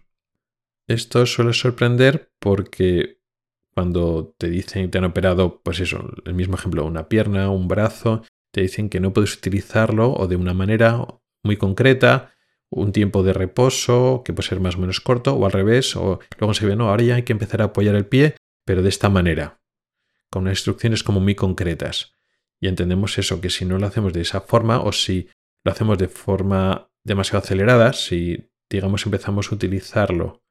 Esto 0.86 1.24
suele 1.26 1.54
sorprender 1.54 2.30
porque 2.38 3.18
cuando 3.74 4.34
te 4.38 4.48
dicen 4.48 4.84
que 4.84 4.88
te 4.88 4.98
han 4.98 5.04
operado, 5.04 5.60
pues 5.62 5.80
eso, 5.80 6.08
el 6.24 6.34
mismo 6.34 6.54
ejemplo, 6.54 6.84
una 6.84 7.08
pierna, 7.08 7.50
un 7.50 7.68
brazo, 7.68 8.22
te 8.52 8.60
dicen 8.60 8.88
que 8.88 9.00
no 9.00 9.12
puedes 9.12 9.34
utilizarlo 9.36 10.12
o 10.12 10.28
de 10.28 10.36
una 10.36 10.54
manera 10.54 11.04
muy 11.42 11.56
concreta, 11.56 12.32
un 12.70 12.92
tiempo 12.92 13.22
de 13.22 13.32
reposo 13.32 14.22
que 14.24 14.32
puede 14.32 14.48
ser 14.48 14.60
más 14.60 14.76
o 14.76 14.78
menos 14.78 15.00
corto 15.00 15.34
o 15.34 15.44
al 15.44 15.52
revés, 15.52 15.96
o 15.96 16.20
luego 16.38 16.54
se 16.54 16.66
ve, 16.66 16.76
no, 16.76 16.88
ahora 16.88 17.02
ya 17.02 17.14
hay 17.16 17.24
que 17.24 17.32
empezar 17.32 17.62
a 17.62 17.66
apoyar 17.66 17.96
el 17.96 18.06
pie, 18.06 18.36
pero 18.64 18.82
de 18.82 18.88
esta 18.88 19.08
manera, 19.08 19.60
con 20.30 20.42
unas 20.42 20.58
instrucciones 20.58 21.02
como 21.02 21.20
muy 21.20 21.34
concretas. 21.34 22.14
Y 22.60 22.68
entendemos 22.68 23.18
eso, 23.18 23.40
que 23.40 23.50
si 23.50 23.64
no 23.64 23.78
lo 23.78 23.86
hacemos 23.86 24.12
de 24.12 24.22
esa 24.22 24.40
forma 24.40 24.80
o 24.80 24.92
si 24.92 25.28
lo 25.64 25.72
hacemos 25.72 25.98
de 25.98 26.08
forma 26.08 26.88
demasiado 27.02 27.44
acelerada, 27.44 27.92
si 27.92 28.50
digamos 28.70 29.04
empezamos 29.04 29.50
a 29.50 29.54
utilizarlo 29.54 30.42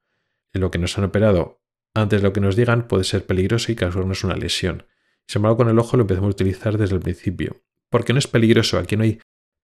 en 0.54 0.62
lo 0.62 0.72
que 0.72 0.78
nos 0.78 0.98
han 0.98 1.06
operado 1.06 1.63
antes 1.94 2.22
de 2.22 2.28
lo 2.28 2.34
que 2.34 2.42
nos 2.42 2.56
digan 2.56 2.88
puede 2.88 3.04
ser 3.04 3.26
peligroso 3.26 3.72
y 3.72 3.76
causarnos 3.76 4.24
una 4.24 4.36
lesión. 4.36 4.86
Sin 5.28 5.40
embargo, 5.40 5.58
con 5.58 5.70
el 5.70 5.80
ojo 5.80 5.98
lo 5.98 6.02
empezamos 6.02 6.30
a 6.30 6.32
utilizar 6.32 6.78
desde 6.78 6.96
el 6.96 7.02
principio. 7.02 7.64
Porque 7.90 8.14
no 8.14 8.20
es 8.20 8.28
peligroso, 8.28 8.78
aquí 8.78 8.98
no 8.98 9.04
hay 9.04 9.20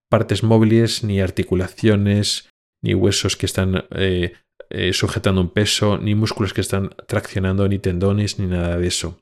partes 0.10 0.44
móviles, 0.44 1.04
ni 1.04 1.20
articulaciones, 1.20 2.50
ni 2.82 2.94
huesos 2.94 3.36
que 3.36 3.46
están 3.46 3.86
eh, 3.92 4.34
eh, 4.70 4.94
sujetando 4.94 5.42
un 5.42 5.50
peso, 5.50 5.98
ni 5.98 6.16
músculos 6.16 6.54
que 6.54 6.62
están 6.62 6.92
traccionando, 7.08 7.68
ni 7.68 7.80
tendones, 7.80 8.40
ni 8.40 8.46
nada 8.46 8.78
de 8.78 8.88
eso. 8.88 9.22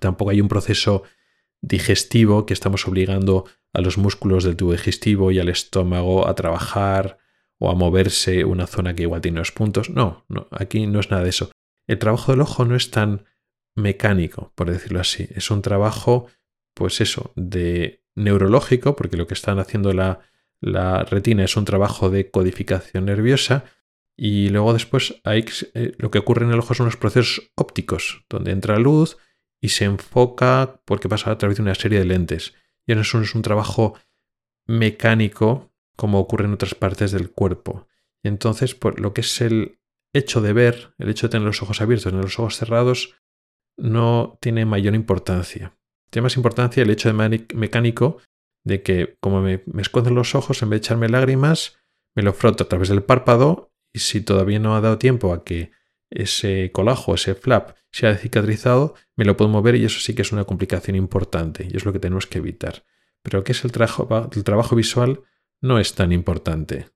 Tampoco 0.00 0.30
hay 0.30 0.40
un 0.40 0.48
proceso 0.48 1.02
digestivo 1.60 2.46
que 2.46 2.54
estamos 2.54 2.86
obligando 2.86 3.44
a 3.74 3.80
los 3.80 3.98
músculos 3.98 4.44
del 4.44 4.56
tubo 4.56 4.72
digestivo 4.72 5.30
y 5.30 5.38
al 5.38 5.48
estómago 5.48 6.26
a 6.26 6.34
trabajar 6.34 7.18
o 7.58 7.70
a 7.70 7.74
moverse 7.74 8.44
una 8.44 8.66
zona 8.66 8.94
que 8.94 9.02
igual 9.02 9.20
tiene 9.20 9.38
unos 9.38 9.52
puntos. 9.52 9.90
No, 9.90 10.24
no, 10.28 10.48
aquí 10.50 10.86
no 10.86 11.00
es 11.00 11.10
nada 11.10 11.24
de 11.24 11.30
eso 11.30 11.50
el 11.88 11.98
trabajo 11.98 12.32
del 12.32 12.42
ojo 12.42 12.64
no 12.64 12.76
es 12.76 12.90
tan 12.90 13.24
mecánico, 13.74 14.52
por 14.54 14.70
decirlo 14.70 15.00
así. 15.00 15.28
Es 15.34 15.50
un 15.50 15.62
trabajo, 15.62 16.26
pues 16.74 17.00
eso, 17.00 17.32
de 17.34 18.04
neurológico, 18.14 18.94
porque 18.94 19.16
lo 19.16 19.26
que 19.26 19.34
están 19.34 19.58
haciendo 19.58 19.92
la, 19.92 20.20
retina 20.60 21.44
es 21.44 21.56
un 21.56 21.64
trabajo 21.64 22.10
de 22.10 22.30
codificación 22.30 23.06
nerviosa. 23.06 23.64
Y 24.16 24.50
luego 24.50 24.72
después 24.72 25.20
eh, 25.24 25.94
lo 25.96 26.10
que 26.10 26.18
ocurre 26.18 26.44
en 26.44 26.52
el 26.52 26.58
ojo 26.58 26.74
son 26.74 26.86
los 26.86 26.96
procesos 26.96 27.50
ópticos, 27.54 28.24
donde 28.28 28.50
entra 28.50 28.78
luz 28.78 29.16
y 29.60 29.70
se 29.70 29.84
enfoca 29.84 30.80
porque 30.84 31.08
pasa 31.08 31.30
a 31.30 31.38
través 31.38 31.56
de 31.56 31.62
una 31.62 31.74
serie 31.74 32.00
de 32.00 32.04
lentes. 32.04 32.54
Y 32.86 32.92
eso 32.92 33.20
es 33.20 33.34
un 33.34 33.42
trabajo 33.42 33.94
mecánico 34.66 35.72
como 35.96 36.18
ocurre 36.18 36.44
en 36.44 36.52
otras 36.52 36.74
partes 36.74 37.12
del 37.12 37.30
cuerpo. 37.30 37.86
Entonces, 38.22 38.74
por 38.74 39.00
lo 39.00 39.14
que 39.14 39.20
es 39.22 39.40
el, 39.40 39.77
hecho 40.12 40.40
de 40.40 40.52
ver, 40.52 40.94
el 40.98 41.08
hecho 41.08 41.26
de 41.26 41.32
tener 41.32 41.46
los 41.46 41.62
ojos 41.62 41.80
abiertos, 41.80 42.04
tener 42.04 42.24
los 42.24 42.38
ojos 42.38 42.56
cerrados, 42.56 43.14
no 43.76 44.38
tiene 44.40 44.64
mayor 44.64 44.94
importancia. 44.94 45.76
Tiene 46.10 46.24
más 46.24 46.36
importancia 46.36 46.82
el 46.82 46.90
hecho 46.90 47.12
de 47.12 47.46
mecánico 47.54 48.18
de 48.64 48.82
que 48.82 49.16
como 49.20 49.40
me, 49.40 49.62
esconden 49.78 50.14
los 50.14 50.34
ojos, 50.34 50.62
en 50.62 50.70
vez 50.70 50.80
de 50.80 50.86
echarme 50.86 51.08
lágrimas, 51.08 51.78
me 52.14 52.22
lo 52.22 52.32
froto 52.32 52.64
a 52.64 52.68
través 52.68 52.88
del 52.88 53.02
párpado 53.02 53.72
y 53.92 54.00
si 54.00 54.20
todavía 54.20 54.58
no 54.58 54.76
ha 54.76 54.80
dado 54.80 54.98
tiempo 54.98 55.32
a 55.32 55.44
que 55.44 55.70
ese 56.10 56.70
colajo, 56.72 57.14
ese 57.14 57.34
flap, 57.34 57.76
se 57.92 58.06
ha 58.06 58.16
cicatrizado, 58.16 58.94
me 59.16 59.24
lo 59.24 59.36
puedo 59.36 59.50
mover 59.50 59.76
y 59.76 59.84
eso 59.84 60.00
sí 60.00 60.14
que 60.14 60.22
es 60.22 60.32
una 60.32 60.44
complicación 60.44 60.96
importante 60.96 61.68
y 61.70 61.76
es 61.76 61.84
lo 61.84 61.92
que 61.92 61.98
tenemos 61.98 62.26
que 62.26 62.38
evitar. 62.38 62.84
Pero 63.22 63.44
que 63.44 63.52
es 63.52 63.64
el 63.64 63.72
trabajo, 63.72 64.30
el 64.34 64.44
trabajo 64.44 64.74
visual 64.76 65.22
no 65.60 65.78
es 65.78 65.94
tan 65.94 66.12
importante. 66.12 66.86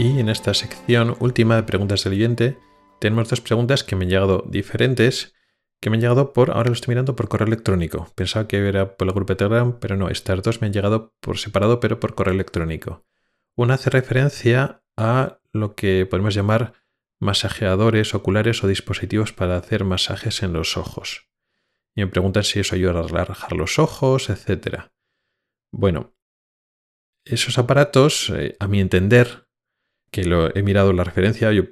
Y 0.00 0.18
en 0.18 0.30
esta 0.30 0.54
sección 0.54 1.14
última 1.20 1.56
de 1.56 1.62
preguntas 1.62 2.04
del 2.04 2.14
oyente, 2.14 2.58
tenemos 3.00 3.28
dos 3.28 3.42
preguntas 3.42 3.84
que 3.84 3.96
me 3.96 4.06
han 4.06 4.10
llegado 4.10 4.46
diferentes, 4.48 5.34
que 5.78 5.90
me 5.90 5.96
han 5.96 6.00
llegado 6.00 6.32
por, 6.32 6.52
ahora 6.52 6.68
lo 6.68 6.72
estoy 6.72 6.92
mirando 6.92 7.14
por 7.14 7.28
correo 7.28 7.46
electrónico. 7.46 8.10
Pensaba 8.14 8.48
que 8.48 8.66
era 8.66 8.96
por 8.96 9.06
el 9.06 9.12
grupo 9.12 9.34
de 9.34 9.36
Telegram, 9.36 9.78
pero 9.78 9.98
no, 9.98 10.08
estas 10.08 10.42
dos 10.42 10.62
me 10.62 10.68
han 10.68 10.72
llegado 10.72 11.14
por 11.20 11.36
separado, 11.36 11.80
pero 11.80 12.00
por 12.00 12.14
correo 12.14 12.32
electrónico. 12.32 13.04
Una 13.56 13.74
hace 13.74 13.90
referencia 13.90 14.82
a 14.96 15.38
lo 15.52 15.74
que 15.74 16.06
podemos 16.06 16.34
llamar 16.34 16.72
masajeadores 17.18 18.14
oculares 18.14 18.64
o 18.64 18.68
dispositivos 18.68 19.34
para 19.34 19.58
hacer 19.58 19.84
masajes 19.84 20.42
en 20.42 20.54
los 20.54 20.78
ojos. 20.78 21.28
Y 21.94 22.00
me 22.00 22.06
preguntan 22.06 22.44
si 22.44 22.60
eso 22.60 22.74
ayuda 22.74 23.00
a 23.00 23.02
relajar 23.02 23.52
los 23.52 23.78
ojos, 23.78 24.30
etc. 24.30 24.84
Bueno, 25.70 26.14
esos 27.26 27.58
aparatos, 27.58 28.30
eh, 28.30 28.56
a 28.60 28.66
mi 28.66 28.80
entender, 28.80 29.49
que 30.10 30.24
lo 30.24 30.54
he 30.54 30.62
mirado 30.62 30.92
la 30.92 31.04
referencia, 31.04 31.52
yo 31.52 31.64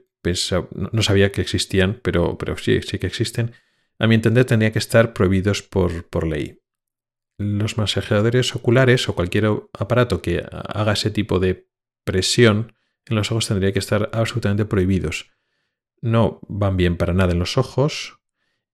no 0.93 1.03
sabía 1.03 1.33
que 1.33 1.41
existían, 1.41 2.01
pero, 2.03 2.39
pero 2.39 2.57
sí, 2.57 2.81
sí 2.83 2.99
que 2.99 3.07
existen, 3.07 3.53
a 3.99 4.07
mi 4.07 4.15
entender 4.15 4.45
tendrían 4.45 4.73
que 4.73 4.79
estar 4.79 5.13
prohibidos 5.13 5.63
por, 5.63 6.09
por 6.09 6.27
ley. 6.27 6.61
Los 7.39 7.79
masajeadores 7.79 8.55
oculares 8.55 9.09
o 9.09 9.15
cualquier 9.15 9.47
aparato 9.73 10.23
que 10.23 10.45
haga 10.51 10.93
ese 10.93 11.11
tipo 11.11 11.39
de 11.39 11.69
presión 12.05 12.75
en 13.07 13.17
los 13.17 13.31
ojos 13.31 13.49
tendría 13.49 13.73
que 13.73 13.79
estar 13.79 14.11
absolutamente 14.13 14.65
prohibidos. 14.65 15.31
No 16.01 16.41
van 16.49 16.77
bien 16.77 16.97
para 16.97 17.15
nada 17.15 17.33
en 17.33 17.39
los 17.39 17.57
ojos 17.57 18.21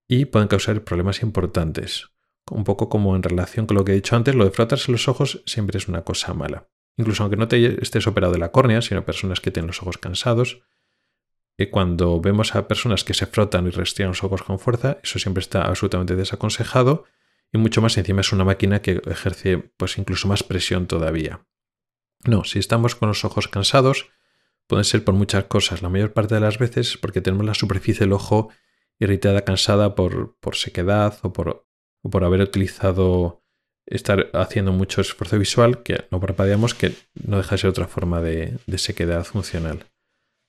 y 0.09 0.27
pueden 0.27 0.49
causar 0.49 0.83
problemas 0.85 1.23
importantes. 1.23 2.11
Un 2.51 2.65
poco 2.65 2.89
como 2.89 3.17
en 3.17 3.23
relación 3.23 3.67
con 3.67 3.77
lo 3.77 3.85
que 3.85 3.93
he 3.93 3.97
dicho 3.97 4.17
antes, 4.17 4.35
lo 4.35 4.45
de 4.45 4.51
frotarse 4.51 4.93
los 4.93 5.09
ojos 5.09 5.43
siempre 5.47 5.79
es 5.79 5.89
una 5.89 6.03
cosa 6.03 6.35
mala. 6.35 6.69
Incluso 6.97 7.23
aunque 7.23 7.37
no 7.37 7.49
te 7.49 7.83
estés 7.83 8.07
operado 8.07 8.33
de 8.33 8.39
la 8.39 8.53
córnea, 8.53 8.83
sino 8.83 9.05
personas 9.05 9.41
que 9.41 9.51
tienen 9.51 9.69
los 9.69 9.83
ojos 9.83 9.99
cansados, 9.99 10.63
y 11.57 11.67
cuando 11.67 12.21
vemos 12.21 12.55
a 12.55 12.67
personas 12.67 13.05
que 13.05 13.15
se 13.15 13.27
frotan 13.27 13.67
y 13.67 13.71
restringen 13.71 14.11
los 14.11 14.25
ojos 14.25 14.43
con 14.43 14.59
fuerza, 14.59 14.99
eso 15.03 15.19
siempre 15.19 15.41
está 15.41 15.63
absolutamente 15.63 16.17
desaconsejado 16.17 17.05
y 17.53 17.59
mucho 17.59 17.81
más 17.81 17.97
encima 17.97 18.23
es 18.23 18.33
una 18.33 18.45
máquina 18.45 18.83
que 18.83 19.01
ejerce 19.07 19.59
pues 19.77 19.97
incluso 19.99 20.27
más 20.27 20.43
presión 20.43 20.89
todavía. 20.89 21.47
No, 22.25 22.43
si 22.43 22.59
estamos 22.59 22.97
con 22.97 23.09
los 23.09 23.25
ojos 23.25 23.47
cansados, 23.47 24.11
pueden 24.67 24.85
ser 24.85 25.05
por 25.05 25.15
muchas 25.15 25.45
cosas. 25.45 25.83
La 25.83 25.89
mayor 25.89 26.13
parte 26.13 26.35
de 26.35 26.41
las 26.41 26.59
veces 26.59 26.91
es 26.91 26.99
porque 26.99 27.21
tenemos 27.21 27.47
la 27.47 27.55
superficie 27.55 28.01
del 28.01 28.15
ojo 28.15 28.49
irritada, 28.99 29.43
cansada 29.43 29.95
por, 29.95 30.37
sequedad 30.55 31.19
o 31.23 31.33
por 31.33 32.25
haber 32.25 32.41
utilizado, 32.41 33.44
estar 33.87 34.31
haciendo 34.33 34.73
mucho 34.73 35.01
esfuerzo 35.01 35.39
visual, 35.39 35.83
que 35.83 36.05
no 36.11 36.21
parpadeamos, 36.21 36.75
que 36.75 36.95
no 37.27 37.37
deja 37.37 37.55
de 37.55 37.59
ser 37.59 37.71
otra 37.71 37.87
forma 37.87 38.21
de, 38.21 38.59
de 38.67 38.79
sequedad 38.79 39.25
funcional. 39.25 39.87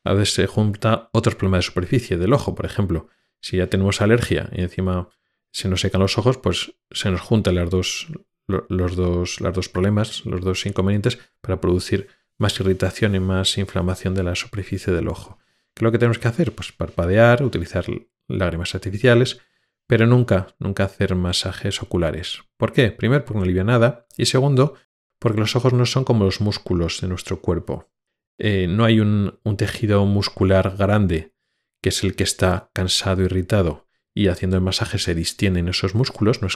A 0.04 0.14
veces 0.14 0.36
se 0.36 0.48
junta 0.48 1.10
otros 1.12 1.36
problemas 1.36 1.60
de 1.60 1.68
superficie 1.70 2.18
del 2.18 2.34
ojo, 2.34 2.56
por 2.56 2.66
ejemplo. 2.66 3.10
Si 3.42 3.58
ya 3.58 3.68
tenemos 3.68 4.02
alergia 4.02 4.50
y 4.54 4.62
encima 4.62 5.10
se 5.52 5.68
nos 5.68 5.82
secan 5.82 6.02
los 6.02 6.18
ojos, 6.18 6.38
pues 6.38 6.74
se 6.92 7.10
nos 7.10 7.22
juntan 7.22 7.56
las 7.56 7.70
dos, 7.70 8.08
los 8.48 8.96
dos, 8.96 9.38
dos 9.40 9.70
problemas, 9.70 10.26
los 10.26 10.42
dos 10.42 10.66
inconvenientes 10.66 11.18
para 11.42 11.60
producir 11.60 12.08
más 12.38 12.60
irritación 12.60 13.16
y 13.16 13.20
más 13.20 13.58
inflamación 13.58 14.14
de 14.14 14.24
la 14.24 14.36
superficie 14.36 14.94
del 14.94 15.08
ojo. 15.08 15.40
¿Qué 15.74 15.80
es 15.80 15.84
lo 15.84 15.92
que 15.92 15.98
tenemos 15.98 16.20
que 16.20 16.28
hacer? 16.28 16.52
Pues 16.54 16.72
parpadear, 16.72 17.44
utilizar 17.44 17.86
lágrimas 18.28 18.76
artificiales, 18.76 19.40
pero 19.88 20.08
nunca, 20.08 20.48
nunca 20.60 20.86
hacer 20.86 21.16
masajes 21.16 21.82
oculares. 21.82 22.42
¿Por 22.58 22.74
qué? 22.74 22.92
Primero, 22.92 23.24
porque 23.26 23.38
no 23.38 23.44
alivia 23.44 23.64
nada 23.64 24.08
y 24.18 24.26
segundo, 24.26 24.76
porque 25.20 25.40
los 25.40 25.56
ojos 25.56 25.74
no 25.74 25.86
son 25.86 26.04
como 26.04 26.26
los 26.26 26.42
músculos 26.42 27.02
de 27.02 27.08
nuestro 27.08 27.42
cuerpo. 27.42 27.90
Eh, 28.38 28.68
no 28.68 28.84
hay 28.84 29.00
un, 29.00 29.40
tejido 29.58 30.06
muscular 30.06 30.76
grande 30.78 31.34
que 31.82 31.90
es 31.90 32.04
el 32.04 32.16
que 32.16 32.24
está 32.24 32.70
cansado, 32.74 33.22
irritado 33.24 33.88
y 34.14 34.28
haciendo 34.28 34.58
el 34.58 34.64
masaje 34.64 34.98
se 34.98 35.14
distienden 35.14 35.68
esos 35.68 35.94
músculos, 35.94 36.42
no, 36.42 36.48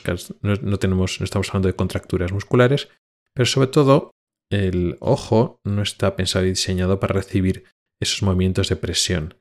no 0.42 0.76
estamos 1.06 1.50
hablando 1.50 1.68
de 1.68 1.76
contracturas 1.76 2.32
musculares, 2.32 2.90
pero 3.34 3.46
sobre 3.46 3.68
todo 3.68 4.16
el 4.50 4.98
ojo 5.02 5.60
no 5.64 5.82
está 5.82 6.16
pensado 6.16 6.46
y 6.46 6.50
diseñado 6.50 7.00
para 7.00 7.14
recibir 7.14 7.66
esos 8.00 8.24
movimientos 8.24 8.70
de 8.70 8.76
presión. 8.76 9.36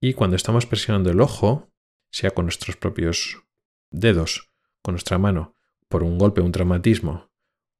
Y 0.00 0.12
cuando 0.12 0.36
estamos 0.36 0.66
presionando 0.66 1.10
el 1.10 1.20
ojo, 1.20 1.73
sea 2.14 2.30
con 2.30 2.44
nuestros 2.44 2.76
propios 2.76 3.42
dedos, 3.90 4.48
con 4.82 4.94
nuestra 4.94 5.18
mano, 5.18 5.56
por 5.88 6.04
un 6.04 6.16
golpe, 6.16 6.42
un 6.42 6.52
traumatismo, 6.52 7.32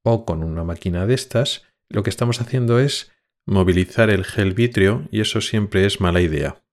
o 0.03 0.25
con 0.25 0.43
una 0.43 0.65
máquina 0.65 1.07
de 1.07 1.15
estas, 1.15 1.63
lo 1.89 2.03
que 2.03 2.11
estamos 2.11 2.41
haciendo 2.41 2.81
es 2.81 3.13
movilizar 3.47 4.11
el 4.11 4.25
gel 4.25 4.53
vítreo 4.53 5.07
y 5.13 5.21
eso 5.21 5.41
siempre 5.41 5.87
es 5.87 6.01
mala 6.01 6.21
idea. 6.21 6.65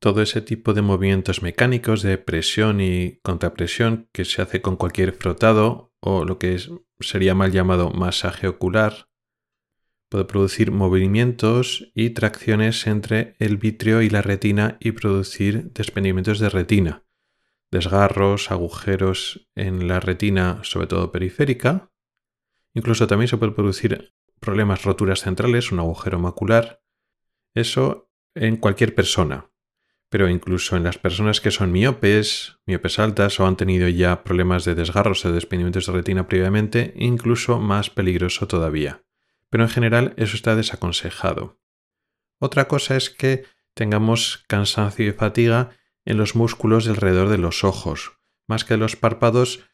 Todo 0.00 0.20
ese 0.20 0.40
tipo 0.40 0.74
de 0.74 0.82
movimientos 0.82 1.42
mecánicos 1.42 2.02
de 2.02 2.18
presión 2.18 2.80
y 2.80 3.20
contrapresión 3.22 4.08
que 4.10 4.24
se 4.24 4.42
hace 4.42 4.60
con 4.60 4.74
cualquier 4.74 5.12
frotado 5.12 5.94
o 6.00 6.24
lo 6.24 6.40
que 6.40 6.60
sería 6.98 7.36
mal 7.36 7.52
llamado 7.52 7.90
masaje 7.90 8.48
ocular 8.48 9.07
puede 10.08 10.24
producir 10.24 10.72
movimientos 10.72 11.90
y 11.94 12.10
tracciones 12.10 12.86
entre 12.86 13.36
el 13.38 13.56
vitrio 13.56 14.02
y 14.02 14.10
la 14.10 14.22
retina 14.22 14.76
y 14.80 14.92
producir 14.92 15.72
desprendimientos 15.72 16.38
de 16.38 16.48
retina, 16.48 17.04
desgarros, 17.70 18.50
agujeros 18.50 19.48
en 19.54 19.86
la 19.88 20.00
retina, 20.00 20.60
sobre 20.62 20.86
todo 20.86 21.12
periférica. 21.12 21.90
Incluso 22.74 23.06
también 23.06 23.28
se 23.28 23.36
puede 23.36 23.52
producir 23.52 24.14
problemas 24.40 24.84
roturas 24.84 25.20
centrales, 25.20 25.72
un 25.72 25.80
agujero 25.80 26.18
macular. 26.18 26.82
Eso 27.54 28.10
en 28.34 28.56
cualquier 28.56 28.94
persona. 28.94 29.50
Pero 30.10 30.30
incluso 30.30 30.76
en 30.76 30.84
las 30.84 30.96
personas 30.96 31.42
que 31.42 31.50
son 31.50 31.70
miopes, 31.70 32.58
miopes 32.66 32.98
altas 32.98 33.40
o 33.40 33.46
han 33.46 33.58
tenido 33.58 33.88
ya 33.88 34.24
problemas 34.24 34.64
de 34.64 34.74
desgarros 34.74 35.24
o 35.26 35.32
desprendimientos 35.32 35.86
de 35.86 35.92
retina 35.92 36.26
previamente, 36.26 36.94
incluso 36.96 37.58
más 37.58 37.90
peligroso 37.90 38.48
todavía. 38.48 39.04
Pero 39.50 39.64
en 39.64 39.70
general 39.70 40.14
eso 40.16 40.36
está 40.36 40.56
desaconsejado. 40.56 41.60
Otra 42.38 42.68
cosa 42.68 42.96
es 42.96 43.10
que 43.10 43.44
tengamos 43.74 44.44
cansancio 44.48 45.06
y 45.06 45.12
fatiga 45.12 45.70
en 46.04 46.16
los 46.16 46.34
músculos 46.34 46.88
alrededor 46.88 47.28
de 47.28 47.38
los 47.38 47.64
ojos, 47.64 48.12
más 48.46 48.64
que 48.64 48.76
los 48.76 48.96
párpados, 48.96 49.68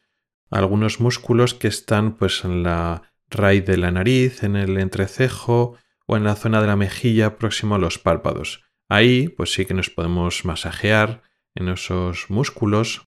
algunos 0.51 1.01
músculos 1.01 1.55
que 1.55 1.69
están 1.69 2.17
pues 2.17 2.45
en 2.45 2.63
la 2.63 3.03
raíz 3.29 3.65
de 3.67 3.77
la 3.77 3.91
nariz, 3.91 4.43
en 4.43 4.57
el 4.57 4.79
entrecejo 4.79 5.77
o 6.07 6.17
en 6.17 6.25
la 6.25 6.37
zona 6.37 6.61
de 6.61 6.67
la 6.67 6.77
mejilla 6.77 7.39
próximo 7.39 7.75
a 7.75 7.79
los 7.79 7.99
párpados. 7.99 8.63
Ahí, 8.89 9.29
pues 9.29 9.53
sí 9.53 9.65
que 9.65 9.75
nos 9.75 9.91
podemos 9.91 10.45
masajear 10.45 11.23
en 11.55 11.69
esos 11.69 12.31
músculos 12.31 13.07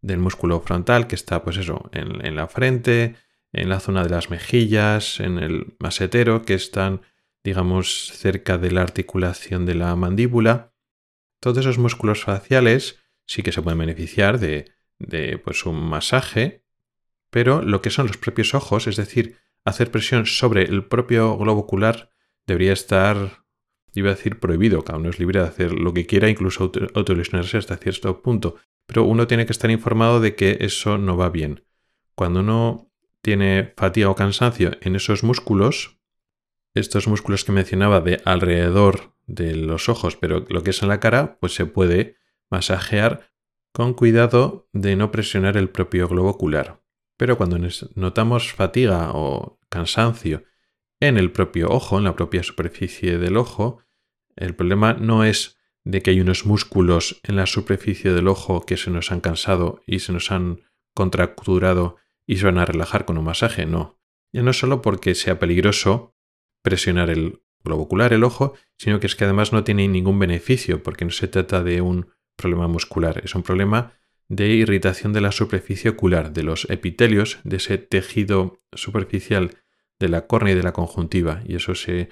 del 0.00 0.18
músculo 0.18 0.60
frontal 0.60 1.06
que 1.06 1.14
está, 1.14 1.42
pues 1.42 1.56
eso, 1.56 1.90
en, 1.92 2.24
en 2.24 2.36
la 2.36 2.48
frente, 2.48 3.16
en 3.52 3.68
la 3.68 3.80
zona 3.80 4.02
de 4.02 4.10
las 4.10 4.30
mejillas, 4.30 5.20
en 5.20 5.38
el 5.38 5.76
masetero, 5.78 6.42
que 6.42 6.54
están, 6.54 7.02
digamos, 7.44 8.12
cerca 8.12 8.58
de 8.58 8.70
la 8.70 8.82
articulación 8.82 9.66
de 9.66 9.74
la 9.74 9.94
mandíbula. 9.96 10.72
Todos 11.40 11.58
esos 11.58 11.78
músculos 11.78 12.24
faciales 12.24 12.98
sí 13.26 13.42
que 13.42 13.52
se 13.52 13.62
pueden 13.62 13.78
beneficiar 13.78 14.38
de, 14.38 14.72
de 14.98 15.38
pues, 15.38 15.66
un 15.66 15.80
masaje 15.80 16.64
pero 17.30 17.62
lo 17.62 17.82
que 17.82 17.90
son 17.90 18.06
los 18.06 18.16
propios 18.16 18.54
ojos, 18.54 18.86
es 18.86 18.96
decir, 18.96 19.36
hacer 19.64 19.90
presión 19.90 20.26
sobre 20.26 20.62
el 20.62 20.84
propio 20.84 21.36
globo 21.36 21.60
ocular, 21.60 22.10
debería 22.46 22.72
estar, 22.72 23.44
iba 23.94 24.10
a 24.10 24.14
decir, 24.14 24.38
prohibido. 24.38 24.82
Cada 24.82 24.98
uno 24.98 25.10
es 25.10 25.18
libre 25.18 25.40
de 25.40 25.46
hacer 25.46 25.72
lo 25.72 25.92
que 25.92 26.06
quiera, 26.06 26.30
incluso 26.30 26.72
autolesionarse 26.94 27.58
hasta 27.58 27.76
cierto 27.76 28.22
punto. 28.22 28.56
Pero 28.86 29.04
uno 29.04 29.26
tiene 29.26 29.44
que 29.44 29.52
estar 29.52 29.70
informado 29.70 30.20
de 30.20 30.34
que 30.34 30.58
eso 30.60 30.96
no 30.96 31.16
va 31.16 31.28
bien. 31.28 31.64
Cuando 32.14 32.40
uno 32.40 32.87
tiene 33.20 33.74
fatiga 33.76 34.10
o 34.10 34.14
cansancio 34.14 34.72
en 34.80 34.96
esos 34.96 35.22
músculos, 35.24 35.98
estos 36.74 37.08
músculos 37.08 37.44
que 37.44 37.52
mencionaba 37.52 38.00
de 38.00 38.20
alrededor 38.24 39.14
de 39.26 39.56
los 39.56 39.88
ojos, 39.88 40.16
pero 40.16 40.44
lo 40.48 40.62
que 40.62 40.70
es 40.70 40.82
en 40.82 40.88
la 40.88 41.00
cara, 41.00 41.38
pues 41.40 41.54
se 41.54 41.66
puede 41.66 42.16
masajear 42.50 43.30
con 43.72 43.94
cuidado 43.94 44.68
de 44.72 44.96
no 44.96 45.10
presionar 45.10 45.56
el 45.56 45.68
propio 45.68 46.08
globo 46.08 46.30
ocular. 46.30 46.82
Pero 47.16 47.36
cuando 47.36 47.58
notamos 47.94 48.52
fatiga 48.52 49.10
o 49.12 49.58
cansancio 49.68 50.44
en 51.00 51.18
el 51.18 51.30
propio 51.30 51.68
ojo, 51.68 51.98
en 51.98 52.04
la 52.04 52.16
propia 52.16 52.42
superficie 52.42 53.18
del 53.18 53.36
ojo, 53.36 53.82
el 54.36 54.54
problema 54.54 54.94
no 54.94 55.24
es 55.24 55.58
de 55.84 56.02
que 56.02 56.10
hay 56.10 56.20
unos 56.20 56.46
músculos 56.46 57.20
en 57.22 57.36
la 57.36 57.46
superficie 57.46 58.12
del 58.12 58.28
ojo 58.28 58.64
que 58.64 58.76
se 58.76 58.90
nos 58.90 59.10
han 59.10 59.20
cansado 59.20 59.82
y 59.86 60.00
se 60.00 60.12
nos 60.12 60.30
han 60.30 60.62
contracturado 60.94 61.96
y 62.28 62.36
se 62.36 62.44
van 62.44 62.58
a 62.58 62.66
relajar 62.66 63.06
con 63.06 63.16
un 63.16 63.24
masaje, 63.24 63.64
no. 63.64 63.98
Ya 64.32 64.42
no 64.42 64.52
solo 64.52 64.82
porque 64.82 65.14
sea 65.14 65.38
peligroso 65.38 66.14
presionar 66.62 67.08
el 67.08 67.42
globo 67.64 67.84
ocular, 67.84 68.12
el 68.12 68.22
ojo, 68.22 68.54
sino 68.76 69.00
que 69.00 69.06
es 69.06 69.16
que 69.16 69.24
además 69.24 69.52
no 69.52 69.64
tiene 69.64 69.88
ningún 69.88 70.18
beneficio 70.18 70.82
porque 70.82 71.06
no 71.06 71.10
se 71.10 71.26
trata 71.26 71.64
de 71.64 71.80
un 71.80 72.10
problema 72.36 72.68
muscular, 72.68 73.22
es 73.24 73.34
un 73.34 73.42
problema 73.42 73.94
de 74.28 74.48
irritación 74.48 75.14
de 75.14 75.22
la 75.22 75.32
superficie 75.32 75.90
ocular, 75.90 76.32
de 76.34 76.42
los 76.42 76.68
epitelios, 76.70 77.38
de 77.44 77.56
ese 77.56 77.78
tejido 77.78 78.60
superficial 78.72 79.56
de 79.98 80.10
la 80.10 80.26
córnea 80.26 80.52
y 80.52 80.56
de 80.56 80.62
la 80.62 80.74
conjuntiva. 80.74 81.42
Y 81.46 81.56
eso 81.56 81.74
se, 81.74 82.10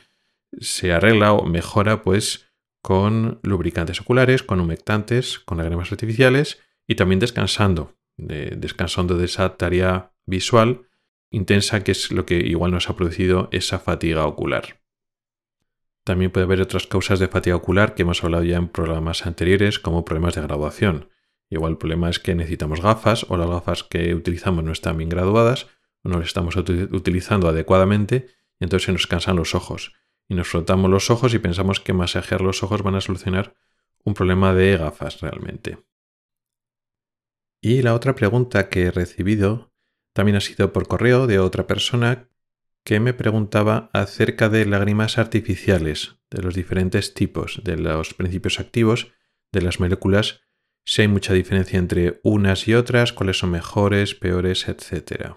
se 0.58 0.92
arregla 0.94 1.34
o 1.34 1.44
mejora 1.44 2.02
pues 2.02 2.50
con 2.82 3.38
lubricantes 3.42 4.00
oculares, 4.00 4.42
con 4.42 4.60
humectantes, 4.60 5.40
con 5.40 5.58
lágrimas 5.58 5.92
artificiales 5.92 6.62
y 6.88 6.94
también 6.94 7.20
descansando, 7.20 7.95
descansando 8.16 9.16
de 9.16 9.26
esa 9.26 9.56
tarea 9.56 10.12
visual 10.24 10.86
intensa 11.30 11.84
que 11.84 11.92
es 11.92 12.12
lo 12.12 12.24
que 12.24 12.36
igual 12.36 12.70
nos 12.70 12.88
ha 12.88 12.96
producido 12.96 13.48
esa 13.52 13.78
fatiga 13.78 14.26
ocular. 14.26 14.80
También 16.04 16.30
puede 16.30 16.44
haber 16.44 16.60
otras 16.60 16.86
causas 16.86 17.18
de 17.18 17.28
fatiga 17.28 17.56
ocular 17.56 17.94
que 17.94 18.02
hemos 18.02 18.22
hablado 18.22 18.44
ya 18.44 18.56
en 18.56 18.68
programas 18.68 19.26
anteriores, 19.26 19.78
como 19.80 20.04
problemas 20.04 20.36
de 20.36 20.42
graduación. 20.42 21.10
Igual 21.50 21.72
el 21.72 21.78
problema 21.78 22.08
es 22.08 22.20
que 22.20 22.34
necesitamos 22.34 22.80
gafas 22.80 23.26
o 23.28 23.36
las 23.36 23.48
gafas 23.48 23.82
que 23.82 24.14
utilizamos 24.14 24.64
no 24.64 24.72
están 24.72 24.98
bien 24.98 25.10
graduadas 25.10 25.66
o 26.02 26.08
no 26.08 26.18
las 26.18 26.28
estamos 26.28 26.56
utilizando 26.56 27.48
adecuadamente 27.48 28.28
y 28.60 28.64
entonces 28.64 28.86
se 28.86 28.92
nos 28.92 29.06
cansan 29.06 29.36
los 29.36 29.54
ojos. 29.54 29.94
Y 30.28 30.34
nos 30.34 30.48
frotamos 30.48 30.90
los 30.90 31.10
ojos 31.10 31.34
y 31.34 31.38
pensamos 31.38 31.80
que 31.80 31.92
masajear 31.92 32.40
los 32.40 32.62
ojos 32.62 32.82
van 32.82 32.94
a 32.94 33.00
solucionar 33.00 33.54
un 34.04 34.14
problema 34.14 34.54
de 34.54 34.76
gafas 34.76 35.20
realmente. 35.20 35.78
Y 37.68 37.82
la 37.82 37.94
otra 37.94 38.14
pregunta 38.14 38.68
que 38.68 38.82
he 38.82 38.90
recibido 38.92 39.72
también 40.12 40.36
ha 40.36 40.40
sido 40.40 40.72
por 40.72 40.86
correo 40.86 41.26
de 41.26 41.40
otra 41.40 41.66
persona 41.66 42.28
que 42.84 43.00
me 43.00 43.12
preguntaba 43.12 43.90
acerca 43.92 44.48
de 44.48 44.64
lágrimas 44.66 45.18
artificiales, 45.18 46.20
de 46.30 46.42
los 46.42 46.54
diferentes 46.54 47.12
tipos, 47.12 47.60
de 47.64 47.76
los 47.76 48.14
principios 48.14 48.60
activos, 48.60 49.12
de 49.50 49.62
las 49.62 49.80
moléculas, 49.80 50.42
si 50.84 51.02
hay 51.02 51.08
mucha 51.08 51.32
diferencia 51.34 51.80
entre 51.80 52.20
unas 52.22 52.68
y 52.68 52.74
otras, 52.74 53.12
cuáles 53.12 53.38
son 53.38 53.50
mejores, 53.50 54.14
peores, 54.14 54.68
etc. 54.68 55.32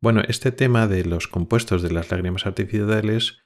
Bueno, 0.00 0.22
este 0.28 0.52
tema 0.52 0.86
de 0.86 1.04
los 1.04 1.26
compuestos 1.26 1.82
de 1.82 1.90
las 1.90 2.12
lágrimas 2.12 2.46
artificiales 2.46 3.38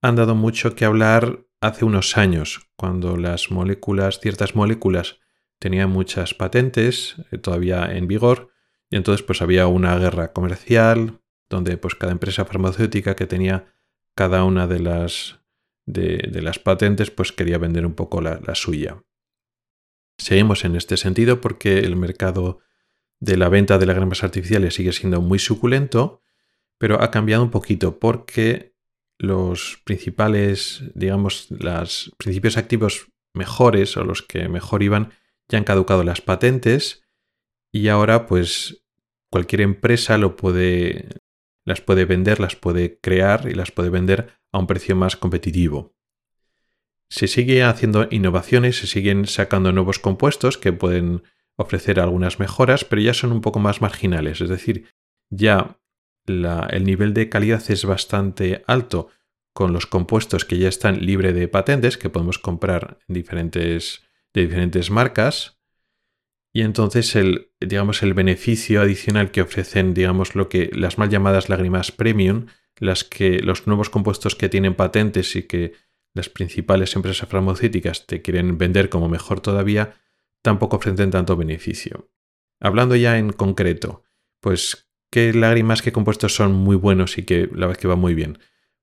han 0.00 0.16
dado 0.16 0.36
mucho 0.36 0.74
que 0.74 0.86
hablar 0.86 1.44
hace 1.60 1.84
unos 1.84 2.16
años, 2.16 2.70
cuando 2.76 3.18
las 3.18 3.50
moléculas, 3.50 4.20
ciertas 4.20 4.54
moléculas, 4.54 5.18
tenían 5.58 5.90
muchas 5.90 6.34
patentes 6.34 7.16
eh, 7.30 7.38
todavía 7.38 7.96
en 7.96 8.06
vigor, 8.06 8.50
y 8.90 8.96
entonces 8.96 9.24
pues 9.24 9.42
había 9.42 9.66
una 9.66 9.98
guerra 9.98 10.32
comercial, 10.32 11.20
donde 11.48 11.76
pues 11.76 11.94
cada 11.94 12.12
empresa 12.12 12.44
farmacéutica 12.44 13.16
que 13.16 13.26
tenía 13.26 13.72
cada 14.14 14.44
una 14.44 14.66
de 14.66 14.80
las, 14.80 15.40
de, 15.84 16.40
las 16.42 16.58
patentes 16.58 17.10
pues 17.10 17.32
quería 17.32 17.58
vender 17.58 17.86
un 17.86 17.94
poco 17.94 18.20
la, 18.20 18.54
suya. 18.54 19.02
Seguimos 20.18 20.64
en 20.64 20.76
este 20.76 20.96
sentido 20.96 21.40
porque 21.40 21.80
el 21.80 21.96
mercado 21.96 22.60
de 23.20 23.36
la 23.36 23.48
venta 23.48 23.78
de 23.78 23.86
lágrimas 23.86 24.24
artificiales 24.24 24.74
sigue 24.74 24.92
siendo 24.92 25.20
muy 25.20 25.38
suculento, 25.38 26.22
pero 26.78 27.02
ha 27.02 27.10
cambiado 27.10 27.42
un 27.42 27.50
poquito 27.50 27.98
porque 27.98 28.74
los 29.18 29.80
principales, 29.84 30.82
digamos, 30.94 31.48
los 31.50 32.12
principios 32.18 32.56
activos 32.56 33.08
mejores 33.32 33.96
o 33.96 34.04
los 34.04 34.22
que 34.22 34.48
mejor 34.48 34.82
iban 34.82 35.12
ya 35.48 35.58
han 35.58 35.64
caducado 35.64 36.04
las 36.04 36.20
patentes 36.20 37.04
y 37.72 37.88
ahora 37.88 38.26
pues 38.26 38.84
cualquier 39.30 39.60
empresa 39.62 40.18
las 40.18 41.80
puede 41.80 42.04
vender, 42.04 42.40
las 42.40 42.56
puede 42.56 42.98
crear 43.00 43.48
y 43.48 43.54
las 43.54 43.70
puede 43.70 43.90
vender 43.90 44.34
a 44.52 44.58
un 44.58 44.66
precio 44.66 44.96
más 44.96 45.16
competitivo. 45.16 45.94
Se 47.08 47.28
sigue 47.28 47.62
haciendo 47.62 48.08
innovaciones, 48.10 48.78
se 48.78 48.86
siguen 48.86 49.26
sacando 49.26 49.72
nuevos 49.72 49.98
compuestos 49.98 50.58
que 50.58 50.72
pueden 50.72 51.22
ofrecer 51.56 52.00
algunas 52.00 52.38
mejoras, 52.40 52.84
pero 52.84 53.00
ya 53.00 53.14
son 53.14 53.32
un 53.32 53.40
poco 53.40 53.58
más 53.58 53.80
marginales, 53.80 54.40
es 54.40 54.48
decir, 54.48 54.86
ya 55.30 55.78
el 56.26 56.84
nivel 56.84 57.14
de 57.14 57.28
calidad 57.28 57.62
es 57.70 57.84
bastante 57.84 58.64
alto 58.66 59.08
con 59.54 59.72
los 59.72 59.86
compuestos 59.86 60.44
que 60.44 60.58
ya 60.58 60.68
están 60.68 61.06
libre 61.06 61.32
de 61.32 61.48
patentes, 61.48 61.96
que 61.96 62.10
podemos 62.10 62.38
comprar 62.38 62.98
en 63.08 63.14
diferentes, 63.14 64.05
de 64.36 64.46
diferentes 64.46 64.90
marcas, 64.90 65.58
y 66.52 66.60
entonces 66.60 67.16
el, 67.16 67.52
digamos, 67.60 68.02
el 68.02 68.14
beneficio 68.14 68.82
adicional 68.82 69.30
que 69.30 69.42
ofrecen, 69.42 69.94
digamos, 69.94 70.34
lo 70.34 70.48
que 70.48 70.70
las 70.74 70.98
mal 70.98 71.08
llamadas 71.08 71.48
lágrimas 71.48 71.90
premium, 71.90 72.46
las 72.78 73.02
que 73.04 73.40
los 73.40 73.66
nuevos 73.66 73.90
compuestos 73.90 74.34
que 74.34 74.48
tienen 74.48 74.74
patentes 74.74 75.36
y 75.36 75.44
que 75.44 75.72
las 76.14 76.28
principales 76.28 76.94
empresas 76.96 77.28
farmacéuticas 77.28 78.06
te 78.06 78.22
quieren 78.22 78.58
vender 78.58 78.88
como 78.90 79.08
mejor 79.08 79.40
todavía, 79.40 79.96
tampoco 80.42 80.76
ofrecen 80.76 81.10
tanto 81.10 81.36
beneficio. 81.36 82.10
Hablando 82.60 82.94
ya 82.94 83.18
en 83.18 83.32
concreto, 83.32 84.04
pues 84.40 84.90
qué 85.10 85.32
lágrimas, 85.32 85.82
qué 85.82 85.92
compuestos 85.92 86.34
son 86.34 86.52
muy 86.52 86.76
buenos 86.76 87.18
y 87.18 87.24
que 87.24 87.48
la 87.54 87.66
vez 87.66 87.78
que 87.78 87.88
va 87.88 87.96
muy 87.96 88.14
bien. 88.14 88.38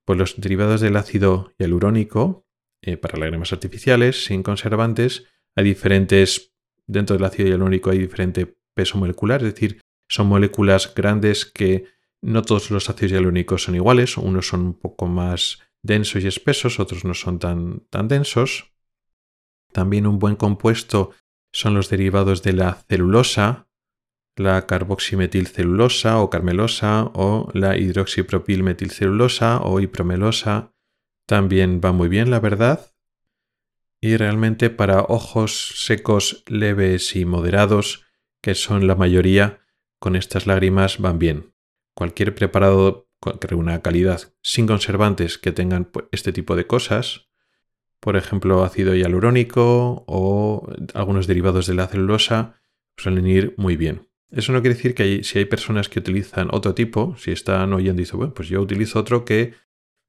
Pues 0.05 0.17
los 0.17 0.39
derivados 0.39 0.81
del 0.81 0.95
ácido 0.95 1.53
hialurónico 1.57 2.47
eh, 2.81 2.97
para 2.97 3.17
lágrimas 3.17 3.53
artificiales 3.53 4.25
sin 4.25 4.43
conservantes, 4.43 5.25
hay 5.55 5.63
diferentes 5.63 6.53
dentro 6.87 7.15
del 7.15 7.25
ácido 7.25 7.49
hialurónico 7.49 7.89
hay 7.89 7.99
diferente 7.99 8.57
peso 8.75 8.97
molecular, 8.97 9.41
es 9.43 9.53
decir, 9.53 9.81
son 10.09 10.27
moléculas 10.27 10.93
grandes 10.93 11.45
que 11.45 11.85
no 12.21 12.41
todos 12.41 12.71
los 12.71 12.89
ácidos 12.89 13.11
hialurónicos 13.11 13.63
son 13.63 13.75
iguales, 13.75 14.17
unos 14.17 14.47
son 14.47 14.61
un 14.61 14.73
poco 14.73 15.07
más 15.07 15.59
densos 15.81 16.23
y 16.23 16.27
espesos, 16.27 16.79
otros 16.79 17.05
no 17.05 17.13
son 17.13 17.39
tan, 17.39 17.81
tan 17.89 18.07
densos. 18.07 18.73
También 19.71 20.07
un 20.07 20.19
buen 20.19 20.35
compuesto 20.35 21.11
son 21.51 21.73
los 21.73 21.89
derivados 21.89 22.41
de 22.43 22.53
la 22.53 22.73
celulosa, 22.87 23.67
la 24.35 24.65
carboximetilcelulosa 24.65 26.19
o 26.19 26.29
carmelosa 26.29 27.11
o 27.13 27.49
la 27.53 27.77
hidroxipropilmetilcelulosa 27.77 29.61
o 29.61 29.79
hipromelosa. 29.79 30.73
También 31.27 31.81
va 31.83 31.91
muy 31.91 32.07
bien, 32.07 32.31
la 32.31 32.39
verdad 32.39 32.92
y 34.03 34.17
realmente 34.17 34.69
para 34.69 34.99
ojos 35.03 35.75
secos 35.77 36.43
leves 36.47 37.15
y 37.15 37.23
moderados, 37.23 38.05
que 38.41 38.53
son 38.53 38.85
la 38.85 38.95
mayoría, 38.95 39.61
con 39.97 40.17
estas 40.17 40.45
lágrimas 40.45 40.99
van 40.99 41.19
bien. 41.19 41.53
Cualquier 41.95 42.35
preparado 42.35 43.07
que 43.39 43.55
una 43.55 43.81
calidad 43.81 44.33
sin 44.41 44.67
conservantes 44.67 45.37
que 45.37 45.53
tengan 45.53 45.85
pues, 45.85 46.07
este 46.11 46.33
tipo 46.33 46.57
de 46.57 46.67
cosas, 46.67 47.29
por 48.01 48.17
ejemplo 48.17 48.65
ácido 48.65 48.93
hialurónico 48.93 50.03
o 50.05 50.67
algunos 50.93 51.25
derivados 51.25 51.65
de 51.65 51.75
la 51.75 51.87
celulosa, 51.87 52.59
suelen 52.97 53.25
ir 53.25 53.53
muy 53.55 53.77
bien. 53.77 54.09
Eso 54.31 54.51
no 54.51 54.59
quiere 54.59 54.75
decir 54.75 54.95
que 54.95 55.23
si 55.23 55.39
hay 55.39 55.45
personas 55.45 55.87
que 55.87 55.99
utilizan 55.99 56.49
otro 56.51 56.75
tipo, 56.75 57.15
si 57.15 57.31
están 57.31 57.71
oyendo 57.71 58.01
y 58.01 58.03
dicen, 58.03 58.17
bueno, 58.17 58.33
pues 58.33 58.49
yo 58.49 58.59
utilizo 58.61 58.99
otro 58.99 59.23
que 59.23 59.53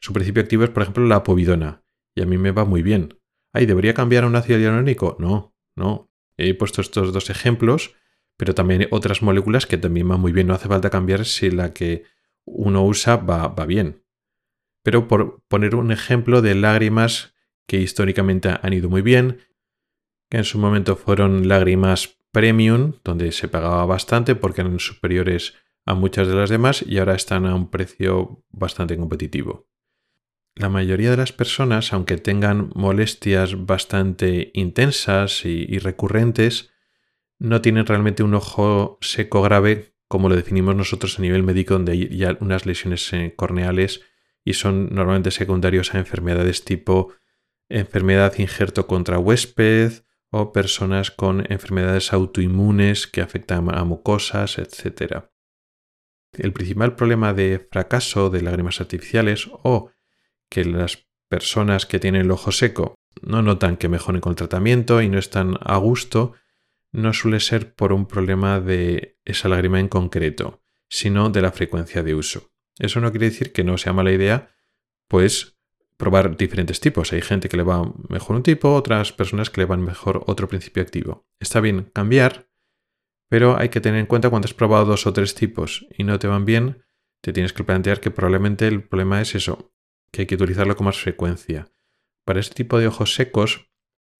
su 0.00 0.12
principio 0.12 0.42
activo 0.42 0.64
es, 0.64 0.70
por 0.70 0.82
ejemplo, 0.82 1.06
la 1.06 1.22
povidona, 1.22 1.84
y 2.12 2.22
a 2.22 2.26
mí 2.26 2.38
me 2.38 2.50
va 2.50 2.64
muy 2.64 2.82
bien. 2.82 3.20
Ay, 3.54 3.66
¿debería 3.66 3.94
cambiar 3.94 4.24
a 4.24 4.26
un 4.26 4.34
ácido 4.34 4.58
hialurónico? 4.58 5.16
No, 5.20 5.54
no. 5.76 6.10
He 6.36 6.52
puesto 6.54 6.80
estos 6.80 7.12
dos 7.12 7.30
ejemplos, 7.30 7.94
pero 8.36 8.52
también 8.52 8.88
otras 8.90 9.22
moléculas 9.22 9.66
que 9.66 9.78
también 9.78 10.08
van 10.08 10.20
muy 10.20 10.32
bien. 10.32 10.48
No 10.48 10.54
hace 10.54 10.68
falta 10.68 10.90
cambiar 10.90 11.24
si 11.24 11.50
la 11.52 11.72
que 11.72 12.02
uno 12.44 12.84
usa 12.84 13.16
va, 13.16 13.46
va 13.48 13.64
bien. 13.64 14.02
Pero 14.82 15.06
por 15.06 15.40
poner 15.46 15.76
un 15.76 15.92
ejemplo 15.92 16.42
de 16.42 16.56
lágrimas 16.56 17.34
que 17.68 17.80
históricamente 17.80 18.50
han 18.60 18.72
ido 18.72 18.90
muy 18.90 19.02
bien, 19.02 19.38
que 20.28 20.38
en 20.38 20.44
su 20.44 20.58
momento 20.58 20.96
fueron 20.96 21.46
lágrimas 21.46 22.18
premium, 22.32 22.94
donde 23.04 23.30
se 23.30 23.46
pagaba 23.46 23.86
bastante 23.86 24.34
porque 24.34 24.62
eran 24.62 24.80
superiores 24.80 25.54
a 25.86 25.94
muchas 25.94 26.26
de 26.26 26.34
las 26.34 26.50
demás 26.50 26.84
y 26.84 26.98
ahora 26.98 27.14
están 27.14 27.46
a 27.46 27.54
un 27.54 27.70
precio 27.70 28.44
bastante 28.50 28.96
competitivo. 28.96 29.68
La 30.56 30.68
mayoría 30.68 31.10
de 31.10 31.16
las 31.16 31.32
personas, 31.32 31.92
aunque 31.92 32.16
tengan 32.16 32.70
molestias 32.74 33.66
bastante 33.66 34.52
intensas 34.54 35.44
y, 35.44 35.78
recurrentes, 35.78 36.70
no 37.40 37.60
tienen 37.60 37.86
realmente 37.86 38.22
un 38.22 38.34
ojo 38.34 38.98
seco 39.00 39.42
grave 39.42 39.94
como 40.06 40.28
lo 40.28 40.36
definimos 40.36 40.76
nosotros 40.76 41.18
a 41.18 41.22
nivel 41.22 41.42
médico, 41.42 41.74
donde 41.74 41.92
hay 41.92 42.16
ya 42.16 42.36
unas 42.40 42.66
lesiones 42.66 43.12
eh, 43.12 43.34
corneales 43.34 44.02
y 44.44 44.52
son 44.52 44.94
normalmente 44.94 45.32
secundarios 45.32 45.92
a 45.92 45.98
enfermedades 45.98 46.64
tipo 46.64 47.12
enfermedad 47.68 48.34
injerto 48.38 48.86
contra 48.86 49.18
huésped 49.18 50.04
o 50.30 50.52
personas 50.52 51.10
con 51.10 51.50
enfermedades 51.50 52.12
autoinmunes 52.12 53.06
que 53.06 53.22
afectan 53.22 53.74
a 53.74 53.82
mucosas, 53.84 54.58
etc. 54.58 55.24
El 56.32 56.52
principal 56.52 56.94
problema 56.94 57.32
de 57.32 57.66
fracaso 57.70 58.30
de 58.30 58.42
lágrimas 58.42 58.80
artificiales 58.80 59.48
o 59.62 59.90
que 60.54 60.64
las 60.64 61.08
personas 61.28 61.84
que 61.84 61.98
tienen 61.98 62.20
el 62.22 62.30
ojo 62.30 62.52
seco 62.52 62.94
no 63.22 63.42
notan 63.42 63.76
que 63.76 63.88
mejoren 63.88 64.20
con 64.20 64.30
el 64.30 64.36
tratamiento 64.36 65.02
y 65.02 65.08
no 65.08 65.18
están 65.18 65.58
a 65.60 65.76
gusto, 65.78 66.34
no 66.92 67.12
suele 67.12 67.40
ser 67.40 67.74
por 67.74 67.92
un 67.92 68.06
problema 68.06 68.60
de 68.60 69.18
esa 69.24 69.48
lágrima 69.48 69.80
en 69.80 69.88
concreto, 69.88 70.62
sino 70.88 71.30
de 71.30 71.42
la 71.42 71.50
frecuencia 71.50 72.04
de 72.04 72.14
uso. 72.14 72.52
Eso 72.78 73.00
no 73.00 73.10
quiere 73.10 73.30
decir 73.30 73.52
que 73.52 73.64
no 73.64 73.78
sea 73.78 73.92
mala 73.92 74.12
idea, 74.12 74.54
pues 75.08 75.58
probar 75.96 76.36
diferentes 76.36 76.78
tipos. 76.78 77.12
Hay 77.12 77.20
gente 77.20 77.48
que 77.48 77.56
le 77.56 77.64
va 77.64 77.92
mejor 78.08 78.36
un 78.36 78.44
tipo, 78.44 78.74
otras 78.74 79.12
personas 79.12 79.50
que 79.50 79.60
le 79.60 79.66
van 79.66 79.82
mejor 79.82 80.22
otro 80.28 80.46
principio 80.46 80.84
activo. 80.84 81.26
Está 81.40 81.60
bien 81.60 81.90
cambiar, 81.92 82.48
pero 83.28 83.58
hay 83.58 83.70
que 83.70 83.80
tener 83.80 83.98
en 83.98 84.06
cuenta 84.06 84.30
cuando 84.30 84.46
has 84.46 84.54
probado 84.54 84.84
dos 84.84 85.04
o 85.08 85.12
tres 85.12 85.34
tipos 85.34 85.84
y 85.98 86.04
no 86.04 86.20
te 86.20 86.28
van 86.28 86.44
bien, 86.44 86.84
te 87.22 87.32
tienes 87.32 87.52
que 87.52 87.64
plantear 87.64 87.98
que 87.98 88.12
probablemente 88.12 88.68
el 88.68 88.84
problema 88.84 89.20
es 89.20 89.34
eso, 89.34 89.73
que 90.14 90.22
hay 90.22 90.26
que 90.26 90.36
utilizarlo 90.36 90.76
con 90.76 90.86
más 90.86 90.98
frecuencia. 90.98 91.68
Para 92.24 92.40
este 92.40 92.54
tipo 92.54 92.78
de 92.78 92.86
ojos 92.86 93.14
secos, 93.14 93.68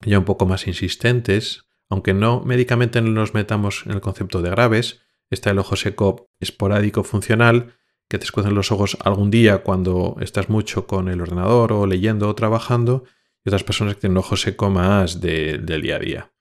ya 0.01 0.19
un 0.19 0.25
poco 0.25 0.45
más 0.45 0.67
insistentes, 0.67 1.65
aunque 1.89 2.13
no 2.13 2.41
médicamente 2.41 3.01
no 3.01 3.11
nos 3.11 3.33
metamos 3.33 3.83
en 3.85 3.93
el 3.93 4.01
concepto 4.01 4.41
de 4.41 4.49
graves, 4.49 5.01
está 5.29 5.51
el 5.51 5.59
ojo 5.59 5.75
seco 5.75 6.29
esporádico 6.39 7.03
funcional, 7.03 7.73
que 8.09 8.19
te 8.19 8.25
escuecen 8.25 8.53
los 8.53 8.71
ojos 8.71 8.97
algún 9.03 9.31
día 9.31 9.59
cuando 9.63 10.17
estás 10.19 10.49
mucho 10.49 10.85
con 10.85 11.07
el 11.07 11.21
ordenador 11.21 11.71
o 11.71 11.87
leyendo 11.87 12.29
o 12.29 12.35
trabajando 12.35 13.05
y 13.43 13.49
otras 13.49 13.63
personas 13.63 13.95
que 13.95 14.01
tienen 14.01 14.17
un 14.17 14.23
ojo 14.23 14.35
seco 14.35 14.69
más 14.69 15.21
del 15.21 15.81
día 15.81 15.95
a 15.95 15.99
día. 15.99 16.33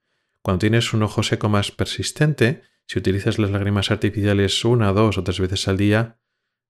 Cuando 0.42 0.58
tienes 0.58 0.92
un 0.92 1.04
ojo 1.04 1.22
seco 1.22 1.48
más 1.48 1.70
persistente, 1.70 2.62
si 2.86 2.98
utilizas 2.98 3.38
las 3.38 3.50
lágrimas 3.50 3.90
artificiales 3.90 4.64
una, 4.64 4.92
dos 4.92 5.16
o 5.16 5.24
tres 5.24 5.40
veces 5.40 5.68
al 5.68 5.78
día, 5.78 6.18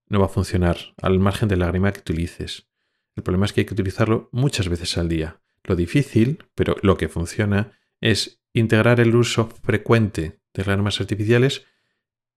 no 0.09 0.20
va 0.20 0.26
a 0.26 0.28
funcionar, 0.28 0.76
al 1.01 1.18
margen 1.18 1.49
de 1.49 1.57
lágrima 1.57 1.93
que 1.93 2.01
utilices. 2.01 2.68
El 3.16 3.22
problema 3.22 3.46
es 3.46 3.52
que 3.52 3.62
hay 3.62 3.66
que 3.66 3.74
utilizarlo 3.74 4.28
muchas 4.32 4.68
veces 4.68 4.96
al 4.98 5.08
día. 5.08 5.40
Lo 5.62 5.76
difícil, 5.76 6.44
pero 6.54 6.76
lo 6.82 6.96
que 6.96 7.08
funciona, 7.08 7.72
es 8.00 8.42
integrar 8.52 9.00
el 9.00 9.14
uso 9.14 9.48
frecuente 9.62 10.40
de 10.52 10.64
lágrimas 10.64 11.00
artificiales 11.00 11.66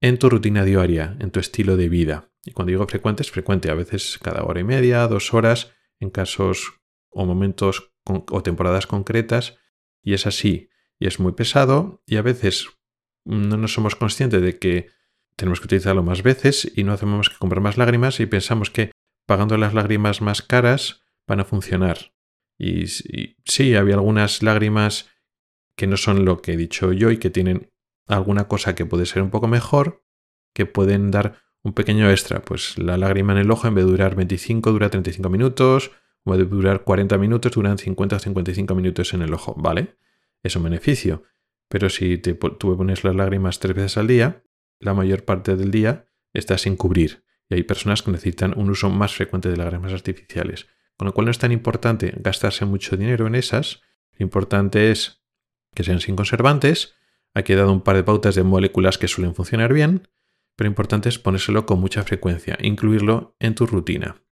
en 0.01 0.17
tu 0.17 0.29
rutina 0.29 0.63
diaria, 0.63 1.17
en 1.19 1.31
tu 1.31 1.39
estilo 1.39 1.77
de 1.77 1.89
vida. 1.89 2.29
Y 2.45 2.51
cuando 2.51 2.71
digo 2.71 2.87
frecuente, 2.87 3.23
es 3.23 3.31
frecuente, 3.31 3.69
a 3.69 3.73
veces 3.73 4.19
cada 4.21 4.43
hora 4.43 4.59
y 4.59 4.63
media, 4.63 5.07
dos 5.07 5.33
horas, 5.33 5.73
en 5.99 6.09
casos 6.09 6.79
o 7.09 7.25
momentos 7.25 7.91
o 8.05 8.43
temporadas 8.43 8.87
concretas, 8.87 9.57
y 10.01 10.13
es 10.13 10.27
así, 10.27 10.69
y 10.99 11.07
es 11.07 11.19
muy 11.19 11.33
pesado, 11.33 12.01
y 12.05 12.15
a 12.15 12.21
veces 12.21 12.67
no 13.25 13.57
nos 13.57 13.73
somos 13.73 13.95
conscientes 13.95 14.41
de 14.41 14.57
que 14.57 14.89
tenemos 15.35 15.59
que 15.59 15.65
utilizarlo 15.65 16.03
más 16.03 16.23
veces 16.23 16.71
y 16.75 16.83
no 16.83 16.93
hacemos 16.93 17.29
que 17.29 17.37
comprar 17.37 17.61
más 17.61 17.77
lágrimas 17.77 18.19
y 18.19 18.25
pensamos 18.25 18.71
que 18.71 18.91
pagando 19.27 19.57
las 19.57 19.75
lágrimas 19.75 20.21
más 20.21 20.41
caras 20.41 21.03
van 21.27 21.41
a 21.41 21.45
funcionar. 21.45 22.13
Y, 22.57 22.87
sí, 23.45 23.75
había 23.75 23.95
algunas 23.95 24.41
lágrimas 24.41 25.09
que 25.75 25.85
no 25.85 25.97
son 25.97 26.25
lo 26.25 26.41
que 26.41 26.53
he 26.53 26.57
dicho 26.57 26.91
yo 26.91 27.11
y 27.11 27.17
que 27.17 27.29
tienen 27.29 27.71
alguna 28.07 28.47
cosa 28.47 28.73
que 28.73 28.87
puede 28.87 29.05
ser 29.05 29.21
un 29.21 29.29
poco 29.29 29.47
mejor, 29.47 30.03
que 30.55 30.65
pueden 30.65 31.11
dar 31.11 31.43
un 31.61 31.73
pequeño 31.73 32.09
extra. 32.09 32.41
Pues 32.41 32.79
la 32.79 32.97
lágrima 32.97 33.33
en 33.33 33.39
el 33.39 33.51
ojo 33.51 33.67
en 33.67 33.75
vez 33.75 33.85
de 33.85 33.91
durar 33.91 34.15
25 34.15 34.71
dura 34.71 34.89
35 34.89 35.29
minutos, 35.29 35.91
o 36.23 36.33
en 36.33 36.39
vez 36.39 36.49
de 36.49 36.55
durar 36.55 36.83
40 36.83 37.17
minutos 37.19 37.51
duran 37.51 37.77
50 37.77 38.15
o 38.15 38.19
55 38.19 38.73
minutos 38.73 39.13
en 39.13 39.21
el 39.21 39.33
ojo, 39.33 39.53
¿vale? 39.55 39.97
Es 40.41 40.55
un 40.55 40.63
beneficio. 40.63 41.23
Pero 41.67 41.89
si 41.89 42.17
te, 42.17 42.33
tú 42.33 42.77
pones 42.77 43.03
las 43.03 43.15
lágrimas 43.15 43.59
tres 43.59 43.75
veces 43.75 43.97
al 43.97 44.07
día, 44.07 44.43
la 44.79 44.93
mayor 44.93 45.25
parte 45.25 45.57
del 45.57 45.69
día 45.69 46.07
estás 46.33 46.61
sin 46.61 46.77
cubrir. 46.77 47.26
Y 47.49 47.55
hay 47.55 47.63
personas 47.63 48.01
que 48.01 48.11
necesitan 48.11 48.53
un 48.57 48.69
uso 48.69 48.89
más 48.89 49.15
frecuente 49.15 49.49
de 49.49 49.57
lágrimas 49.57 49.93
artificiales. 49.93 50.67
Con 50.97 51.05
lo 51.05 51.13
cual 51.13 51.25
no 51.25 51.31
es 51.31 51.39
tan 51.39 51.51
importante 51.51 52.13
gastarse 52.17 52.65
mucho 52.65 52.97
dinero 52.97 53.27
en 53.27 53.35
esas. 53.35 53.81
Lo 54.17 54.23
importante 54.23 54.91
es 54.91 55.23
que 55.73 55.83
sean 55.83 55.99
sin 55.99 56.15
conservantes 56.15 56.97
Aquí 57.37 57.53
he 57.53 57.55
dado 57.55 57.71
un 57.71 57.81
par 57.81 57.95
de 57.95 58.03
pautas 58.03 58.33
de 58.33 58.41
moléculas 58.41 58.97
que 58.97 59.07
suelen 59.07 59.35
funcionar 59.35 59.71
bien, 59.71 60.07
pero 60.55 60.67
importante 60.67 61.07
es 61.07 61.19
ponérselo 61.19 61.67
con 61.67 61.79
mucha 61.79 62.01
frecuencia, 62.03 62.57
incluirlo 62.59 63.35
en 63.39 63.53
tu 63.53 63.67
rutina. 63.67 64.23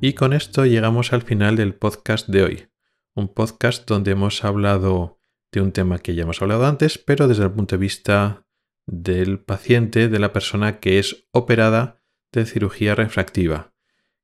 Y 0.00 0.14
con 0.14 0.32
esto 0.32 0.64
llegamos 0.64 1.12
al 1.12 1.20
final 1.20 1.56
del 1.56 1.74
podcast 1.74 2.26
de 2.28 2.42
hoy. 2.42 2.73
Un 3.16 3.28
podcast 3.28 3.86
donde 3.86 4.10
hemos 4.10 4.42
hablado 4.42 5.20
de 5.52 5.60
un 5.60 5.70
tema 5.70 6.00
que 6.00 6.16
ya 6.16 6.24
hemos 6.24 6.42
hablado 6.42 6.66
antes, 6.66 6.98
pero 6.98 7.28
desde 7.28 7.44
el 7.44 7.52
punto 7.52 7.76
de 7.76 7.80
vista 7.80 8.44
del 8.86 9.38
paciente, 9.38 10.08
de 10.08 10.18
la 10.18 10.32
persona 10.32 10.80
que 10.80 10.98
es 10.98 11.28
operada 11.30 12.02
de 12.32 12.44
cirugía 12.44 12.96
refractiva. 12.96 13.72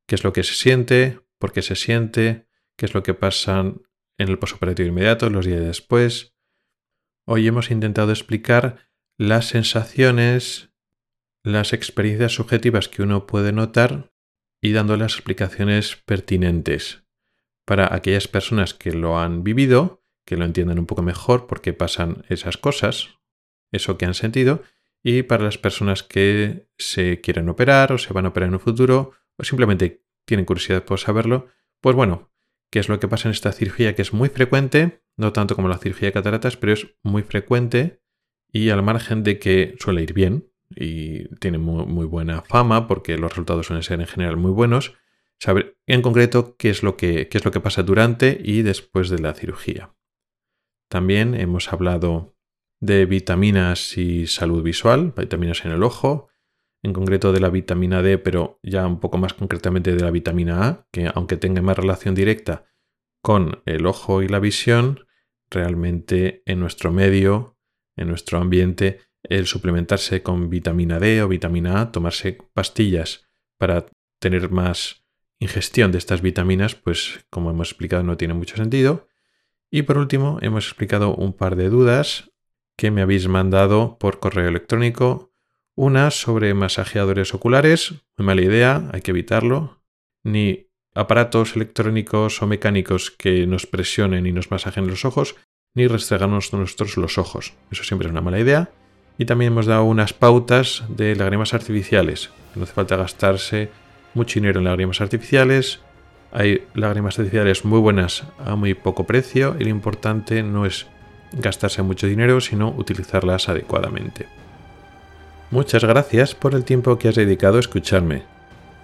Qué 0.08 0.16
es 0.16 0.24
lo 0.24 0.32
que 0.32 0.42
se 0.42 0.54
siente, 0.54 1.20
por 1.38 1.52
qué 1.52 1.62
se 1.62 1.76
siente, 1.76 2.48
qué 2.76 2.86
es 2.86 2.94
lo 2.94 3.04
que 3.04 3.14
pasa 3.14 3.60
en 3.60 4.28
el 4.28 4.40
posoperativo 4.40 4.88
inmediato, 4.88 5.30
los 5.30 5.46
días 5.46 5.60
después. 5.60 6.34
Hoy 7.26 7.46
hemos 7.46 7.70
intentado 7.70 8.10
explicar 8.10 8.90
las 9.16 9.46
sensaciones, 9.46 10.72
las 11.44 11.72
experiencias 11.72 12.32
subjetivas 12.32 12.88
que 12.88 13.02
uno 13.02 13.28
puede 13.28 13.52
notar 13.52 14.12
y 14.60 14.72
dando 14.72 14.96
las 14.96 15.12
explicaciones 15.12 15.94
pertinentes 15.94 17.04
para 17.70 17.94
aquellas 17.94 18.26
personas 18.26 18.74
que 18.74 18.90
lo 18.90 19.20
han 19.20 19.44
vivido, 19.44 20.02
que 20.26 20.36
lo 20.36 20.44
entiendan 20.44 20.80
un 20.80 20.86
poco 20.86 21.02
mejor 21.02 21.46
por 21.46 21.60
qué 21.60 21.72
pasan 21.72 22.24
esas 22.28 22.56
cosas, 22.56 23.20
eso 23.70 23.96
que 23.96 24.06
han 24.06 24.14
sentido, 24.14 24.64
y 25.04 25.22
para 25.22 25.44
las 25.44 25.56
personas 25.56 26.02
que 26.02 26.66
se 26.78 27.20
quieren 27.20 27.48
operar 27.48 27.92
o 27.92 27.98
se 27.98 28.12
van 28.12 28.26
a 28.26 28.30
operar 28.30 28.48
en 28.48 28.54
un 28.54 28.60
futuro 28.60 29.12
o 29.36 29.44
simplemente 29.44 30.04
tienen 30.24 30.46
curiosidad 30.46 30.82
por 30.82 30.98
saberlo, 30.98 31.46
pues 31.80 31.94
bueno, 31.94 32.32
¿qué 32.72 32.80
es 32.80 32.88
lo 32.88 32.98
que 32.98 33.06
pasa 33.06 33.28
en 33.28 33.34
esta 33.34 33.52
cirugía 33.52 33.94
que 33.94 34.02
es 34.02 34.12
muy 34.12 34.30
frecuente? 34.30 35.04
No 35.16 35.32
tanto 35.32 35.54
como 35.54 35.68
la 35.68 35.78
cirugía 35.78 36.08
de 36.08 36.12
cataratas, 36.12 36.56
pero 36.56 36.72
es 36.72 36.88
muy 37.04 37.22
frecuente 37.22 38.02
y 38.50 38.70
al 38.70 38.82
margen 38.82 39.22
de 39.22 39.38
que 39.38 39.76
suele 39.78 40.02
ir 40.02 40.12
bien 40.12 40.50
y 40.74 41.28
tiene 41.36 41.58
muy, 41.58 42.06
buena 42.06 42.42
fama 42.42 42.88
porque 42.88 43.16
los 43.16 43.30
resultados 43.30 43.66
suelen 43.66 43.84
ser 43.84 44.00
en 44.00 44.08
general 44.08 44.38
muy 44.38 44.50
buenos, 44.50 44.96
saber 45.40 45.78
en 45.86 46.02
concreto 46.02 46.56
qué 46.56 46.70
es, 46.70 46.82
lo 46.82 46.96
que, 46.96 47.28
qué 47.28 47.38
es 47.38 47.44
lo 47.44 47.50
que 47.50 47.60
pasa 47.60 47.82
durante 47.82 48.40
y 48.44 48.62
después 48.62 49.08
de 49.08 49.18
la 49.18 49.34
cirugía. 49.34 49.94
También 50.90 51.34
hemos 51.34 51.72
hablado 51.72 52.36
de 52.80 53.06
vitaminas 53.06 53.96
y 53.96 54.26
salud 54.26 54.62
visual, 54.62 55.14
vitaminas 55.16 55.64
en 55.64 55.72
el 55.72 55.82
ojo, 55.82 56.28
en 56.82 56.92
concreto 56.92 57.32
de 57.32 57.40
la 57.40 57.50
vitamina 57.50 58.02
D, 58.02 58.18
pero 58.18 58.58
ya 58.62 58.86
un 58.86 59.00
poco 59.00 59.18
más 59.18 59.34
concretamente 59.34 59.94
de 59.94 60.02
la 60.02 60.10
vitamina 60.10 60.66
A, 60.66 60.86
que 60.92 61.10
aunque 61.14 61.36
tenga 61.36 61.62
más 61.62 61.76
relación 61.76 62.14
directa 62.14 62.66
con 63.22 63.62
el 63.66 63.86
ojo 63.86 64.22
y 64.22 64.28
la 64.28 64.40
visión, 64.40 65.06
realmente 65.50 66.42
en 66.46 66.60
nuestro 66.60 66.90
medio, 66.90 67.58
en 67.96 68.08
nuestro 68.08 68.38
ambiente, 68.38 69.00
el 69.22 69.46
suplementarse 69.46 70.22
con 70.22 70.48
vitamina 70.48 70.98
D 70.98 71.22
o 71.22 71.28
vitamina 71.28 71.80
A, 71.80 71.92
tomarse 71.92 72.38
pastillas 72.54 73.28
para 73.58 73.86
tener 74.20 74.50
más 74.50 75.04
ingestión 75.40 75.90
de 75.90 75.98
estas 75.98 76.20
vitaminas, 76.20 76.76
pues 76.76 77.24
como 77.30 77.50
hemos 77.50 77.70
explicado 77.70 78.04
no 78.04 78.16
tiene 78.16 78.34
mucho 78.34 78.56
sentido. 78.56 79.08
Y 79.70 79.82
por 79.82 79.98
último, 79.98 80.38
hemos 80.42 80.66
explicado 80.66 81.14
un 81.14 81.32
par 81.32 81.56
de 81.56 81.68
dudas 81.68 82.30
que 82.76 82.90
me 82.90 83.02
habéis 83.02 83.26
mandado 83.26 83.98
por 83.98 84.20
correo 84.20 84.48
electrónico 84.48 85.30
una 85.74 86.10
sobre 86.10 86.52
masajeadores 86.52 87.32
oculares, 87.32 87.94
muy 88.18 88.26
mala 88.26 88.42
idea, 88.42 88.90
hay 88.92 89.00
que 89.00 89.12
evitarlo. 89.12 89.82
Ni 90.22 90.66
aparatos 90.94 91.56
electrónicos 91.56 92.42
o 92.42 92.46
mecánicos 92.46 93.10
que 93.10 93.46
nos 93.46 93.66
presionen 93.66 94.26
y 94.26 94.32
nos 94.32 94.50
masajen 94.50 94.86
los 94.86 95.06
ojos, 95.06 95.36
ni 95.74 95.86
restregarnos 95.86 96.52
nosotros 96.52 96.98
los 96.98 97.16
ojos. 97.16 97.54
Eso 97.70 97.84
siempre 97.84 98.08
es 98.08 98.12
una 98.12 98.20
mala 98.20 98.40
idea. 98.40 98.70
Y 99.16 99.24
también 99.24 99.52
hemos 99.52 99.66
dado 99.66 99.84
unas 99.84 100.12
pautas 100.12 100.84
de 100.88 101.14
lágrimas 101.16 101.54
artificiales. 101.54 102.30
No 102.54 102.64
hace 102.64 102.72
falta 102.72 102.96
gastarse 102.96 103.70
mucho 104.14 104.40
dinero 104.40 104.60
en 104.60 104.64
lágrimas 104.64 105.00
artificiales. 105.00 105.80
Hay 106.32 106.64
lágrimas 106.74 107.18
artificiales 107.18 107.64
muy 107.64 107.80
buenas 107.80 108.24
a 108.44 108.56
muy 108.56 108.74
poco 108.74 109.04
precio 109.04 109.56
y 109.58 109.64
lo 109.64 109.70
importante 109.70 110.42
no 110.42 110.66
es 110.66 110.86
gastarse 111.32 111.82
mucho 111.82 112.06
dinero, 112.06 112.40
sino 112.40 112.70
utilizarlas 112.70 113.48
adecuadamente. 113.48 114.26
Muchas 115.50 115.84
gracias 115.84 116.34
por 116.34 116.54
el 116.54 116.64
tiempo 116.64 116.98
que 116.98 117.08
has 117.08 117.16
dedicado 117.16 117.56
a 117.56 117.60
escucharme. 117.60 118.22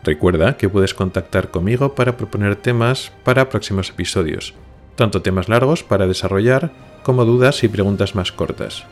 Recuerda 0.02 0.56
que 0.56 0.68
puedes 0.68 0.94
contactar 0.94 1.50
conmigo 1.50 1.94
para 1.94 2.16
proponer 2.16 2.56
temas 2.56 3.12
para 3.24 3.48
próximos 3.48 3.90
episodios, 3.90 4.54
tanto 4.94 5.22
temas 5.22 5.48
largos 5.48 5.82
para 5.82 6.06
desarrollar 6.06 6.72
como 7.02 7.24
dudas 7.24 7.62
y 7.64 7.68
preguntas 7.68 8.14
más 8.14 8.32
cortas. 8.32 8.84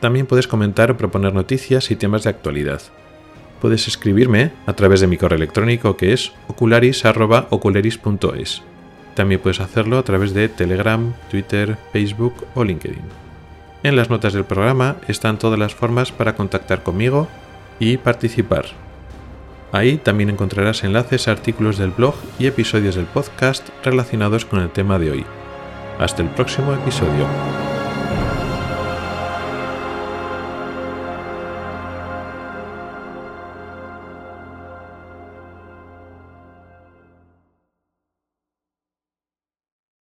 También 0.00 0.26
puedes 0.26 0.48
comentar 0.48 0.90
o 0.90 0.96
proponer 0.96 1.32
noticias 1.32 1.90
y 1.92 1.96
temas 1.96 2.24
de 2.24 2.30
actualidad. 2.30 2.82
Puedes 3.62 3.86
escribirme 3.86 4.50
a 4.66 4.72
través 4.72 5.00
de 5.00 5.06
mi 5.06 5.16
correo 5.16 5.36
electrónico 5.36 5.96
que 5.96 6.12
es 6.12 6.32
ocularis.ocularis.es. 6.48 8.62
También 9.14 9.40
puedes 9.40 9.60
hacerlo 9.60 9.98
a 9.98 10.02
través 10.02 10.34
de 10.34 10.48
Telegram, 10.48 11.12
Twitter, 11.30 11.78
Facebook 11.92 12.34
o 12.56 12.64
LinkedIn. 12.64 13.04
En 13.84 13.94
las 13.94 14.10
notas 14.10 14.32
del 14.32 14.44
programa 14.44 14.96
están 15.06 15.38
todas 15.38 15.60
las 15.60 15.76
formas 15.76 16.10
para 16.10 16.34
contactar 16.34 16.82
conmigo 16.82 17.28
y 17.78 17.98
participar. 17.98 18.64
Ahí 19.70 19.96
también 19.96 20.30
encontrarás 20.30 20.82
enlaces 20.82 21.28
a 21.28 21.30
artículos 21.30 21.78
del 21.78 21.92
blog 21.92 22.16
y 22.40 22.46
episodios 22.46 22.96
del 22.96 23.06
podcast 23.06 23.68
relacionados 23.84 24.44
con 24.44 24.60
el 24.60 24.70
tema 24.70 24.98
de 24.98 25.12
hoy. 25.12 25.24
Hasta 26.00 26.22
el 26.22 26.30
próximo 26.30 26.72
episodio. 26.72 27.28